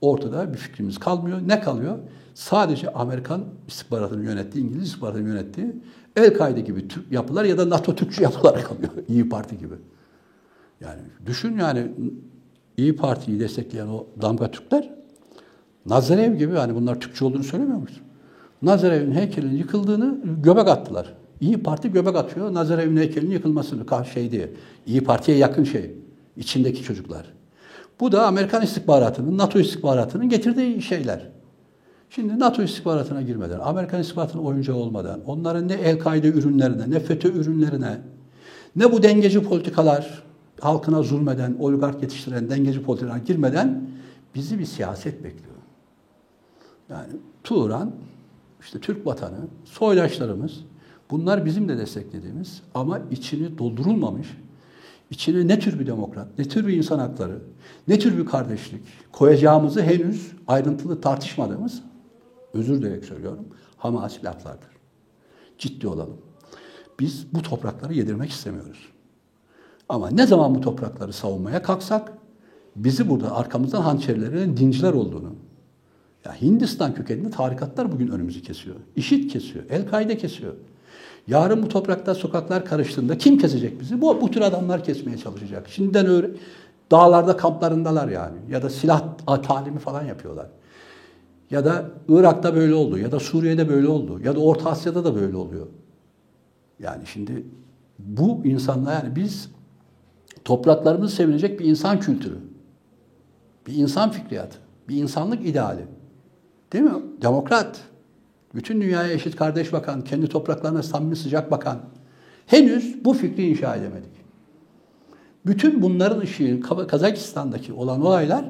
[0.00, 1.38] ortada bir fikrimiz kalmıyor.
[1.46, 1.98] Ne kalıyor?
[2.34, 5.72] Sadece Amerikan istihbaratının yönettiği, İngiliz istihbaratının yönettiği
[6.16, 8.90] El-Kaide gibi Türk yapılar ya da NATO Türkçü yapılar kalıyor.
[9.08, 9.74] İyi Parti gibi.
[10.80, 11.92] Yani düşün yani
[12.76, 14.90] İyi Parti'yi destekleyen o damga Türkler
[15.86, 18.00] Nazarev gibi hani bunlar Türkçe olduğunu söylemiyor muyuz?
[18.62, 21.14] Nazarev'in heykelinin yıkıldığını göbek attılar.
[21.40, 24.50] İyi Parti göbek atıyor Nazarev'in heykelinin yıkılmasını şey diye.
[24.86, 25.94] İyi Parti'ye yakın şey.
[26.36, 27.26] İçindeki çocuklar.
[28.00, 31.28] Bu da Amerikan istihbaratının, NATO istihbaratının getirdiği şeyler.
[32.10, 37.98] Şimdi NATO istihbaratına girmeden, Amerikan istihbaratının oyuncağı olmadan, onların ne El-Kaide ürünlerine, ne FETÖ ürünlerine,
[38.76, 40.22] ne bu dengeci politikalar,
[40.60, 43.82] halkına zulmeden, oligark yetiştiren dengeci politikalara girmeden
[44.34, 45.54] bizi bir siyaset bekliyor.
[46.90, 47.12] Yani
[47.44, 47.92] Turan,
[48.60, 50.60] işte Türk vatanı, soydaşlarımız,
[51.10, 54.28] bunlar bizim de desteklediğimiz ama içini doldurulmamış,
[55.10, 57.42] içine ne tür bir demokrat, ne tür bir insan hakları,
[57.88, 58.82] ne tür bir kardeşlik
[59.12, 61.82] koyacağımızı henüz ayrıntılı tartışmadığımız,
[62.54, 64.70] özür dileyerek söylüyorum, hamasi laflardır.
[65.58, 66.16] Ciddi olalım.
[67.00, 68.88] Biz bu toprakları yedirmek istemiyoruz.
[69.88, 72.12] Ama ne zaman bu toprakları savunmaya kalksak,
[72.76, 75.34] bizi burada arkamızdan hançerlerin dinciler olduğunu,
[76.24, 78.76] ya Hindistan kökenli tarikatlar bugün önümüzü kesiyor.
[78.96, 80.54] İşit kesiyor, El-Kaide kesiyor.
[81.30, 84.00] Yarın bu toprakta sokaklar karıştığında kim kesecek bizi?
[84.00, 85.68] Bu, bu tür adamlar kesmeye çalışacak.
[85.68, 86.30] Şimdiden öyle
[86.90, 88.38] dağlarda kamplarındalar yani.
[88.48, 89.02] Ya da silah
[89.42, 90.46] talimi falan yapıyorlar.
[91.50, 92.98] Ya da Irak'ta böyle oldu.
[92.98, 94.20] Ya da Suriye'de böyle oldu.
[94.24, 95.66] Ya da Orta Asya'da da böyle oluyor.
[96.78, 97.46] Yani şimdi
[97.98, 99.50] bu insanlar yani biz
[100.44, 102.38] topraklarımızı sevinecek bir insan kültürü.
[103.66, 104.58] Bir insan fikriyatı.
[104.88, 105.86] Bir insanlık ideali.
[106.72, 107.02] Değil mi?
[107.22, 107.80] Demokrat.
[108.54, 111.80] Bütün dünyaya eşit kardeş bakan, kendi topraklarına samimi sıcak bakan.
[112.46, 114.10] Henüz bu fikri inşa edemedik.
[115.46, 118.44] Bütün bunların ışığı Kazakistan'daki olan olaylar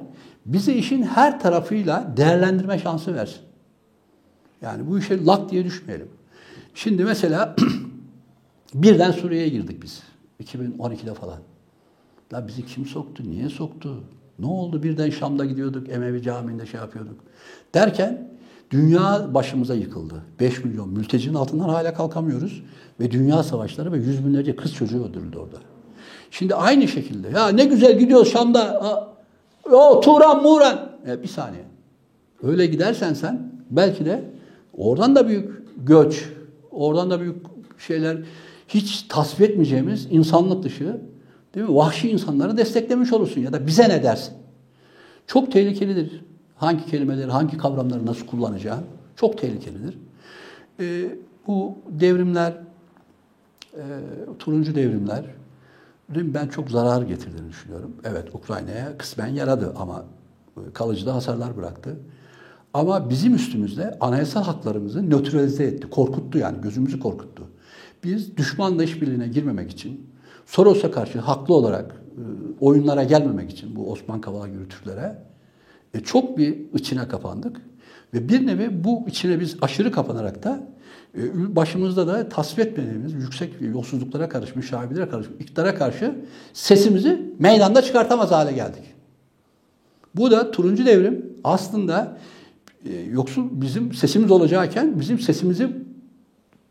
[0.46, 3.40] bize işin her tarafıyla değerlendirme şansı versin.
[4.62, 6.08] Yani bu işe lak diye düşmeyelim.
[6.74, 7.56] Şimdi mesela
[8.74, 10.02] birden Suriye'ye girdik biz.
[10.44, 11.38] 2012'de falan.
[12.32, 13.22] La bizi kim soktu?
[13.30, 14.04] Niye soktu?
[14.38, 14.82] Ne oldu?
[14.82, 17.20] Birden Şam'da gidiyorduk, Emevi Camii'nde şey yapıyorduk.
[17.74, 18.29] Derken
[18.70, 20.14] dünya başımıza yıkıldı.
[20.40, 22.62] 5 milyon mültecinin altından hala kalkamıyoruz.
[23.00, 25.56] Ve dünya savaşları ve yüz binlerce kız çocuğu öldürüldü orada.
[26.30, 28.80] Şimdi aynı şekilde ya ne güzel gidiyoruz Şam'da.
[29.72, 30.90] O Turan Muran.
[31.06, 31.64] E, bir saniye.
[32.42, 34.24] Öyle gidersen sen belki de
[34.76, 36.28] oradan da büyük göç,
[36.70, 37.36] oradan da büyük
[37.78, 38.18] şeyler
[38.68, 41.00] hiç tasvip etmeyeceğimiz insanlık dışı
[41.54, 41.76] değil mi?
[41.76, 44.34] Vahşi insanları desteklemiş olursun ya da bize ne dersin?
[45.26, 46.24] Çok tehlikelidir.
[46.60, 48.84] Hangi kelimeleri, hangi kavramları nasıl kullanacağın
[49.16, 49.98] çok tehlikelidir.
[50.80, 52.54] E, bu devrimler,
[53.74, 53.84] e,
[54.38, 55.24] turuncu devrimler
[56.08, 57.92] ben çok zarar getirdiğini düşünüyorum.
[58.04, 60.04] Evet Ukrayna'ya kısmen yaradı ama
[60.74, 61.96] kalıcı da hasarlar bıraktı.
[62.74, 67.42] Ama bizim üstümüzde anayasal haklarımızı nötralize etti, korkuttu yani gözümüzü korkuttu.
[68.04, 70.10] Biz düşmanla işbirliğine girmemek için,
[70.46, 72.22] Soros'a karşı haklı olarak e,
[72.60, 74.68] oyunlara gelmemek için bu Osman Kavala gibi
[75.94, 77.60] e, çok bir içine kapandık.
[78.14, 80.60] Ve bir nevi bu içine biz aşırı kapanarak da
[81.18, 86.14] e, başımızda da tasvip etmediğimiz yüksek yolsuzluklara karşı, müşavirlere karşı, iktidara karşı
[86.52, 88.82] sesimizi meydanda çıkartamaz hale geldik.
[90.14, 92.18] Bu da turuncu devrim aslında
[92.84, 95.70] e, yoksul bizim sesimiz olacakken bizim sesimizi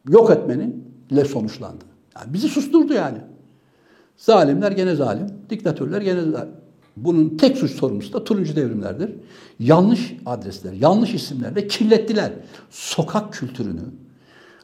[0.10, 1.86] yok etmenin ile sonuçlandı.
[2.16, 3.18] Yani bizi susturdu yani.
[4.18, 6.52] Zalimler gene zalim, diktatörler gene zalim.
[7.04, 9.12] Bunun tek suç sorumlusu da turuncu devrimlerdir.
[9.60, 12.32] Yanlış adresler, yanlış isimlerle kirlettiler.
[12.70, 13.82] Sokak kültürünü,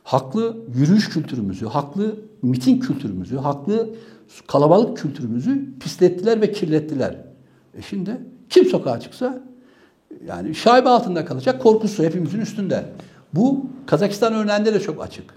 [0.03, 3.89] haklı yürüyüş kültürümüzü, haklı miting kültürümüzü, haklı
[4.47, 7.15] kalabalık kültürümüzü pislettiler ve kirlettiler.
[7.73, 8.17] E şimdi
[8.49, 9.43] kim sokağa çıksa
[10.27, 12.85] yani şaibe altında kalacak korkusu hepimizin üstünde.
[13.33, 15.33] Bu Kazakistan örneğinde de çok açık.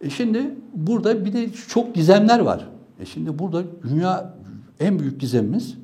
[0.00, 2.68] E şimdi burada bir de çok gizemler var.
[3.00, 4.33] E şimdi burada dünya
[4.80, 5.74] en büyük gizemimiz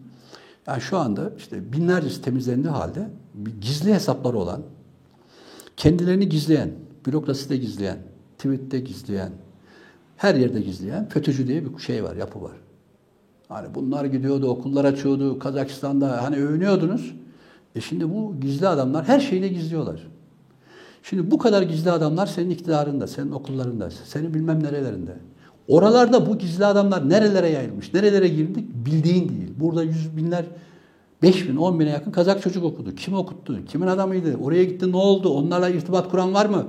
[0.67, 3.11] yani şu anda işte binlerce temizlendiği halde
[3.61, 4.63] gizli hesapları olan,
[5.77, 6.71] kendilerini gizleyen,
[7.07, 7.99] bürokraside gizleyen,
[8.39, 9.33] tweette gizleyen,
[10.17, 12.53] her yerde gizleyen FETÖ'cü diye bir şey var, yapı var.
[13.49, 17.15] Hani bunlar gidiyordu, okullar açıyordu, Kazakistan'da hani övünüyordunuz.
[17.75, 20.07] E şimdi bu gizli adamlar her şeyi de gizliyorlar.
[21.03, 25.17] Şimdi bu kadar gizli adamlar senin iktidarında, senin okullarında, senin bilmem nerelerinde.
[25.69, 29.51] Oralarda bu gizli adamlar nerelere yayılmış, nerelere girdik bildiğin değil.
[29.61, 30.45] Burada yüz binler,
[31.23, 32.95] beş bin, on bine yakın Kazak çocuk okudu.
[32.95, 33.59] Kim okuttu?
[33.69, 34.37] Kimin adamıydı?
[34.43, 35.29] Oraya gitti ne oldu?
[35.29, 36.67] Onlarla irtibat kuran var mı?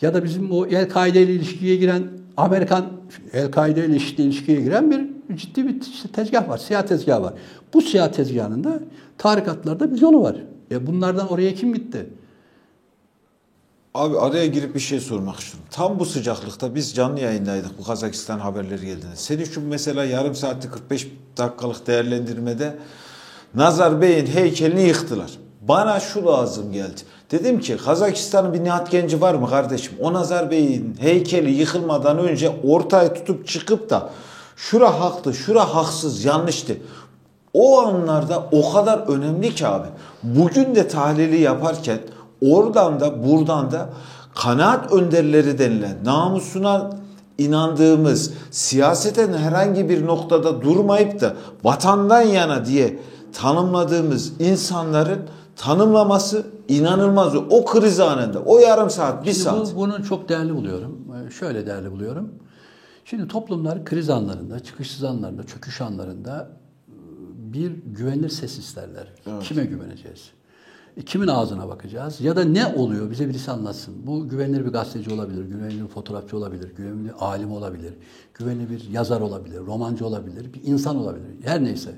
[0.00, 2.02] Ya da bizim o El-Kaide ile ilişkiye giren
[2.36, 2.86] Amerikan
[3.32, 5.80] El-Kaide ile ilişki- ilişkiye giren bir ciddi bir
[6.12, 6.58] tezgah var.
[6.58, 7.34] Siyah tezgah var.
[7.74, 8.80] Bu siyah tezgahının da
[9.18, 10.36] tarikatlarda bir yolu var.
[10.70, 12.06] E bunlardan oraya kim gitti?
[13.98, 15.68] Abi araya girip bir şey sormak istiyorum.
[15.70, 19.16] Tam bu sıcaklıkta biz canlı yayındaydık bu Kazakistan haberleri geldiğinde.
[19.16, 22.78] Senin şu mesela yarım saatlik 45 dakikalık değerlendirmede
[23.54, 25.30] Nazar Bey'in heykelini yıktılar.
[25.60, 27.00] Bana şu lazım geldi.
[27.30, 29.92] Dedim ki Kazakistan'ın bir Nihat Genci var mı kardeşim?
[30.00, 34.10] O Nazar Bey'in heykeli yıkılmadan önce ortaya tutup çıkıp da
[34.56, 36.76] şura haklı, şura haksız, yanlıştı.
[37.52, 39.88] O anlarda o kadar önemli ki abi.
[40.22, 41.98] Bugün de tahlili yaparken
[42.40, 43.88] oradan da buradan da
[44.34, 46.90] kanaat önderleri denilen namusuna
[47.38, 52.98] inandığımız siyaseten herhangi bir noktada durmayıp da vatandan yana diye
[53.32, 55.20] tanımladığımız insanların
[55.56, 57.34] tanımlaması inanılmaz.
[57.36, 59.74] O kriz anında, o yarım saat, bir Şimdi saat.
[59.74, 60.98] Bu, bunu çok değerli buluyorum.
[61.26, 62.34] Ee, Şöyle değerli buluyorum.
[63.04, 66.50] Şimdi toplumlar kriz anlarında, çıkışsız anlarında, çöküş anlarında
[66.88, 66.92] e,
[67.52, 69.12] bir güvenilir ses isterler.
[69.42, 70.30] Kime güveneceğiz?
[71.06, 72.20] Kimin ağzına bakacağız?
[72.20, 73.10] Ya da ne oluyor?
[73.10, 74.06] Bize birisi anlatsın.
[74.06, 77.94] Bu güvenilir bir gazeteci olabilir, güvenilir bir fotoğrafçı olabilir, güvenilir bir alim olabilir,
[78.34, 81.26] güvenilir bir yazar olabilir, romancı olabilir, bir insan olabilir.
[81.44, 81.94] Her neyse.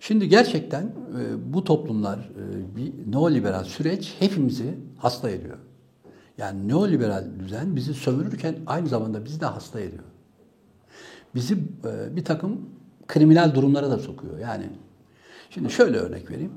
[0.00, 5.58] Şimdi gerçekten e, bu toplumlar, e, bir neoliberal süreç hepimizi hasta ediyor.
[6.38, 10.04] Yani neoliberal düzen bizi sömürürken aynı zamanda bizi de hasta ediyor.
[11.34, 11.54] Bizi
[11.84, 12.60] e, bir takım
[13.08, 14.38] kriminal durumlara da sokuyor.
[14.38, 14.64] Yani
[15.50, 16.52] şimdi şöyle örnek vereyim.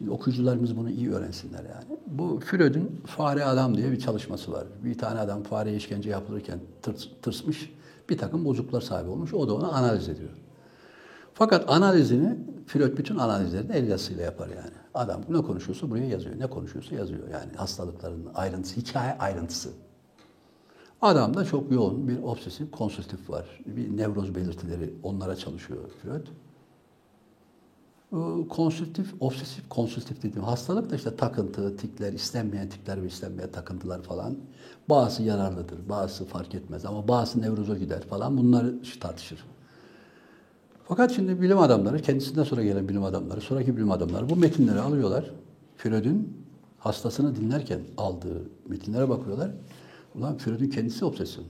[0.00, 2.00] Şimdi okuyucularımız bunu iyi öğrensinler yani.
[2.06, 4.64] Bu Freud'un Fare Adam diye bir çalışması var.
[4.84, 7.72] Bir tane adam fareye işkence yapılırken tırs, tırsmış,
[8.08, 9.34] bir takım bozukluklar sahibi olmuş.
[9.34, 10.30] O da onu analiz ediyor.
[11.34, 14.74] Fakat analizini, Freud bütün analizlerini el yazısıyla yapar yani.
[14.94, 17.28] Adam ne konuşuyorsa buraya yazıyor, ne konuşuyorsa yazıyor.
[17.32, 19.70] Yani hastalıkların ayrıntısı, hikaye ayrıntısı.
[21.02, 23.60] Adamda çok yoğun bir obsesif konsültif var.
[23.66, 26.26] Bir nevroz belirtileri onlara çalışıyor Freud.
[28.12, 34.02] Bu Konsültif, obsesif konsültif dediğim hastalık da işte takıntı, tikler, istenmeyen tikler ve istenmeyen takıntılar
[34.02, 34.36] falan.
[34.88, 39.44] Bazısı yararlıdır, bazısı fark etmez ama bazısı nevroza gider falan bunları tartışır.
[40.84, 45.30] Fakat şimdi bilim adamları, kendisinden sonra gelen bilim adamları, sonraki bilim adamları bu metinleri alıyorlar.
[45.76, 46.28] Freud'un
[46.78, 49.50] hastasını dinlerken aldığı metinlere bakıyorlar.
[50.14, 51.46] Ulan Freud'un kendisi obsesyon.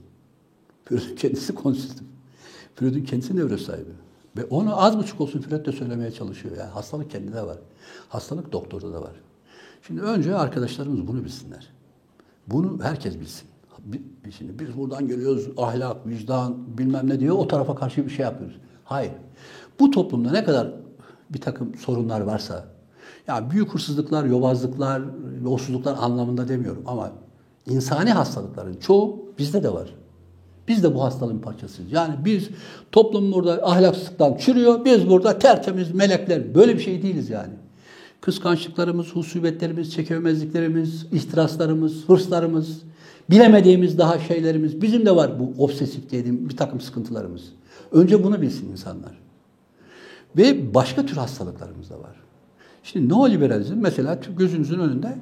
[0.85, 2.07] Freud'un kendisi konsültif.
[2.75, 3.91] Freud'un kendisi nevroz sahibi.
[4.37, 6.57] Ve onu az buçuk olsun Freud de söylemeye çalışıyor.
[6.57, 7.57] Yani hastalık kendinde var.
[8.09, 9.11] Hastalık doktorda da var.
[9.87, 11.67] Şimdi önce arkadaşlarımız bunu bilsinler.
[12.47, 13.47] Bunu herkes bilsin.
[13.85, 14.01] Bi-
[14.37, 18.57] Şimdi biz buradan geliyoruz ahlak, vicdan bilmem ne diyor o tarafa karşı bir şey yapıyoruz.
[18.83, 19.11] Hayır.
[19.79, 20.73] Bu toplumda ne kadar
[21.29, 22.65] bir takım sorunlar varsa
[23.27, 25.01] yani büyük hırsızlıklar, yobazlıklar,
[25.43, 27.11] yolsuzluklar anlamında demiyorum ama
[27.65, 29.95] insani hastalıkların çoğu bizde de var.
[30.71, 31.91] Biz de bu hastalığın parçasıyız.
[31.91, 32.49] Yani biz
[32.91, 36.55] toplum burada ahlaksızlıktan çürüyor, biz burada tertemiz melekler.
[36.55, 37.53] Böyle bir şey değiliz yani.
[38.21, 42.81] Kıskançlıklarımız, husubetlerimiz, çekememezliklerimiz, ihtiraslarımız, hırslarımız,
[43.29, 47.41] bilemediğimiz daha şeylerimiz bizim de var bu obsesif dediğim bir takım sıkıntılarımız.
[47.91, 49.19] Önce bunu bilsin insanlar.
[50.37, 52.15] Ve başka tür hastalıklarımız da var.
[52.83, 55.17] Şimdi neoliberalizm mesela gözünüzün önünde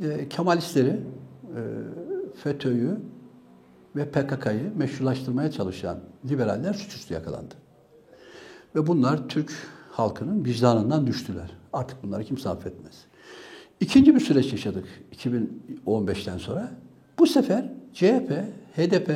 [0.00, 1.60] e, Kemalistleri, e,
[2.34, 2.96] FETÖ'yü
[3.96, 5.98] ve PKK'yı meşrulaştırmaya çalışan
[6.30, 7.54] liberaller suçüstü yakalandı.
[8.74, 9.52] Ve bunlar Türk
[9.90, 11.50] halkının vicdanından düştüler.
[11.72, 13.04] Artık bunları kimse affetmez.
[13.80, 14.84] İkinci bir süreç yaşadık
[15.14, 16.70] 2015'ten sonra.
[17.18, 18.32] Bu sefer CHP,
[18.76, 19.10] HDP,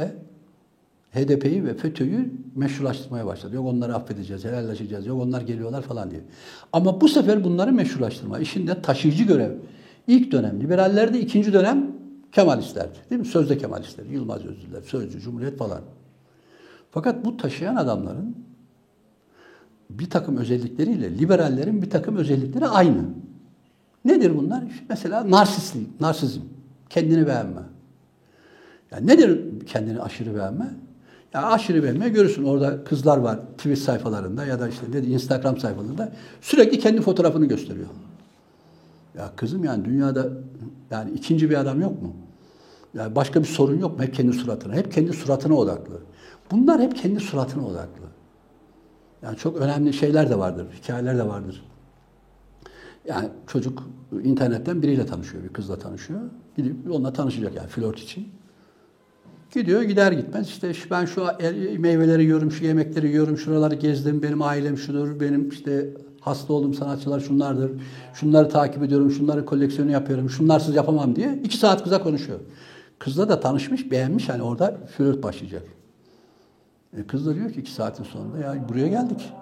[1.14, 3.54] HDP'yi ve FETÖ'yü meşrulaştırmaya başladı.
[3.54, 6.20] Yok onları affedeceğiz, helallaşacağız, yok onlar geliyorlar falan diye.
[6.72, 9.52] Ama bu sefer bunları meşrulaştırma işinde taşıyıcı görev.
[10.06, 11.99] İlk dönem liberallerde, ikinci dönem
[12.32, 12.98] Kemalistlerdi.
[13.10, 13.26] Değil mi?
[13.26, 15.80] Sözde Kemalistler, Yılmaz Özdiller, Sözcü, Cumhuriyet falan.
[16.90, 18.36] Fakat bu taşıyan adamların
[19.90, 23.04] bir takım özellikleriyle liberallerin bir takım özellikleri aynı.
[24.04, 24.64] Nedir bunlar?
[24.88, 26.40] Mesela narsistlik, narsizm,
[26.90, 27.60] kendini beğenme.
[28.90, 30.70] Yani nedir kendini aşırı beğenme?
[31.34, 36.12] Ya aşırı beğenme görürsün orada kızlar var tweet sayfalarında ya da işte ne Instagram sayfalarında
[36.40, 37.88] sürekli kendi fotoğrafını gösteriyor.
[39.18, 40.28] Ya kızım yani dünyada
[40.90, 42.16] yani ikinci bir adam yok mu?
[42.94, 44.04] Yani başka bir sorun yok mu?
[44.04, 44.74] Hep kendi suratına.
[44.74, 46.00] Hep kendi suratına odaklı.
[46.50, 48.04] Bunlar hep kendi suratına odaklı.
[49.22, 51.64] Yani çok önemli şeyler de vardır, hikayeler de vardır.
[53.08, 53.82] Yani çocuk
[54.24, 56.20] internetten biriyle tanışıyor, bir kızla tanışıyor.
[56.56, 58.28] Gidip onunla tanışacak yani flört için.
[59.50, 64.42] Gidiyor gider gitmez işte ben şu el- meyveleri yiyorum, şu yemekleri yiyorum, şuraları gezdim, benim
[64.42, 65.88] ailem şudur, benim işte
[66.20, 67.70] hasta olduğum sanatçılar şunlardır,
[68.14, 72.40] şunları takip ediyorum, şunların koleksiyonu yapıyorum, şunlarsız yapamam diye iki saat kıza konuşuyor.
[72.98, 75.62] Kızla da tanışmış, beğenmiş hani orada flört başlayacak.
[76.96, 79.32] E kız da diyor ki iki saatin sonunda ya buraya geldik.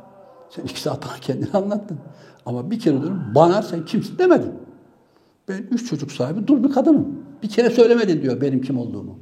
[0.51, 1.99] Sen iki saat bana kendini anlattın.
[2.47, 4.53] Ama bir kere diyorum bana sen kimsin demedin.
[5.49, 7.25] Ben üç çocuk sahibi dul bir kadınım.
[7.43, 9.19] Bir kere söylemedin diyor benim kim olduğumu.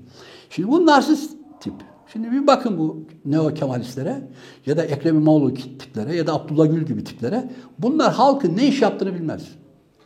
[0.50, 1.74] Şimdi bu narsist tip.
[2.12, 4.22] Şimdi bir bakın bu neo kemalistlere
[4.66, 7.50] ya da Ekrem İmamoğlu tiplere ya da Abdullah Gül gibi tiplere.
[7.78, 9.48] Bunlar halkın ne iş yaptığını bilmez.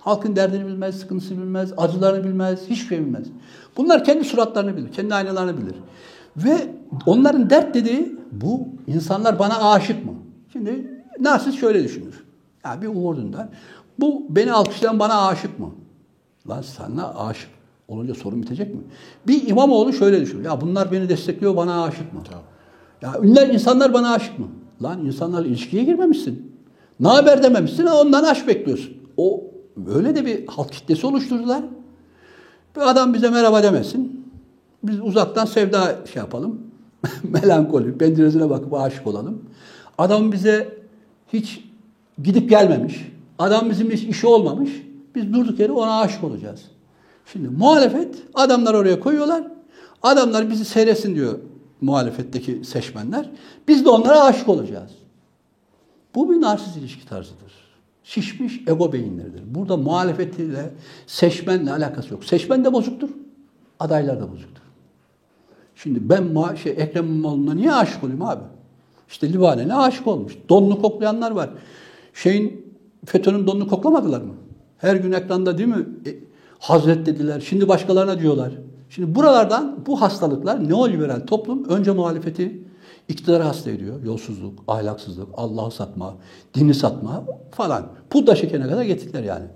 [0.00, 3.26] Halkın derdini bilmez, sıkıntısını bilmez, acılarını bilmez, hiçbir şey bilmez.
[3.76, 5.74] Bunlar kendi suratlarını bilir, kendi aynalarını bilir.
[6.36, 6.74] Ve
[7.06, 10.12] onların dert dediği bu insanlar bana aşık mı?
[10.52, 12.24] Şimdi narsist şöyle düşünür.
[12.64, 13.48] Ya bir Uğur Dündar,
[13.98, 15.70] bu beni alkışlayan bana aşık mı?
[16.48, 17.59] Lan sana aşık
[17.90, 18.80] olunca sorun bitecek mi?
[19.26, 20.52] Bir İmamoğlu şöyle düşünüyor.
[20.52, 22.20] Ya bunlar beni destekliyor bana aşık mı?
[23.02, 24.46] Ya ünler insanlar bana aşık mı?
[24.82, 26.52] Lan insanlarla ilişkiye girmemişsin.
[27.00, 28.96] Ne haber dememişsin ondan aşk bekliyorsun.
[29.16, 29.44] O
[29.76, 31.62] böyle de bir halk kitlesi oluşturdular.
[32.76, 34.26] Bir adam bize merhaba demesin.
[34.82, 36.60] Biz uzaktan sevda şey yapalım.
[37.22, 39.44] Melankoli, penceresine bakıp aşık olalım.
[39.98, 40.78] Adam bize
[41.32, 41.64] hiç
[42.22, 43.12] gidip gelmemiş.
[43.38, 44.70] Adam bizim hiç işi olmamış.
[45.14, 46.60] Biz durduk yere ona aşık olacağız.
[47.26, 49.44] Şimdi muhalefet adamlar oraya koyuyorlar.
[50.02, 51.38] Adamlar bizi seyretsin diyor
[51.80, 53.30] muhalefetteki seçmenler.
[53.68, 54.90] Biz de onlara aşık olacağız.
[56.14, 57.52] Bu bir narsist ilişki tarzıdır.
[58.04, 59.42] Şişmiş ego beyinleridir.
[59.46, 60.70] Burada muhalefetiyle,
[61.06, 62.24] seçmenle alakası yok.
[62.24, 63.08] Seçmen de bozuktur,
[63.80, 64.62] adaylar da bozuktur.
[65.74, 68.42] Şimdi ben şey, Ekrem İmamoğlu'na niye aşık olayım abi?
[69.08, 70.36] İşte Livaneli aşık olmuş.
[70.48, 71.50] Donunu koklayanlar var.
[72.14, 72.74] Şeyin
[73.06, 74.34] FETÖ'nün donunu koklamadılar mı?
[74.78, 75.86] Her gün ekranda değil mi?
[76.06, 76.10] E,
[76.60, 77.40] Hazret dediler.
[77.40, 78.52] Şimdi başkalarına diyorlar.
[78.90, 82.62] Şimdi buralardan bu hastalıklar neoliberal toplum önce muhalefeti
[83.08, 84.02] iktidarı hasta ediyor.
[84.02, 86.16] Yolsuzluk, ahlaksızlık, Allah'ı satma,
[86.54, 87.86] dini satma falan.
[88.10, 89.46] Pudra şekerine kadar getirdiler yani.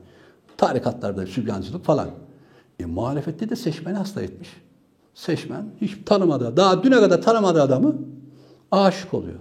[0.56, 2.08] Tarikatlarda sübyancılık falan.
[2.80, 4.48] E, muhalefette de seçmeni hasta etmiş.
[5.14, 7.94] Seçmen hiç tanımadığı, daha düne kadar tanımadığı adamı
[8.70, 9.38] aşık oluyor.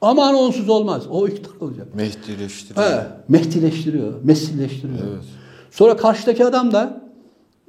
[0.00, 1.02] Aman onsuz olmaz.
[1.10, 1.94] O iktidar olacak.
[1.94, 2.86] Mehdileştiriyor.
[2.86, 4.98] He, Mehdileştiriyor, mesilleştiriyor.
[5.08, 5.24] Evet.
[5.74, 7.00] Sonra karşıdaki adam da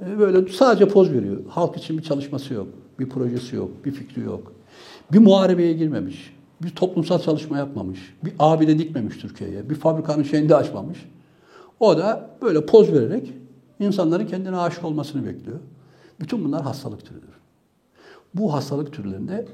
[0.06, 1.38] e, böyle sadece poz veriyor.
[1.50, 2.68] Halk için bir çalışması yok,
[3.00, 4.52] bir projesi yok, bir fikri yok.
[5.12, 10.56] Bir muharebeye girmemiş, bir toplumsal çalışma yapmamış, bir abide dikmemiş Türkiye'ye, bir fabrikanın şeyini de
[10.56, 11.06] açmamış.
[11.80, 13.34] O da böyle poz vererek
[13.80, 15.60] insanların kendine aşık olmasını bekliyor.
[16.20, 17.34] Bütün bunlar hastalık türüdür.
[18.34, 19.46] Bu hastalık türlerinde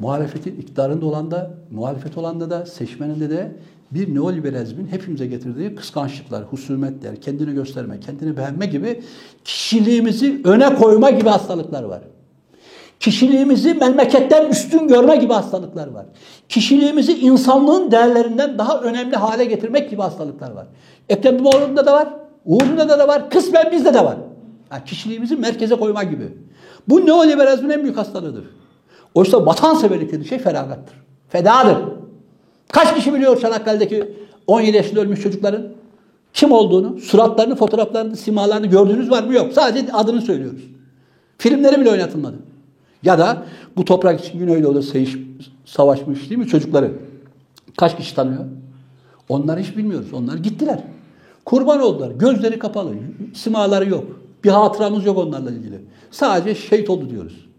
[0.00, 3.52] muhalefetin iktidarında olan da, muhalefet olan da da, seçmeninde de
[3.90, 9.02] bir neoliberalizmin hepimize getirdiği kıskançlıklar, husumetler, kendini gösterme, kendini beğenme gibi
[9.44, 12.00] kişiliğimizi öne koyma gibi hastalıklar var.
[13.00, 16.06] Kişiliğimizi memleketten üstün görme gibi hastalıklar var.
[16.48, 20.66] Kişiliğimizi insanlığın değerlerinden daha önemli hale getirmek gibi hastalıklar var.
[21.08, 22.08] Ekrem İmamoğlu'nda da var,
[22.44, 24.16] Uğur'unda da, da var, kısmen bizde de var.
[24.72, 26.28] Yani kişiliğimizi merkeze koyma gibi.
[26.88, 28.59] Bu neoliberalizmin en büyük hastalığıdır.
[29.14, 30.94] Oysa vatanseverlik dediği şey feragattır.
[31.28, 31.76] Fedadır.
[32.72, 34.12] Kaç kişi biliyor Çanakkale'deki
[34.46, 35.62] 17 yaşında ölmüş çocukların
[36.32, 39.34] kim olduğunu, suratlarını, fotoğraflarını, simalarını gördüğünüz var mı?
[39.34, 39.52] Yok.
[39.52, 40.60] Sadece adını söylüyoruz.
[41.38, 42.36] Filmleri bile oynatılmadı.
[43.02, 43.42] Ya da
[43.76, 45.16] bu toprak için Güneydoğu'da seyiş,
[45.64, 46.92] savaşmış değil mi çocukları?
[47.76, 48.44] Kaç kişi tanıyor?
[49.28, 50.12] Onları hiç bilmiyoruz.
[50.12, 50.80] Onlar gittiler.
[51.44, 52.10] Kurban oldular.
[52.10, 52.94] Gözleri kapalı.
[53.34, 54.04] Simaları yok.
[54.44, 55.80] Bir hatıramız yok onlarla ilgili.
[56.10, 57.49] Sadece şehit oldu diyoruz.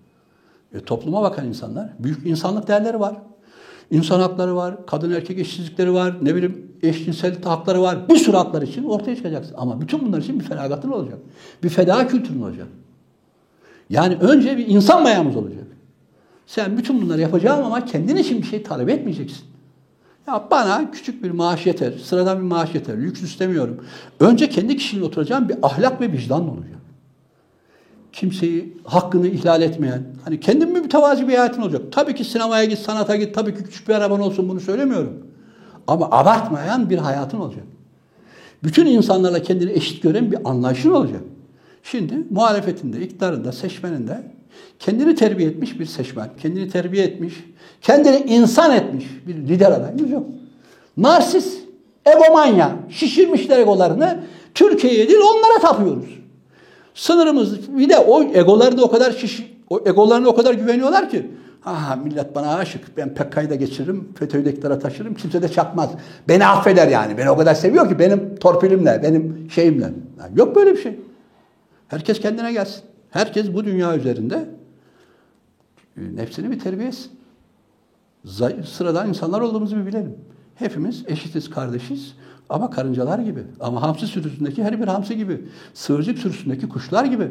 [0.74, 3.16] E, topluma bakan insanlar, büyük insanlık değerleri var.
[3.92, 8.10] İnsan hakları var, kadın erkek eşitsizlikleri var, ne bileyim eşcinsel hakları var.
[8.10, 9.56] Bir sürü haklar için ortaya çıkacaksın.
[9.58, 11.20] Ama bütün bunlar için bir feragatın olacak.
[11.64, 12.68] Bir feda kültürün olacak.
[13.90, 15.64] Yani önce bir insan mayamız olacak.
[16.48, 19.46] Sen bütün bunları yapacaksın ama kendin için bir şey talep etmeyeceksin.
[20.28, 23.86] Ya bana küçük bir maaş yeter, sıradan bir maaş yeter, lüks istemiyorum.
[24.20, 26.81] Önce kendi kişiliğine oturacağın bir ahlak ve vicdan olacak.
[28.14, 31.82] Kimseyi hakkını ihlal etmeyen, hani kendin mütevazi bir hayatın olacak.
[31.92, 35.14] Tabii ki sinemaya git, sanata git, tabii ki küçük bir araban olsun bunu söylemiyorum.
[35.88, 37.64] Ama abartmayan bir hayatın olacak.
[38.64, 41.22] Bütün insanlarla kendini eşit gören bir anlayışın olacak.
[41.84, 44.24] Şimdi muhalefetinde, iktidarında, seçmeninde
[44.80, 47.34] kendini terbiye etmiş bir seçmen, kendini terbiye etmiş,
[47.82, 50.26] kendini insan etmiş bir lider adayımız yok.
[50.98, 51.58] Narsist,
[52.06, 54.24] egomanya, şişirmişler egolarını
[54.56, 56.21] Türkiye'ye değil onlara tapıyoruz.
[56.96, 61.32] Sınırımız bir de o egolarını o kadar şiş, o egolarına o kadar güveniyorlar ki
[61.62, 62.98] Ha millet bana aşık.
[62.98, 64.10] Ben PKK'yı da geçiririm.
[64.16, 65.16] FETÖ'yü de iktidara taşırım.
[65.16, 65.90] Kimse de çakmaz.
[66.28, 67.18] Beni affeder yani.
[67.18, 69.94] Beni o kadar seviyor ki benim torpilimle, benim şeyimle.
[70.20, 71.00] Yani yok böyle bir şey.
[71.88, 72.84] Herkes kendine gelsin.
[73.10, 74.50] Herkes bu dünya üzerinde
[75.98, 77.12] e, nefsini bir terbiye etsin.
[78.66, 80.16] Sıradan insanlar olduğumuzu bir bilelim.
[80.56, 82.16] Hepimiz eşitiz, kardeşiz
[82.52, 83.44] ama karıncalar gibi.
[83.60, 85.42] Ama hamsi sürüsündeki her bir hamsi gibi.
[85.74, 87.28] Sığırcık sürüsündeki kuşlar gibi.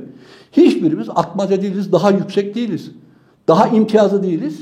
[0.53, 2.91] Hiçbirimiz atmaca değiliz, daha yüksek değiliz.
[3.49, 4.61] Daha imtiyazlı değiliz.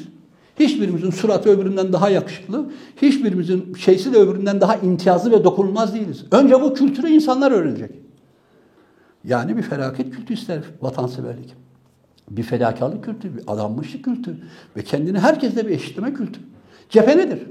[0.59, 2.71] Hiçbirimizin suratı öbüründen daha yakışıklı.
[3.03, 6.25] Hiçbirimizin şeysi de öbüründen daha imtiyazlı ve dokunulmaz değiliz.
[6.31, 7.91] Önce bu kültürü insanlar öğrenecek.
[9.25, 11.55] Yani bir felaket kültü ister vatanseverlik.
[12.31, 14.37] Bir fedakarlık kültürü, bir adanmışlık kültürü
[14.77, 16.45] ve kendini herkesle bir eşitleme kültürü.
[16.89, 17.43] Cephe nedir?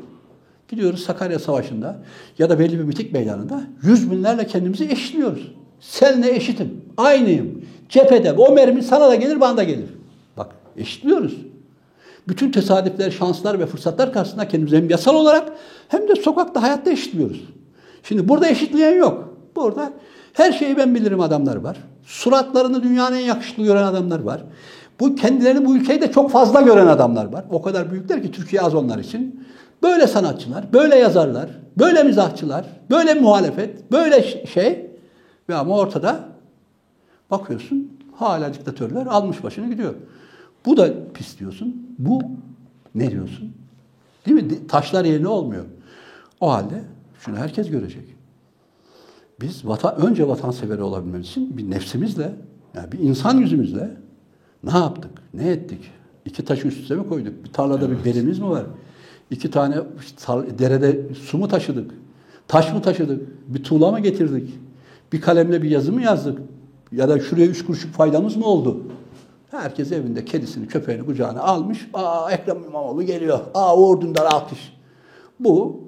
[0.68, 1.96] Gidiyoruz Sakarya Savaşı'nda
[2.38, 5.52] ya da belli bir mitik meydanında yüz binlerle kendimizi eşitliyoruz.
[5.80, 7.62] Seninle eşitim, aynıyım.
[7.90, 9.90] Cephede o mermi sana da gelir, bana da gelir.
[10.38, 10.48] Bak
[10.78, 11.38] eşitliyoruz.
[12.28, 15.50] Bütün tesadüfler, şanslar ve fırsatlar karşısında kendimizi hem yasal olarak
[15.88, 17.44] hem de sokakta hayatta eşitliyoruz.
[18.04, 19.38] Şimdi burada eşitleyen yok.
[19.56, 19.94] Burada
[20.34, 21.78] her şeyi ben bilirim adamlar var.
[22.06, 24.44] Suratlarını dünyanın en yakışıklı gören adamlar var.
[25.00, 27.46] Bu kendilerini bu ülkeyi de çok fazla gören adamlar var.
[27.52, 29.48] O kadar büyükler ki Türkiye az onlar için.
[29.84, 31.50] Böyle sanatçılar, böyle yazarlar,
[31.80, 34.92] böyle mizahçılar, böyle muhalefet, böyle şey
[35.50, 36.20] ve ama ortada
[37.32, 39.94] bakıyorsun hala diktatörler almış başını gidiyor.
[40.66, 41.88] Bu da pis diyorsun.
[42.00, 42.22] Bu
[42.96, 43.54] ne diyorsun?
[44.26, 44.68] Değil mi?
[44.68, 45.66] Taşlar yerine olmuyor.
[46.42, 46.84] O halde
[47.20, 48.04] şunu herkes görecek.
[49.42, 52.32] Biz vatan, önce vatansever olabilmemiz için bir nefsimizle,
[52.76, 53.92] yani bir insan yüzümüzle
[54.64, 55.92] ne yaptık, ne ettik?
[56.26, 57.44] İki taşı üst üste mi koyduk?
[57.44, 58.64] Bir tarlada bir belimiz mi var?
[59.32, 59.76] İki tane
[60.60, 61.92] derede su mu taşıdık?
[62.48, 63.22] Taş mı taşıdık?
[63.48, 64.54] Bir tuğla mı getirdik?
[65.14, 66.40] Bir kalemle bir yazı mı yazdık?
[66.92, 68.82] Ya da şuraya üç kuruşluk faydamız mı oldu?
[69.52, 71.88] Herkes evinde kedisini, köpeğini kucağına almış.
[71.94, 73.40] Aa Ekrem İmamoğlu geliyor.
[73.54, 74.74] Aa Uğur Dündar alkış.
[75.40, 75.80] Bu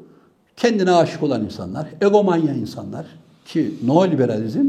[0.57, 3.05] kendine aşık olan insanlar, egomanya insanlar
[3.45, 4.65] ki neoliberalizm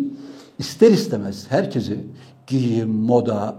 [0.58, 2.00] ister istemez herkesi
[2.46, 3.56] giyim, moda,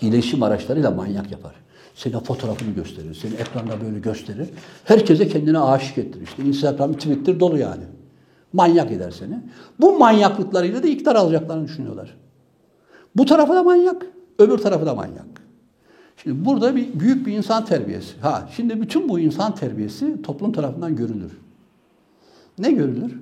[0.00, 1.54] iletişim araçlarıyla manyak yapar.
[2.02, 4.48] Senin fotoğrafını gösterir, seni ekranda böyle gösterir.
[4.84, 6.24] Herkese kendine aşık ettirir.
[6.24, 7.82] İşte Instagram, Twitter dolu yani.
[8.52, 9.40] Manyak eder seni.
[9.80, 12.16] Bu manyaklıklarıyla da iktidar alacaklarını düşünüyorlar.
[13.16, 14.06] Bu tarafı da manyak,
[14.38, 15.26] öbür tarafı da manyak.
[16.16, 18.20] Şimdi burada bir büyük bir insan terbiyesi.
[18.20, 21.38] Ha, şimdi bütün bu insan terbiyesi toplum tarafından görülür.
[22.58, 23.20] Ne görülür?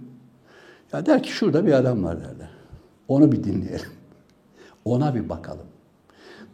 [0.92, 2.50] Ya der ki şurada bir adam var derler.
[3.08, 3.90] Onu bir dinleyelim.
[4.84, 5.66] Ona bir bakalım.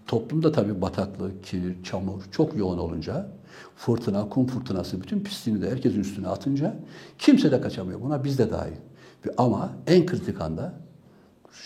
[0.06, 3.26] Toplumda tabii bataklık, kir, çamur çok yoğun olunca
[3.76, 6.74] fırtına, kum fırtınası bütün pisliğini de herkesin üstüne atınca
[7.18, 8.00] kimse de kaçamıyor.
[8.00, 8.72] Buna biz de dahil.
[9.38, 10.72] Ama en kritik anda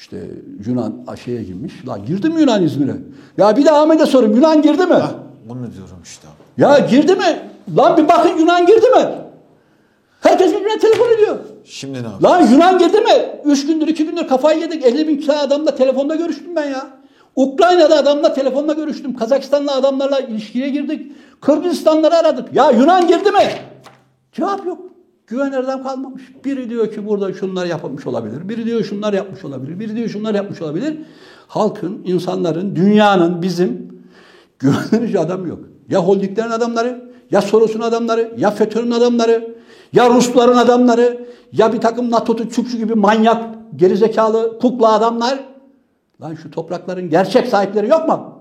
[0.00, 0.30] işte
[0.66, 1.72] Yunan şeye girmiş.
[1.88, 2.96] La girdi mi Yunan İzmir'e?
[3.38, 4.36] Ya bir de Ahmet'e sorayım.
[4.36, 4.94] Yunan girdi mi?
[4.94, 5.12] Hah,
[5.48, 6.28] bunu diyorum işte.
[6.56, 7.50] Ya girdi mi?
[7.76, 9.08] Lan bir bakın Yunan girdi mi?
[10.20, 11.36] Herkes birbirine telefon ediyor.
[11.64, 12.22] Şimdi ne yapalım?
[12.24, 13.40] Lan Yunan girdi mi?
[13.44, 14.84] Üç gündür, iki gündür kafayı yedik.
[14.84, 16.97] 50 bin kilo adamla telefonda görüştüm ben ya.
[17.38, 19.16] Ukrayna'da adamla telefonda görüştüm.
[19.16, 21.12] Kazakistan'la adamlarla ilişkiye girdik.
[21.40, 22.54] Kırgızistanları aradık.
[22.54, 23.48] Ya Yunan girdi mi?
[24.32, 24.78] Cevap yok.
[25.26, 26.22] Güven nereden kalmamış.
[26.44, 28.48] Biri diyor ki burada şunlar yapılmış olabilir.
[28.48, 29.80] Biri diyor şunlar yapmış olabilir.
[29.80, 30.98] Biri diyor şunlar yapmış olabilir.
[31.48, 33.88] Halkın, insanların, dünyanın, bizim
[34.58, 35.58] güvenilir adam yok.
[35.88, 39.54] Ya holdinglerin adamları, ya Soros'un adamları, ya FETÖ'nün adamları,
[39.92, 43.44] ya Rusların adamları, ya bir takım NATO Türkçü gibi manyak,
[43.76, 45.38] gerizekalı, kukla adamlar.
[46.22, 48.38] Lan şu toprakların gerçek sahipleri yok mu?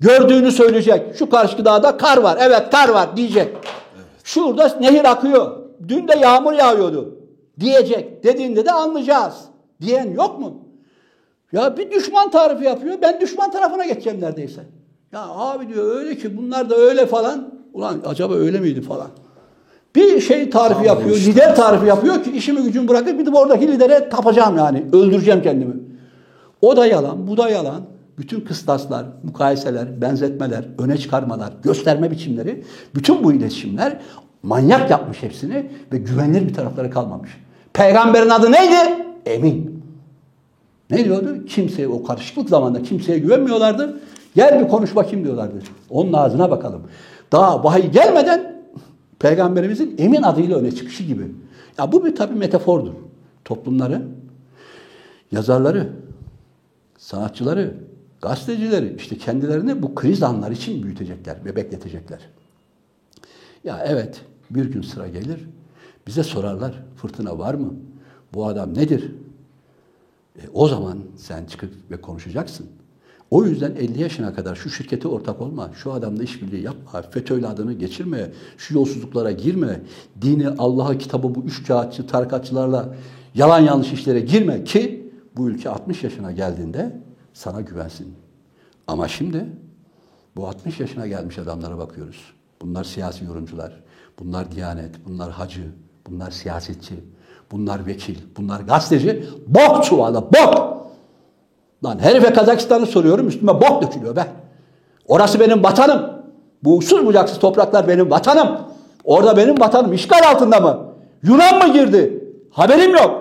[0.00, 1.16] Gördüğünü söyleyecek.
[1.16, 2.38] Şu karşı dağda kar var.
[2.40, 3.56] Evet kar var diyecek.
[4.24, 5.58] Şurada nehir akıyor.
[5.88, 7.18] Dün de yağmur yağıyordu.
[7.60, 8.24] Diyecek.
[8.24, 9.34] Dediğinde de anlayacağız.
[9.80, 10.54] Diyen yok mu?
[11.52, 12.98] Ya bir düşman tarifi yapıyor.
[13.02, 14.60] Ben düşman tarafına geçeceğim neredeyse.
[15.12, 17.54] Ya abi diyor öyle ki bunlar da öyle falan.
[17.72, 19.06] Ulan acaba öyle miydi falan.
[19.96, 24.56] Bir şey tarifi yapıyor, lider tarifi yapıyor ki işimi gücümü bırakıp gidip oradaki lidere tapacağım
[24.56, 24.84] yani.
[24.92, 25.87] Öldüreceğim kendimi.
[26.62, 27.82] O da yalan, bu da yalan.
[28.18, 34.00] Bütün kıstaslar, mukayeseler, benzetmeler, öne çıkarmalar, gösterme biçimleri, bütün bu iletişimler
[34.42, 37.30] manyak yapmış hepsini ve güvenilir bir tarafları kalmamış.
[37.72, 39.04] Peygamberin adı neydi?
[39.26, 39.84] Emin.
[40.90, 41.44] Ne diyordu?
[41.46, 44.00] Kimseye o karışıklık zamanında kimseye güvenmiyorlardı.
[44.36, 45.58] Gel bir konuş bakayım diyorlardı.
[45.90, 46.82] Onun ağzına bakalım.
[47.32, 48.62] Daha vahiy gelmeden
[49.18, 51.22] peygamberimizin emin adıyla öne çıkışı gibi.
[51.78, 52.92] Ya bu bir tabi metafordur.
[53.44, 54.02] Toplumları,
[55.32, 55.88] yazarları,
[56.98, 57.74] sanatçıları,
[58.22, 62.20] gazetecileri işte kendilerini bu kriz anları için büyütecekler ve bekletecekler.
[63.64, 64.20] Ya evet
[64.50, 65.40] bir gün sıra gelir
[66.06, 67.74] bize sorarlar fırtına var mı?
[68.34, 69.12] Bu adam nedir?
[70.36, 72.66] E, o zaman sen çıkıp ve konuşacaksın.
[73.30, 77.72] O yüzden 50 yaşına kadar şu şirkete ortak olma, şu adamla işbirliği yapma, FETÖ'yle adını
[77.72, 79.80] geçirme, şu yolsuzluklara girme,
[80.22, 82.94] dini, Allah'a, kitabı bu üç kağıtçı, tarikatçılarla
[83.34, 85.07] yalan yanlış işlere girme ki
[85.38, 86.96] bu ülke 60 yaşına geldiğinde
[87.32, 88.14] sana güvensin.
[88.86, 89.46] Ama şimdi
[90.36, 92.34] Bu 60 yaşına gelmiş adamlara bakıyoruz.
[92.62, 93.72] Bunlar siyasi yorumcular,
[94.18, 95.72] bunlar diyanet, bunlar hacı,
[96.06, 96.94] bunlar siyasetçi,
[97.52, 99.24] bunlar vekil, bunlar gazeteci.
[99.46, 100.78] Bok çuvalı, bok!
[101.84, 104.26] Lan herife Kazakistan'ı soruyorum üstüme bok dökülüyor be.
[105.06, 106.10] Orası benim vatanım.
[106.64, 108.58] Bu uçsuz bucaksız topraklar benim vatanım.
[109.04, 110.78] Orada benim vatanım işgal altında mı?
[111.22, 112.24] Yunan mı girdi?
[112.50, 113.17] Haberim yok.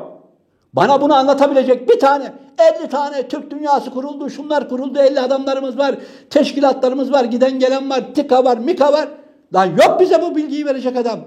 [0.77, 2.33] Bana bunu anlatabilecek bir tane,
[2.79, 5.95] 50 tane Türk dünyası kuruldu, şunlar kuruldu, 50 adamlarımız var,
[6.29, 9.07] teşkilatlarımız var, giden gelen var, TİKA var, MİKA var.
[9.53, 11.19] Lan yok bize bu bilgiyi verecek adam.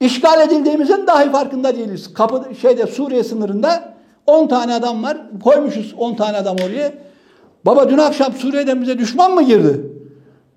[0.00, 2.14] İşgal edildiğimizin dahi farkında değiliz.
[2.14, 3.94] Kapı şeyde Suriye sınırında
[4.26, 5.18] 10 tane adam var.
[5.44, 6.92] Koymuşuz 10 tane adam oraya.
[7.66, 9.80] Baba dün akşam Suriye'den bize düşman mı girdi?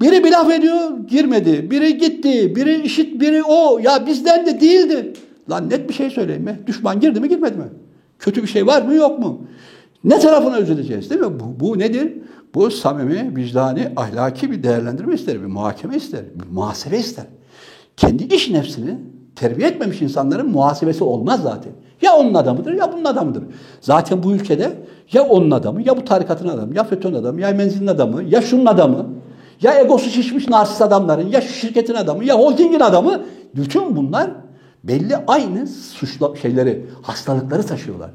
[0.02, 1.72] Biri bir laf ediyor, girmedi.
[1.72, 3.80] Biri gitti, biri işit, biri o.
[3.80, 5.14] Ya bizden de değildi.
[5.50, 6.60] Lan net bir şey söyleyeyim mi?
[6.68, 7.66] Düşman girdi mi, girmedi mi?
[8.20, 9.42] Kötü bir şey var mı, yok mu?
[10.04, 11.40] Ne tarafına üzüleceğiz değil mi?
[11.40, 12.14] Bu, bu nedir?
[12.56, 17.26] Bu samimi, vicdani, ahlaki bir değerlendirme ister, bir muhakeme ister, bir muhasebe ister.
[17.98, 18.98] Kendi iş nefsini
[19.36, 21.72] terbiye etmemiş insanların muhasebesi olmaz zaten.
[22.02, 23.44] Ya onun adamıdır ya bunun adamıdır.
[23.82, 24.74] Zaten bu ülkede
[25.14, 28.66] ya onun adamı ya bu tarikatın adamı ya FETÖ'nün adamı ya menzilin adamı ya şunun
[28.66, 29.06] adamı
[29.62, 33.22] ya egosu şişmiş narsist adamların ya şu şirketin adamı ya holdingin adamı
[33.56, 34.32] bütün bunlar
[34.88, 38.12] belli aynı suçla şeyleri, hastalıkları taşıyorlar.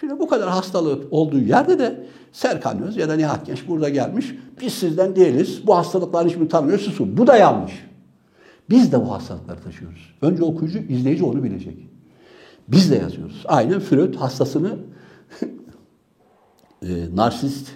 [0.00, 4.34] Şimdi bu kadar hastalık olduğu yerde de Serkan Öz ya da Nihat Genç burada gelmiş.
[4.60, 5.66] Biz sizden değiliz.
[5.66, 6.84] Bu hastalıkların hiçbirini tanımıyoruz.
[6.84, 7.16] Susun.
[7.16, 7.86] Bu da yanlış.
[8.70, 10.14] Biz de bu hastalıkları taşıyoruz.
[10.22, 11.78] Önce okuyucu, izleyici onu bilecek.
[12.68, 13.42] Biz de yazıyoruz.
[13.48, 14.76] Aynen Freud hastasını
[16.82, 17.68] e, narsist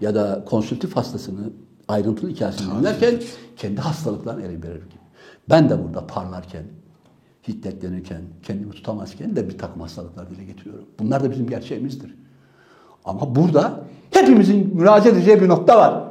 [0.00, 1.50] ya da konsültif hastasını
[1.88, 3.14] ayrıntılı hikayesini dinlerken
[3.56, 5.02] kendi hastalıklarını ele verir gibi.
[5.50, 6.64] Ben de burada parlarken,
[7.48, 10.84] hiddetlenirken, kendimi tutamazken de bir takım hastalıklar dile getiriyorum.
[10.98, 12.14] Bunlar da bizim gerçeğimizdir.
[13.04, 13.80] Ama burada
[14.10, 16.04] hepimizin müracaat edeceği bir nokta var.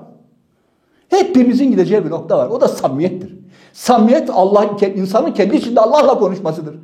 [1.09, 2.47] Hepimizin gideceği bir nokta var.
[2.47, 3.35] O da samimiyettir.
[3.73, 6.75] Samimiyet Allah insanın kendi içinde Allah'la konuşmasıdır.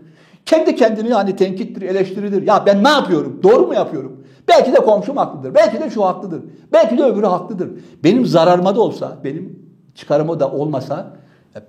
[0.46, 2.48] Kendi kendini yani tenkittir, eleştiridir.
[2.48, 3.40] Ya ben ne yapıyorum?
[3.44, 4.24] Doğru mu yapıyorum?
[4.48, 5.56] Belki de komşum haklıdır.
[5.56, 6.42] Belki de şu haklıdır.
[6.74, 7.70] Belki de öbürü haklıdır.
[8.04, 9.60] Benim zararıma da olsa, benim
[9.96, 11.14] çıkarıma da olmasa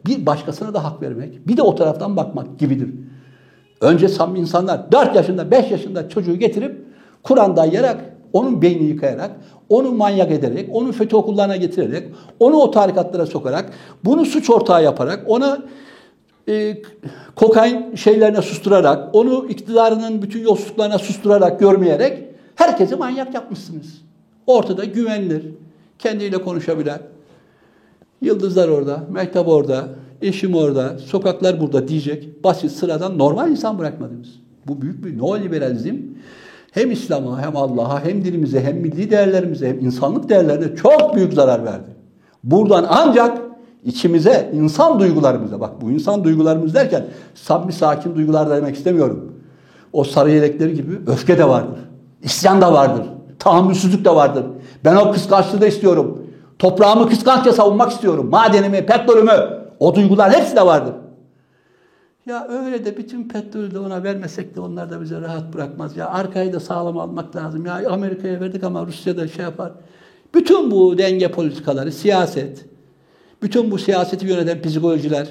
[0.06, 2.94] bir başkasına da hak vermek, bir de o taraftan bakmak gibidir.
[3.80, 6.84] Önce samimi insanlar 4 yaşında, 5 yaşında çocuğu getirip
[7.22, 9.30] Kur'an dayayarak, onun beynini yıkayarak,
[9.68, 12.08] onu manyak ederek, onu FETÖ okullarına getirerek,
[12.40, 13.72] onu o tarikatlara sokarak,
[14.04, 15.58] bunu suç ortağı yaparak, ona
[16.48, 16.76] e,
[17.36, 22.24] kokain şeylerine susturarak, onu iktidarının bütün yolsuzluklarına susturarak, görmeyerek
[22.54, 24.02] herkesi manyak yapmışsınız.
[24.46, 25.44] Ortada güvenilir,
[25.98, 27.00] kendiyle konuşabilen,
[28.20, 29.88] yıldızlar orada, mektep orada,
[30.22, 34.28] eşim orada, sokaklar burada diyecek basit sıradan normal insan bırakmadınız.
[34.66, 35.96] Bu büyük bir neoliberalizm
[36.70, 41.64] hem İslam'a hem Allah'a hem dilimize hem milli değerlerimize hem insanlık değerlerine çok büyük zarar
[41.64, 41.90] verdi.
[42.44, 43.38] Buradan ancak
[43.84, 49.32] içimize, insan duygularımıza, bak bu insan duygularımız derken samimi sakin duygular demek istemiyorum.
[49.92, 51.78] O sarı yelekleri gibi öfke de vardır.
[52.22, 53.06] İsyan da vardır.
[53.38, 54.44] Tahammülsüzlük de vardır.
[54.84, 56.17] Ben o kıskançlığı da istiyorum.
[56.58, 58.28] Toprağımı kıskançça savunmak istiyorum.
[58.30, 59.58] Madenimi, petrolümü.
[59.80, 60.94] O duygular hepsi de vardır.
[62.26, 65.96] Ya öyle de bütün petrolü de ona vermesek de onlar da bize rahat bırakmaz.
[65.96, 67.66] Ya arkayı da sağlam almak lazım.
[67.66, 69.72] Ya Amerika'ya verdik ama Rusya da şey yapar.
[70.34, 72.64] Bütün bu denge politikaları, siyaset,
[73.42, 75.28] bütün bu siyaseti yöneten psikolojiler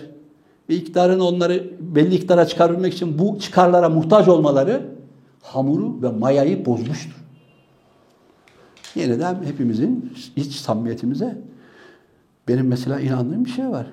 [0.70, 4.82] ve iktidarın onları belli iktidara çıkarabilmek için bu çıkarlara muhtaç olmaları
[5.42, 7.27] hamuru ve mayayı bozmuştur.
[8.96, 11.42] Yeniden hepimizin iç samimiyetimize
[12.48, 13.88] benim mesela inandığım bir şey var.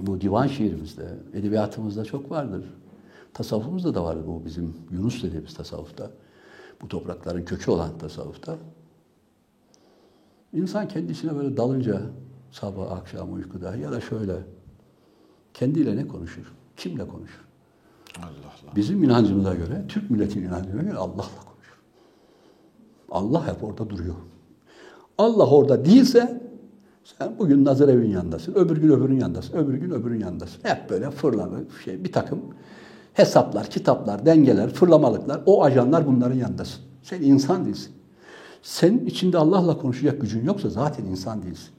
[0.00, 2.64] Bu divan şiirimizde, edebiyatımızda çok vardır.
[3.34, 6.10] Tasavvufumuzda da vardır bu bizim Yunus dediğimiz tasavvufta.
[6.82, 8.56] Bu toprakların kökü olan tasavvufta.
[10.52, 12.00] İnsan kendisine böyle dalınca
[12.50, 14.36] sabah akşam uykuda ya da şöyle
[15.54, 16.52] kendiyle ne konuşur?
[16.76, 17.44] Kimle konuşur?
[18.18, 18.76] Allah Allah.
[18.76, 21.43] Bizim inancımıza göre, Türk milletinin inancına göre Allah'la.
[23.14, 24.14] Allah hep orada duruyor.
[25.18, 26.42] Allah orada değilse
[27.04, 30.58] sen bugün Nazarevin yanındasın, öbür gün öbürün yanındasın, öbür gün öbürün yanındasın.
[30.62, 32.40] Hep böyle fırlama, şey, bir takım
[33.12, 36.80] hesaplar, kitaplar, dengeler, fırlamalıklar, o ajanlar bunların yanındasın.
[37.02, 37.92] Sen insan değilsin.
[38.62, 41.70] Senin içinde Allah'la konuşacak gücün yoksa zaten insan değilsin.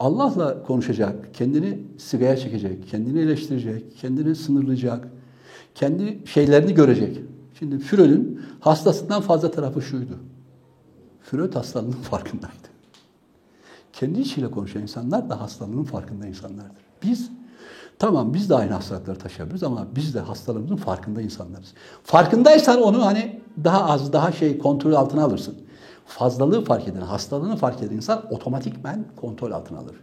[0.00, 5.08] Allah'la konuşacak, kendini sigaya çekecek, kendini eleştirecek, kendini sınırlayacak,
[5.74, 7.20] kendi şeylerini görecek.
[7.58, 10.18] Şimdi Freud'un hastasından fazla tarafı şuydu.
[11.22, 12.54] Freud hastalığının farkındaydı.
[13.92, 16.82] Kendi içiyle konuşan insanlar da hastalığının farkında insanlardır.
[17.02, 17.30] Biz
[17.98, 21.74] tamam biz de aynı hastalıkları taşıyabiliriz ama biz de hastalığımızın farkında insanlarız.
[22.04, 25.54] Farkındaysan onu hani daha az daha şey kontrol altına alırsın.
[26.06, 29.96] fazlalığı fark eden, hastalığını fark eden insan otomatikmen kontrol altına alır.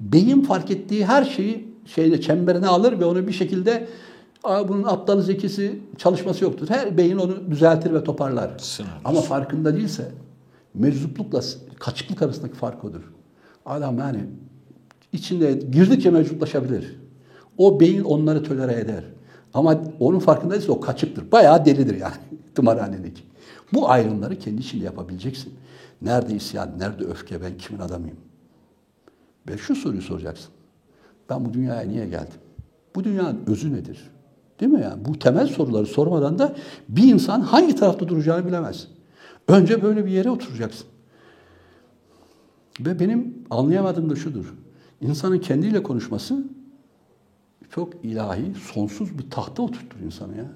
[0.00, 3.88] Beyin fark ettiği her şeyi şeyde çemberine alır ve onu bir şekilde
[4.68, 6.68] bunun aptalı zekisi çalışması yoktur.
[6.70, 8.50] Her beyin onu düzeltir ve toparlar.
[8.58, 9.00] Sınırlar.
[9.04, 10.12] Ama farkında değilse
[10.76, 11.40] meczuplukla
[11.78, 13.12] kaçıklık arasındaki fark odur.
[13.66, 14.20] Adam yani
[15.12, 16.96] içinde girdikçe mevcutlaşabilir.
[17.58, 19.04] O beyin onları tölere eder.
[19.54, 21.32] Ama onun farkındaysa o kaçıktır.
[21.32, 22.14] Bayağı delidir yani
[22.54, 23.22] tımarhanedeki.
[23.72, 25.54] Bu ayrımları kendi içinde yapabileceksin.
[26.02, 28.16] Nerede isyan, nerede öfke, ben kimin adamıyım?
[29.48, 30.48] Ve şu soruyu soracaksın.
[31.30, 32.38] Ben bu dünyaya niye geldim?
[32.94, 34.10] Bu dünyanın özü nedir?
[34.60, 35.04] Değil mi yani?
[35.04, 36.56] Bu temel soruları sormadan da
[36.88, 38.88] bir insan hangi tarafta duracağını bilemez.
[39.48, 40.86] Önce böyle bir yere oturacaksın.
[42.80, 44.54] Ve benim anlayamadığım da şudur.
[45.00, 46.44] İnsanın kendiyle konuşması
[47.70, 50.52] çok ilahi, sonsuz bir tahta oturtur insanı ya.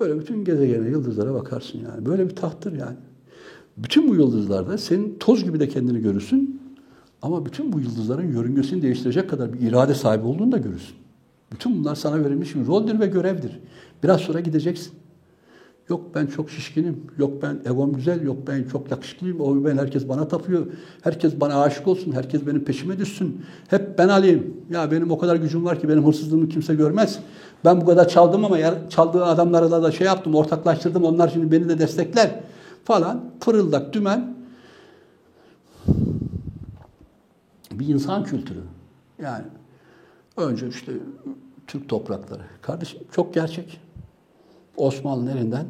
[0.00, 2.06] Böyle bütün gezegene, yıldızlara bakarsın yani.
[2.06, 2.96] Böyle bir tahttır yani.
[3.76, 6.60] Bütün bu yıldızlarda senin toz gibi de kendini görürsün.
[7.22, 10.96] Ama bütün bu yıldızların yörüngesini değiştirecek kadar bir irade sahibi olduğunu da görürsün.
[11.52, 13.60] Bütün bunlar sana verilmiş bir roldür ve görevdir.
[14.02, 14.92] Biraz sonra gideceksin.
[15.88, 20.08] Yok ben çok şişkinim, yok ben egom güzel, yok ben çok yakışıklıyım, o ben herkes
[20.08, 20.66] bana tapıyor,
[21.02, 23.44] herkes bana aşık olsun, herkes benim peşime düşsün.
[23.68, 24.56] Hep ben alayım.
[24.70, 27.18] Ya benim o kadar gücüm var ki benim hırsızlığımı kimse görmez.
[27.64, 31.68] Ben bu kadar çaldım ama ya, çaldığı adamlara da şey yaptım, ortaklaştırdım, onlar şimdi beni
[31.68, 32.40] de destekler
[32.84, 33.24] falan.
[33.40, 34.36] Pırıldak, dümen.
[37.72, 38.60] Bir insan kültürü.
[39.22, 39.44] Yani
[40.36, 40.92] önce işte
[41.66, 42.42] Türk toprakları.
[42.62, 43.85] Kardeşim çok gerçek.
[44.76, 45.66] Osmanlı'nın elinden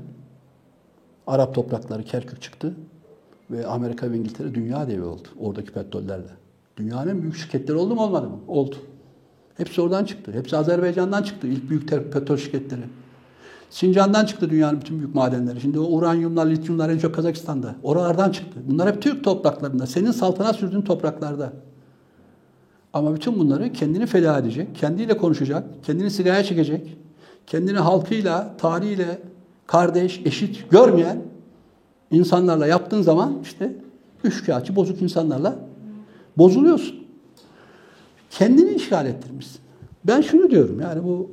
[1.26, 2.74] Arap toprakları Kerkük çıktı
[3.50, 6.30] ve Amerika ve İngiltere dünya devi oldu oradaki petrollerle.
[6.76, 8.38] Dünyanın en büyük şirketleri oldu mu olmadı mı?
[8.48, 8.76] Oldu.
[9.56, 10.32] Hepsi oradan çıktı.
[10.32, 11.46] Hepsi Azerbaycan'dan çıktı.
[11.46, 12.82] İlk büyük petrol şirketleri.
[13.70, 15.60] Sincan'dan çıktı dünyanın bütün büyük madenleri.
[15.60, 17.74] Şimdi o uranyumlar, lityumlar en çok Kazakistan'da.
[17.82, 18.60] Oralardan çıktı.
[18.68, 19.86] Bunlar hep Türk topraklarında.
[19.86, 21.52] Senin saltanat sürdüğün topraklarda.
[22.92, 26.96] Ama bütün bunları kendini feda edecek, kendiyle konuşacak, kendini sigaraya çekecek,
[27.46, 29.18] kendini halkıyla, tarihiyle
[29.66, 31.22] kardeş, eşit görmeyen
[32.10, 33.72] insanlarla yaptığın zaman işte
[34.24, 35.58] üçkağıtçı, bozuk insanlarla
[36.38, 37.06] bozuluyorsun.
[38.30, 39.60] Kendini işgal ettirmişsin.
[40.04, 41.30] Ben şunu diyorum yani bu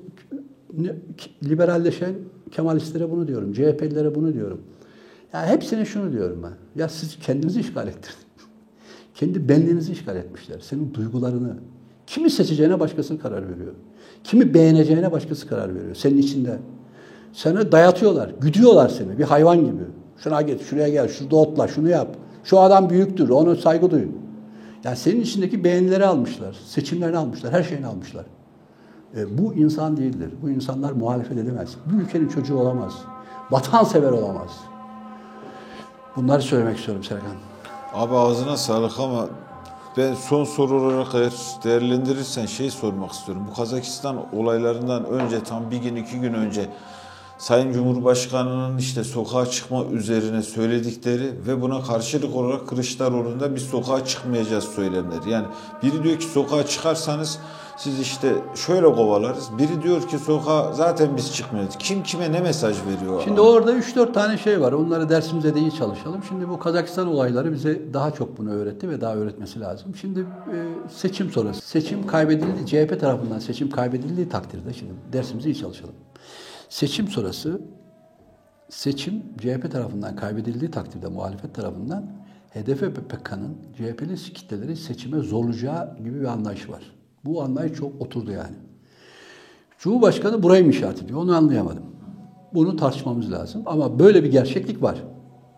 [1.44, 2.14] liberalleşen
[2.54, 4.62] Kemalistlere bunu diyorum, CHP'lilere bunu diyorum.
[5.34, 6.82] Ya hepsine şunu diyorum ben.
[6.82, 8.26] Ya siz kendinizi işgal ettirdiniz.
[9.16, 10.60] Kendi benliğinizi işgal etmişler.
[10.60, 11.56] Senin duygularını.
[12.08, 13.74] Kimi seçeceğine başkası karar veriyor.
[14.24, 15.96] Kimi beğeneceğine başkası karar veriyor.
[15.96, 16.58] Senin içinde.
[17.34, 18.32] Sana dayatıyorlar.
[18.42, 19.18] Güdüyorlar seni.
[19.18, 19.84] Bir hayvan gibi.
[20.18, 22.08] Şuna git, şuraya gel, şurada otla, şunu yap.
[22.44, 24.16] Şu adam büyüktür, ona saygı duyun.
[24.84, 28.26] Yani senin içindeki beğenileri almışlar, seçimlerini almışlar, her şeyini almışlar.
[29.18, 30.30] E, bu insan değildir.
[30.42, 31.76] Bu insanlar muhalefet edemez.
[31.86, 32.94] Bu ülkenin çocuğu olamaz.
[33.52, 34.50] Vatansever olamaz.
[36.16, 37.36] Bunları söylemek istiyorum Serkan.
[37.94, 39.28] Abi ağzına sağlık ama
[39.98, 41.34] ben son soru olarak eğer
[41.64, 43.48] değerlendirirsen şey sormak istiyorum.
[43.52, 46.70] Bu Kazakistan olaylarından önce tam bir gün iki gün önce
[47.38, 54.64] Sayın Cumhurbaşkanı'nın işte sokağa çıkma üzerine söyledikleri ve buna karşılık olarak Kılıçdaroğlu'nda biz sokağa çıkmayacağız
[54.64, 55.30] söylemleri.
[55.30, 55.48] Yani
[55.84, 57.40] biri diyor ki sokağa çıkarsanız
[57.78, 59.50] siz işte şöyle kovalarız.
[59.58, 61.76] Biri diyor ki sokağa zaten biz çıkmıyoruz.
[61.80, 63.22] Kim kime ne mesaj veriyor?
[63.24, 64.72] Şimdi orada 3-4 tane şey var.
[64.72, 66.24] Onları dersimize de iyi çalışalım.
[66.28, 69.96] Şimdi bu Kazakistan olayları bize daha çok bunu öğretti ve daha öğretmesi lazım.
[69.96, 70.58] Şimdi e,
[70.90, 71.62] seçim sonrası.
[71.62, 72.66] Seçim kaybedildi.
[72.66, 75.96] CHP tarafından seçim kaybedildiği takdirde şimdi dersimizi iyi çalışalım.
[76.70, 77.62] Seçim sonrası
[78.70, 82.06] seçim CHP tarafından kaybedildiği takdirde muhalefet tarafından
[82.54, 86.93] HDP ve PKK'nın CHP'li kitleleri seçime zorlayacağı gibi bir anlayış var.
[87.26, 88.56] Bu anlayış çok oturdu yani.
[89.78, 91.20] Cumhurbaşkanı burayı mı işaret ediyor?
[91.20, 91.84] Onu anlayamadım.
[92.54, 93.62] Bunu tartışmamız lazım.
[93.66, 95.04] Ama böyle bir gerçeklik var.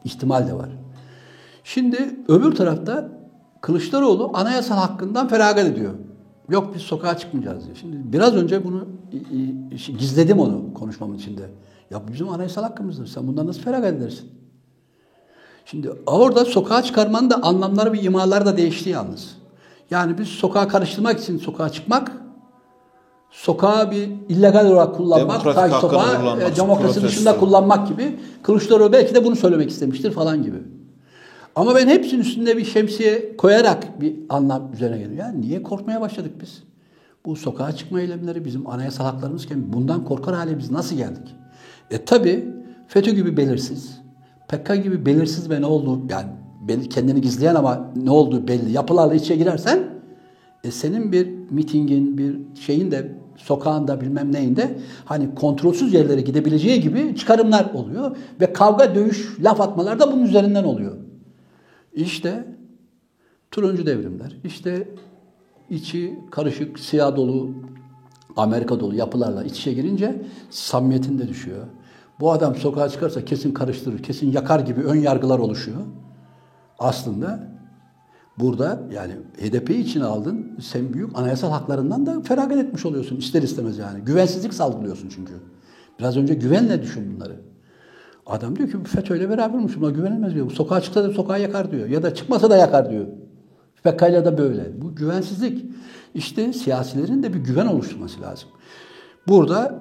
[0.03, 0.69] İhtimal de var.
[1.63, 3.09] Şimdi öbür tarafta
[3.61, 5.93] Kılıçdaroğlu anayasal hakkından feragat ediyor.
[6.49, 7.75] Yok biz sokağa çıkmayacağız diye.
[7.75, 8.87] Şimdi biraz önce bunu
[9.99, 11.49] gizledim onu konuşmamın içinde.
[11.91, 13.07] Ya bizim anayasal hakkımızdır.
[13.07, 14.29] Sen bundan nasıl feragat edersin?
[15.65, 19.37] Şimdi orada sokağa çıkarmanın da anlamları ve imaları da değişti yalnız.
[19.91, 22.11] Yani biz sokağa karıştırmak için sokağa çıkmak,
[23.31, 28.19] sokağı bir illegal olarak kullanmak, Demokratik sokağı e, demokrasi dışında kullanmak gibi.
[28.43, 30.57] Kılıçdaroğlu belki de bunu söylemek istemiştir falan gibi.
[31.55, 35.19] Ama ben hepsinin üstünde bir şemsiye koyarak bir anlam üzerine geliyor.
[35.19, 36.63] Yani niye korkmaya başladık biz?
[37.25, 41.35] Bu sokağa çıkma eylemleri bizim anayasal haklarımızken bundan korkar hale biz nasıl geldik?
[41.91, 42.53] E tabi
[42.87, 44.01] FETÖ gibi belirsiz,
[44.47, 46.29] PKK gibi belirsiz ve ne oldu yani
[46.89, 49.79] kendini gizleyen ama ne olduğu belli yapılarla içe girersen
[50.63, 57.15] e senin bir mitingin, bir şeyin de sokağında bilmem neyinde hani kontrolsüz yerlere gidebileceği gibi
[57.15, 60.97] çıkarımlar oluyor ve kavga, dövüş, laf atmalar da bunun üzerinden oluyor.
[61.93, 62.45] İşte
[63.51, 64.87] turuncu devrimler, işte
[65.69, 67.49] içi karışık, siyah dolu,
[68.37, 71.65] Amerika dolu yapılarla iç içe girince samimiyetin de düşüyor.
[72.19, 75.81] Bu adam sokağa çıkarsa kesin karıştırır, kesin yakar gibi ön yargılar oluşuyor.
[76.79, 77.39] Aslında
[78.39, 83.77] burada yani HDP için aldın, sen büyük anayasal haklarından da feragat etmiş oluyorsun ister istemez
[83.77, 84.01] yani.
[84.01, 85.33] Güvensizlik salgılıyorsun çünkü.
[85.99, 87.35] Biraz önce güvenle düşün bunları.
[88.25, 89.79] Adam diyor ki FETÖ'yle berabermiş.
[89.79, 90.51] Buna güvenilmez diyor.
[90.51, 91.87] Sokağa çıksa da sokağa yakar diyor.
[91.87, 93.05] Ya da çıkmasa da yakar diyor.
[93.83, 94.81] Pekala da böyle.
[94.81, 95.65] Bu güvensizlik.
[96.13, 98.49] İşte siyasilerin de bir güven oluşturması lazım.
[99.27, 99.79] Burada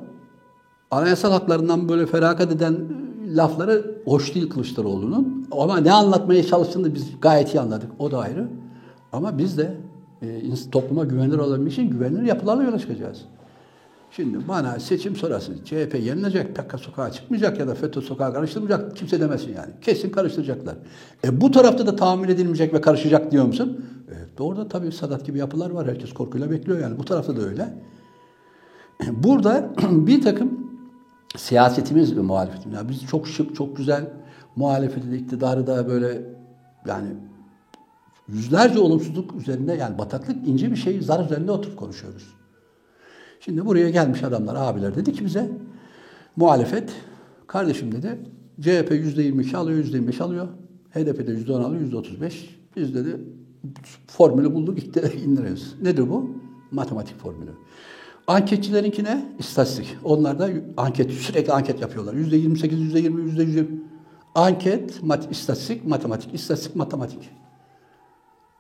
[0.90, 2.76] anayasal haklarından böyle feragat eden
[3.26, 5.48] lafları hoş değil Kılıçdaroğlu'nun.
[5.50, 7.90] Ama ne anlatmaya çalıştığını biz gayet iyi anladık.
[7.98, 8.48] O da ayrı.
[9.12, 9.76] Ama biz de
[10.22, 13.24] e, topluma güvenilir olabilmek için güvenilir yapılarla yola çıkacağız.
[14.10, 19.20] Şimdi bana seçim sonrası CHP yenilecek, PKK sokağa çıkmayacak ya da FETÖ sokağa karıştırmayacak kimse
[19.20, 19.72] demesin yani.
[19.80, 20.74] Kesin karıştıracaklar.
[21.24, 23.84] E bu tarafta da tahammül edilmeyecek ve karışacak diyor musun?
[24.38, 25.88] E, orada tabii Sadat gibi yapılar var.
[25.88, 26.98] Herkes korkuyla bekliyor yani.
[26.98, 27.74] Bu tarafta da öyle.
[29.12, 30.53] Burada bir takım
[31.36, 32.76] siyasetimiz ve muhalefetimiz.
[32.76, 34.10] Yani biz çok şık, çok güzel
[34.56, 36.22] muhalefeti de iktidarı da böyle
[36.86, 37.08] yani
[38.28, 42.34] yüzlerce olumsuzluk üzerinde yani bataklık ince bir şey zar üzerinde oturup konuşuyoruz.
[43.40, 45.50] Şimdi buraya gelmiş adamlar, abiler dedi ki bize
[46.36, 46.92] muhalefet
[47.46, 48.18] kardeşim dedi
[48.60, 50.48] CHP %22 alıyor, %25 alıyor.
[50.90, 52.32] HDP de %10 alıyor, %35.
[52.76, 53.20] Biz dedi
[54.06, 54.78] formülü bulduk,
[55.26, 55.74] indiriyoruz.
[55.82, 56.30] Nedir bu?
[56.70, 57.50] Matematik formülü.
[58.26, 59.34] Anketçilerinki ne?
[59.38, 59.96] İstatistik.
[60.04, 62.14] Onlar da anket, sürekli anket yapıyorlar.
[62.14, 63.66] Yüzde 28, yüzde 20, yüzde 100.
[64.34, 66.34] Anket, mat, istatistik, matematik.
[66.34, 67.30] İstatistik, matematik.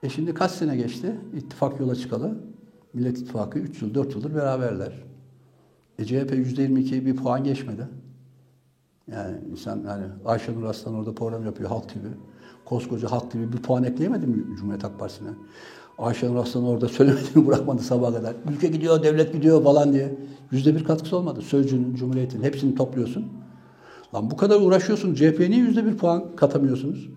[0.02, 1.20] E şimdi kaç sene geçti?
[1.36, 2.38] İttifak yola çıkalı.
[2.94, 4.92] Millet İttifakı 3 yıl, 4 yıldır beraberler.
[5.98, 7.88] E CHP %22'yi bir puan geçmedi.
[9.12, 11.98] Yani insan yani Ayşenur Aslan orada program yapıyor Halk TV.
[12.64, 15.30] Koskoca Halk TV bir puan ekleyemedi mi Cumhuriyet Halk Partisi'ne?
[15.98, 18.34] Ayşenur Aslan orada söylemediğini bırakmadı sabaha kadar.
[18.52, 20.14] Ülke gidiyor, devlet gidiyor falan diye.
[20.50, 21.42] Yüzde bir katkısı olmadı.
[21.42, 23.26] Sözcüğün, Cumhuriyet'in hepsini topluyorsun.
[24.14, 25.14] Lan bu kadar uğraşıyorsun.
[25.14, 27.08] CHP'ye niye yüzde bir puan katamıyorsunuz?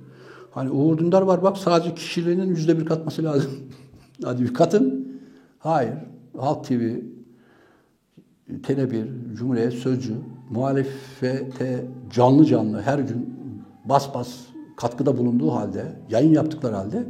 [0.52, 3.52] Hani Uğur Dündar var bak sadece kişiliğinin yüzde bir katması lazım.
[4.24, 5.08] Hadi bir katın.
[5.60, 5.94] Hayır.
[6.38, 6.82] Halk TV,
[8.50, 10.14] Tele1, Cumhuriyet, Sözcü,
[10.50, 13.38] muhalefete canlı canlı her gün
[13.86, 14.30] bas bas
[14.78, 17.08] katkıda bulunduğu halde, yayın yaptıkları halde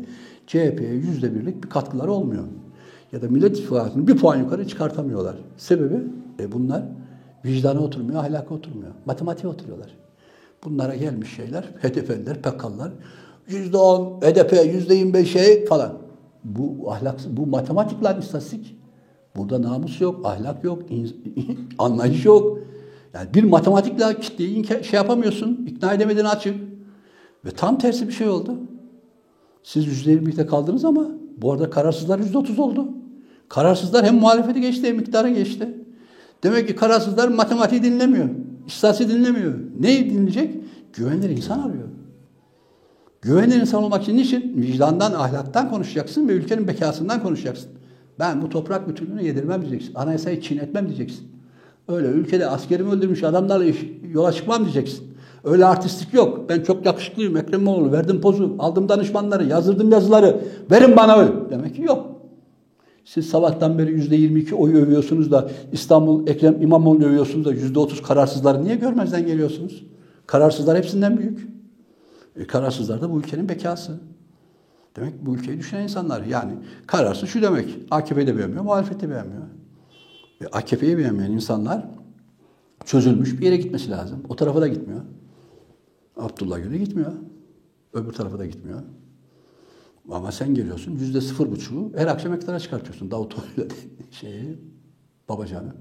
[0.47, 2.43] CHP'ye yüzde birlik bir katkıları olmuyor.
[3.11, 5.35] Ya da Millet İttifakı'nı bir puan yukarı çıkartamıyorlar.
[5.57, 5.95] Sebebi
[6.39, 6.83] e bunlar
[7.45, 8.91] vicdana oturmuyor, ahlaka oturmuyor.
[9.05, 9.97] Matematiğe oturuyorlar.
[10.63, 12.91] Bunlara gelmiş şeyler, HDP'liler, PKK'lılar,
[13.47, 15.93] yüzde on, HDP yüzde yirmi beş şey falan.
[16.43, 18.75] Bu ahlak, bu matematik lan istatistik.
[19.35, 20.83] Burada namus yok, ahlak yok,
[21.77, 22.59] anlayış yok.
[23.13, 26.55] Yani bir matematikle kitleyi şey yapamıyorsun, ikna edemediğin açık.
[27.45, 28.57] Ve tam tersi bir şey oldu.
[29.67, 31.07] Siz yüzde yirmi'de kaldınız ama
[31.37, 32.87] bu arada kararsızlar yüzde otuz oldu.
[33.49, 35.77] Kararsızlar hem muhalefeti geçti hem iktidarı geçti.
[36.43, 38.29] Demek ki kararsızlar matematiği dinlemiyor.
[38.67, 39.53] İstatistiği dinlemiyor.
[39.79, 40.55] Neyi dinleyecek?
[40.93, 41.87] Güvenilir insan arıyor.
[43.21, 44.53] Güvenilir insan olmak için niçin?
[44.55, 47.69] Vicdandan, ahlaktan konuşacaksın ve ülkenin bekasından konuşacaksın.
[48.19, 49.95] Ben bu toprak bütünlüğünü yedirmem diyeceksin.
[49.95, 51.27] Anayasayı çiğnetmem diyeceksin.
[51.87, 53.73] Öyle ülkede askerimi öldürmüş adamlarla
[54.13, 55.16] yola çıkmam diyeceksin.
[55.47, 56.49] Öyle artistlik yok.
[56.49, 57.91] Ben çok yakışıklıyım Ekrem İmamoğlu.
[57.91, 60.41] Verdim pozu, aldım danışmanları, yazdırdım yazıları.
[60.71, 61.31] Verin bana öyle.
[61.49, 62.05] Demek ki yok.
[63.05, 68.01] Siz sabahtan beri yüzde 22 oy övüyorsunuz da İstanbul Ekrem İmamoğlu övüyorsunuz da yüzde 30
[68.01, 69.85] kararsızları niye görmezden geliyorsunuz?
[70.25, 71.47] Kararsızlar hepsinden büyük.
[72.35, 73.99] E, kararsızlar da bu ülkenin bekası.
[74.95, 76.23] Demek bu ülkeyi düşünen insanlar.
[76.23, 76.51] Yani
[76.87, 77.77] kararsız şu demek.
[77.91, 79.43] AKP'yi de beğenmiyor, muhalefeti de beğenmiyor.
[80.41, 81.85] Ve AKP'yi beğenmeyen insanlar
[82.85, 84.23] çözülmüş bir yere gitmesi lazım.
[84.29, 85.01] O tarafa da gitmiyor.
[86.17, 87.11] Abdullah Gül'e gitmiyor.
[87.93, 88.81] Öbür tarafa da gitmiyor.
[90.11, 93.11] Ama sen geliyorsun yüzde sıfır buçuğu her akşam ekrana çıkartıyorsun.
[93.11, 93.65] Davutoğlu'yla
[94.11, 94.57] şeyi,
[95.29, 95.75] Babacan'ı.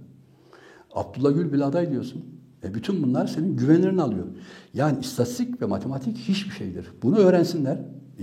[0.94, 2.24] Abdullah Gül bile aday diyorsun.
[2.64, 4.26] E bütün bunlar senin güvenirini alıyor.
[4.74, 6.86] Yani istatistik ve matematik hiçbir şeydir.
[7.02, 7.78] Bunu öğrensinler.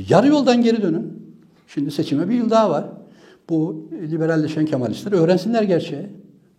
[0.09, 1.23] Yarı yoldan geri dönün.
[1.67, 2.85] Şimdi seçime bir yıl daha var.
[3.49, 6.09] Bu liberalleşen Kemalistler öğrensinler gerçeği.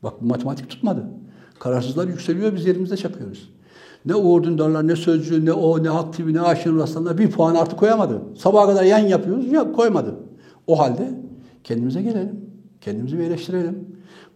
[0.03, 1.07] Bak bu matematik tutmadı.
[1.59, 3.54] Kararsızlar yükseliyor, biz yerimizde çakıyoruz.
[4.05, 7.55] Ne Uğur Dündarlar, ne Sözcü, ne o, ne Halk TV, ne Ayşenur Aslanlar bir puan
[7.55, 8.23] artık koyamadı.
[8.39, 10.15] Sabaha kadar yan yapıyoruz, ya koymadı.
[10.67, 11.11] O halde
[11.65, 12.51] kendimize gelelim.
[12.81, 13.89] Kendimizi bir eleştirelim.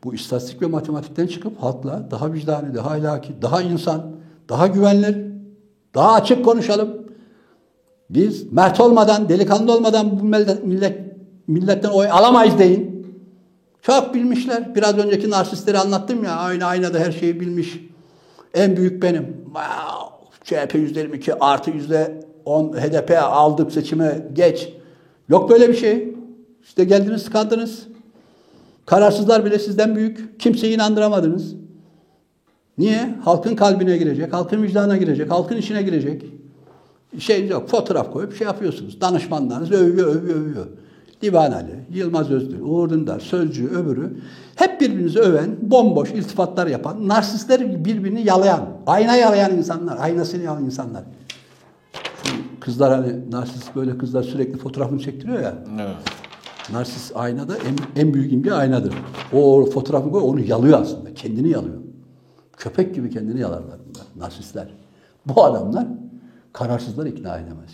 [0.05, 4.03] Bu istatistik ve matematikten çıkıp halkla daha vicdani, daha ahlaki, daha insan,
[4.49, 5.33] daha güvenilir,
[5.95, 6.89] daha açık konuşalım.
[8.11, 10.25] Biz mert olmadan, delikanlı olmadan bu
[10.67, 10.99] millet,
[11.47, 13.07] milletten oy alamayız deyin.
[13.83, 14.75] Çok bilmişler.
[14.75, 16.37] Biraz önceki narsistleri anlattım ya.
[16.37, 17.81] Aynı aynada her şeyi bilmiş.
[18.59, 19.37] En büyük benim.
[19.45, 20.09] Wow.
[20.45, 24.73] CHP yüzde 22 artı yüzde on HDP aldık seçime geç.
[25.29, 26.15] Yok böyle bir şey.
[26.63, 27.87] İşte geldiniz tıkandınız.
[28.87, 30.41] Kararsızlar bile sizden büyük.
[30.41, 31.55] Kimseyi inandıramadınız.
[32.79, 33.15] Niye?
[33.25, 36.25] Halkın kalbine girecek, halkın vicdanına girecek, halkın içine girecek.
[37.19, 39.01] Şey yok, fotoğraf koyup şey yapıyorsunuz.
[39.01, 40.67] Danışmanlarınız övüyor, övüyor, övüyor.
[41.23, 44.17] Divan Ali, Yılmaz Özdil, Uğur Dündar, Sözcü, öbürü.
[44.55, 51.05] Hep birbirinizi öven, bomboş iltifatlar yapan, narsistler birbirini yalayan, ayna yalayan insanlar, aynasını yalayan insanlar.
[52.25, 55.55] Şu kızlar hani narsist böyle kızlar sürekli fotoğrafını çektiriyor ya.
[55.81, 55.97] Evet.
[56.73, 58.95] Narsist aynada en, en büyük imge aynadır.
[59.33, 61.15] O fotoğrafı koy, onu yalıyor aslında.
[61.15, 61.79] Kendini yalıyor.
[62.57, 64.27] Köpek gibi kendini yalarlar bunlar.
[64.27, 64.75] Narsistler.
[65.27, 65.87] Bu adamlar
[66.53, 67.71] kararsızları ikna edemez.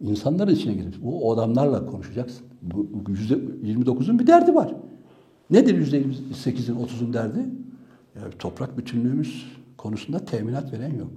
[0.00, 2.51] İnsanların içine girip bu adamlarla konuşacaksın.
[2.62, 4.74] Bu bu yüzde 29'un bir derdi var.
[5.50, 7.38] Nedir yüzde 28'in 30'un derdi?
[8.16, 9.46] Ya toprak bütünlüğümüz
[9.78, 11.10] konusunda teminat veren yok.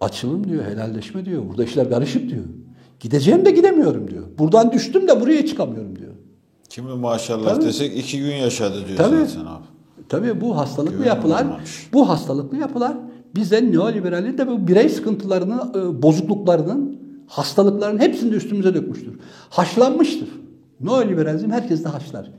[0.00, 1.42] Açılım diyor, helalleşme diyor.
[1.48, 2.44] Burada işler karışık diyor.
[3.00, 4.24] Gideceğim de gidemiyorum diyor.
[4.38, 6.12] Buradan düştüm de buraya çıkamıyorum diyor.
[6.68, 7.64] Kimi maşallah Tabii.
[7.64, 9.26] desek iki gün yaşadı diyor Tabii.
[9.26, 9.64] zaten abi.
[10.08, 11.88] Tabii bu hastalıklı Güven yapılar, olmamış.
[11.92, 12.96] bu hastalıklı yapılar
[13.34, 19.18] bize neoliberalin de bu birey sıkıntılarını, e, bozukluklarının, hastalıkların hepsini de üstümüze dökmüştür.
[19.50, 20.28] Haşlanmıştır.
[20.82, 22.30] Neoliberalizm herkes de haşlar.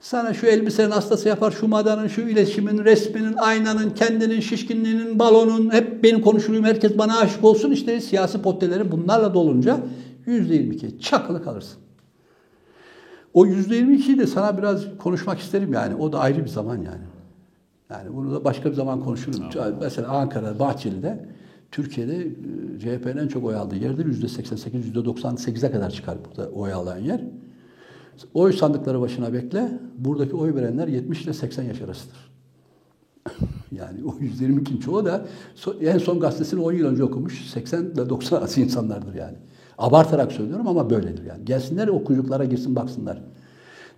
[0.00, 6.02] Sana şu elbisenin hastası yapar, şu madanın, şu iletişimin, resminin, aynanın, kendinin, şişkinliğinin, balonun, hep
[6.02, 7.70] benim konuşuluyum, herkes bana aşık olsun.
[7.70, 9.80] İşte siyasi potteleri bunlarla dolunca
[10.26, 11.78] yüzde yirmi iki çakılı kalırsın.
[13.34, 15.94] O yüzde yirmi ikiyi de sana biraz konuşmak isterim yani.
[15.94, 17.04] O da ayrı bir zaman yani.
[17.90, 19.44] Yani bunu da başka bir zaman konuşurum.
[19.80, 21.26] Mesela Ankara, Bahçeli'de
[21.70, 24.06] Türkiye'de e, CHP'nin en çok oy aldığı yerdir.
[24.06, 27.20] Yüzde 88, yüzde 98'e kadar çıkar burada oy alan yer.
[28.34, 29.78] Oy sandıkları başına bekle.
[29.98, 32.16] Buradaki oy verenler 70 ile 80 yaş arasıdır.
[33.72, 35.26] yani o 122'nin çoğu da
[35.80, 37.44] en son gazetesini 10 yıl önce okumuş.
[37.50, 39.36] 80 ile 90 arası insanlardır yani.
[39.78, 41.44] Abartarak söylüyorum ama böyledir yani.
[41.44, 43.22] Gelsinler o kuyruklara girsin baksınlar.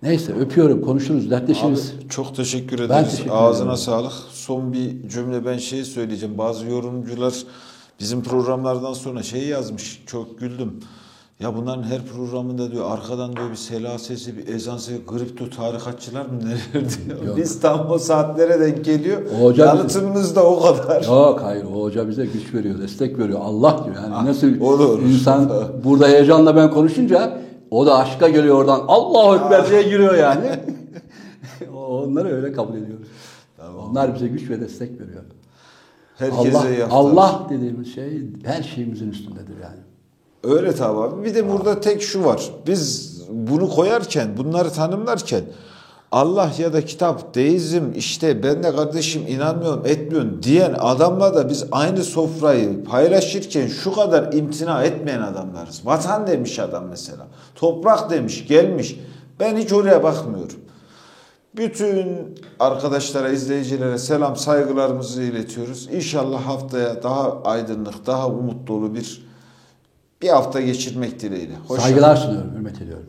[0.03, 1.93] Neyse öpüyorum, konuşuruz, dertleşiriz.
[2.01, 3.11] Abi çok teşekkür Ben ederiz.
[3.11, 3.77] teşekkür Ağzına ederim.
[3.77, 4.11] sağlık.
[4.31, 6.37] Son bir cümle ben şey söyleyeceğim.
[6.37, 7.43] Bazı yorumcular
[7.99, 10.03] bizim programlardan sonra şey yazmış.
[10.05, 10.79] Çok güldüm.
[11.39, 16.25] Ya bunların her programında diyor arkadan diyor bir sela sesi, bir ezan sesi, kripto tarikatçılar
[16.25, 16.73] mı neler
[17.07, 17.23] diyor.
[17.27, 17.37] Yok.
[17.37, 19.21] Biz tam o saatlere denk geliyor.
[19.41, 21.03] O hocam- Yanıtımız da o kadar.
[21.03, 23.39] Yok hayır o hoca bize güç veriyor, destek veriyor.
[23.43, 25.01] Allah diyor yani Ah, nasıl olur.
[25.01, 25.51] insan
[25.83, 27.37] burada heyecanla ben konuşunca
[27.71, 30.49] o da aşka geliyor oradan Allahu Ekber diye giriyor yani.
[31.89, 33.07] Onları öyle kabul ediyoruz.
[33.89, 35.23] Onlar bize güç ve destek veriyor.
[36.17, 36.87] Herkese Allah.
[36.91, 39.86] Allah dediğimiz şey her şeyimizin üstündedir yani.
[40.47, 41.23] Öyle tabi abi.
[41.23, 42.49] Bir de burada tek şu var.
[42.67, 45.43] Biz bunu koyarken, bunları tanımlarken
[46.11, 51.65] Allah ya da kitap, deizm işte ben de kardeşim inanmıyorum, etmiyorum diyen adamla da biz
[51.71, 55.85] aynı sofrayı paylaşırken şu kadar imtina etmeyen adamlarız.
[55.85, 57.27] Vatan demiş adam mesela.
[57.55, 58.99] Toprak demiş, gelmiş.
[59.39, 60.59] Ben hiç oraya bakmıyorum.
[61.55, 62.07] Bütün
[62.59, 65.89] arkadaşlara, izleyicilere selam, saygılarımızı iletiyoruz.
[65.93, 69.26] İnşallah haftaya daha aydınlık, daha umut dolu bir
[70.21, 71.53] bir hafta geçirmek dileğiyle.
[71.67, 73.05] Hoşça Saygılar sunuyorum, hürmet ediyorum.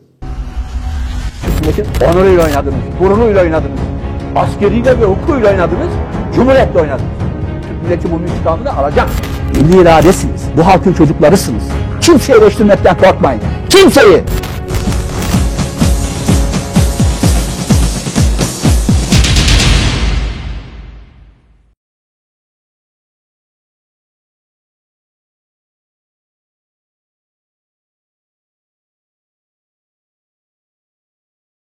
[1.61, 3.79] Milletin onuruyla oynadınız, gururuyla oynadınız.
[4.35, 5.89] Askeriyle ve hukukuyla oynadınız,
[6.35, 7.11] cumhuriyetle oynadınız.
[7.61, 9.09] Türk milleti bunun intikamını alacak.
[9.55, 11.63] Milli iradesiniz, bu halkın çocuklarısınız.
[12.01, 13.41] Kimseyi eleştirmekten korkmayın.
[13.69, 14.23] Kimseyi!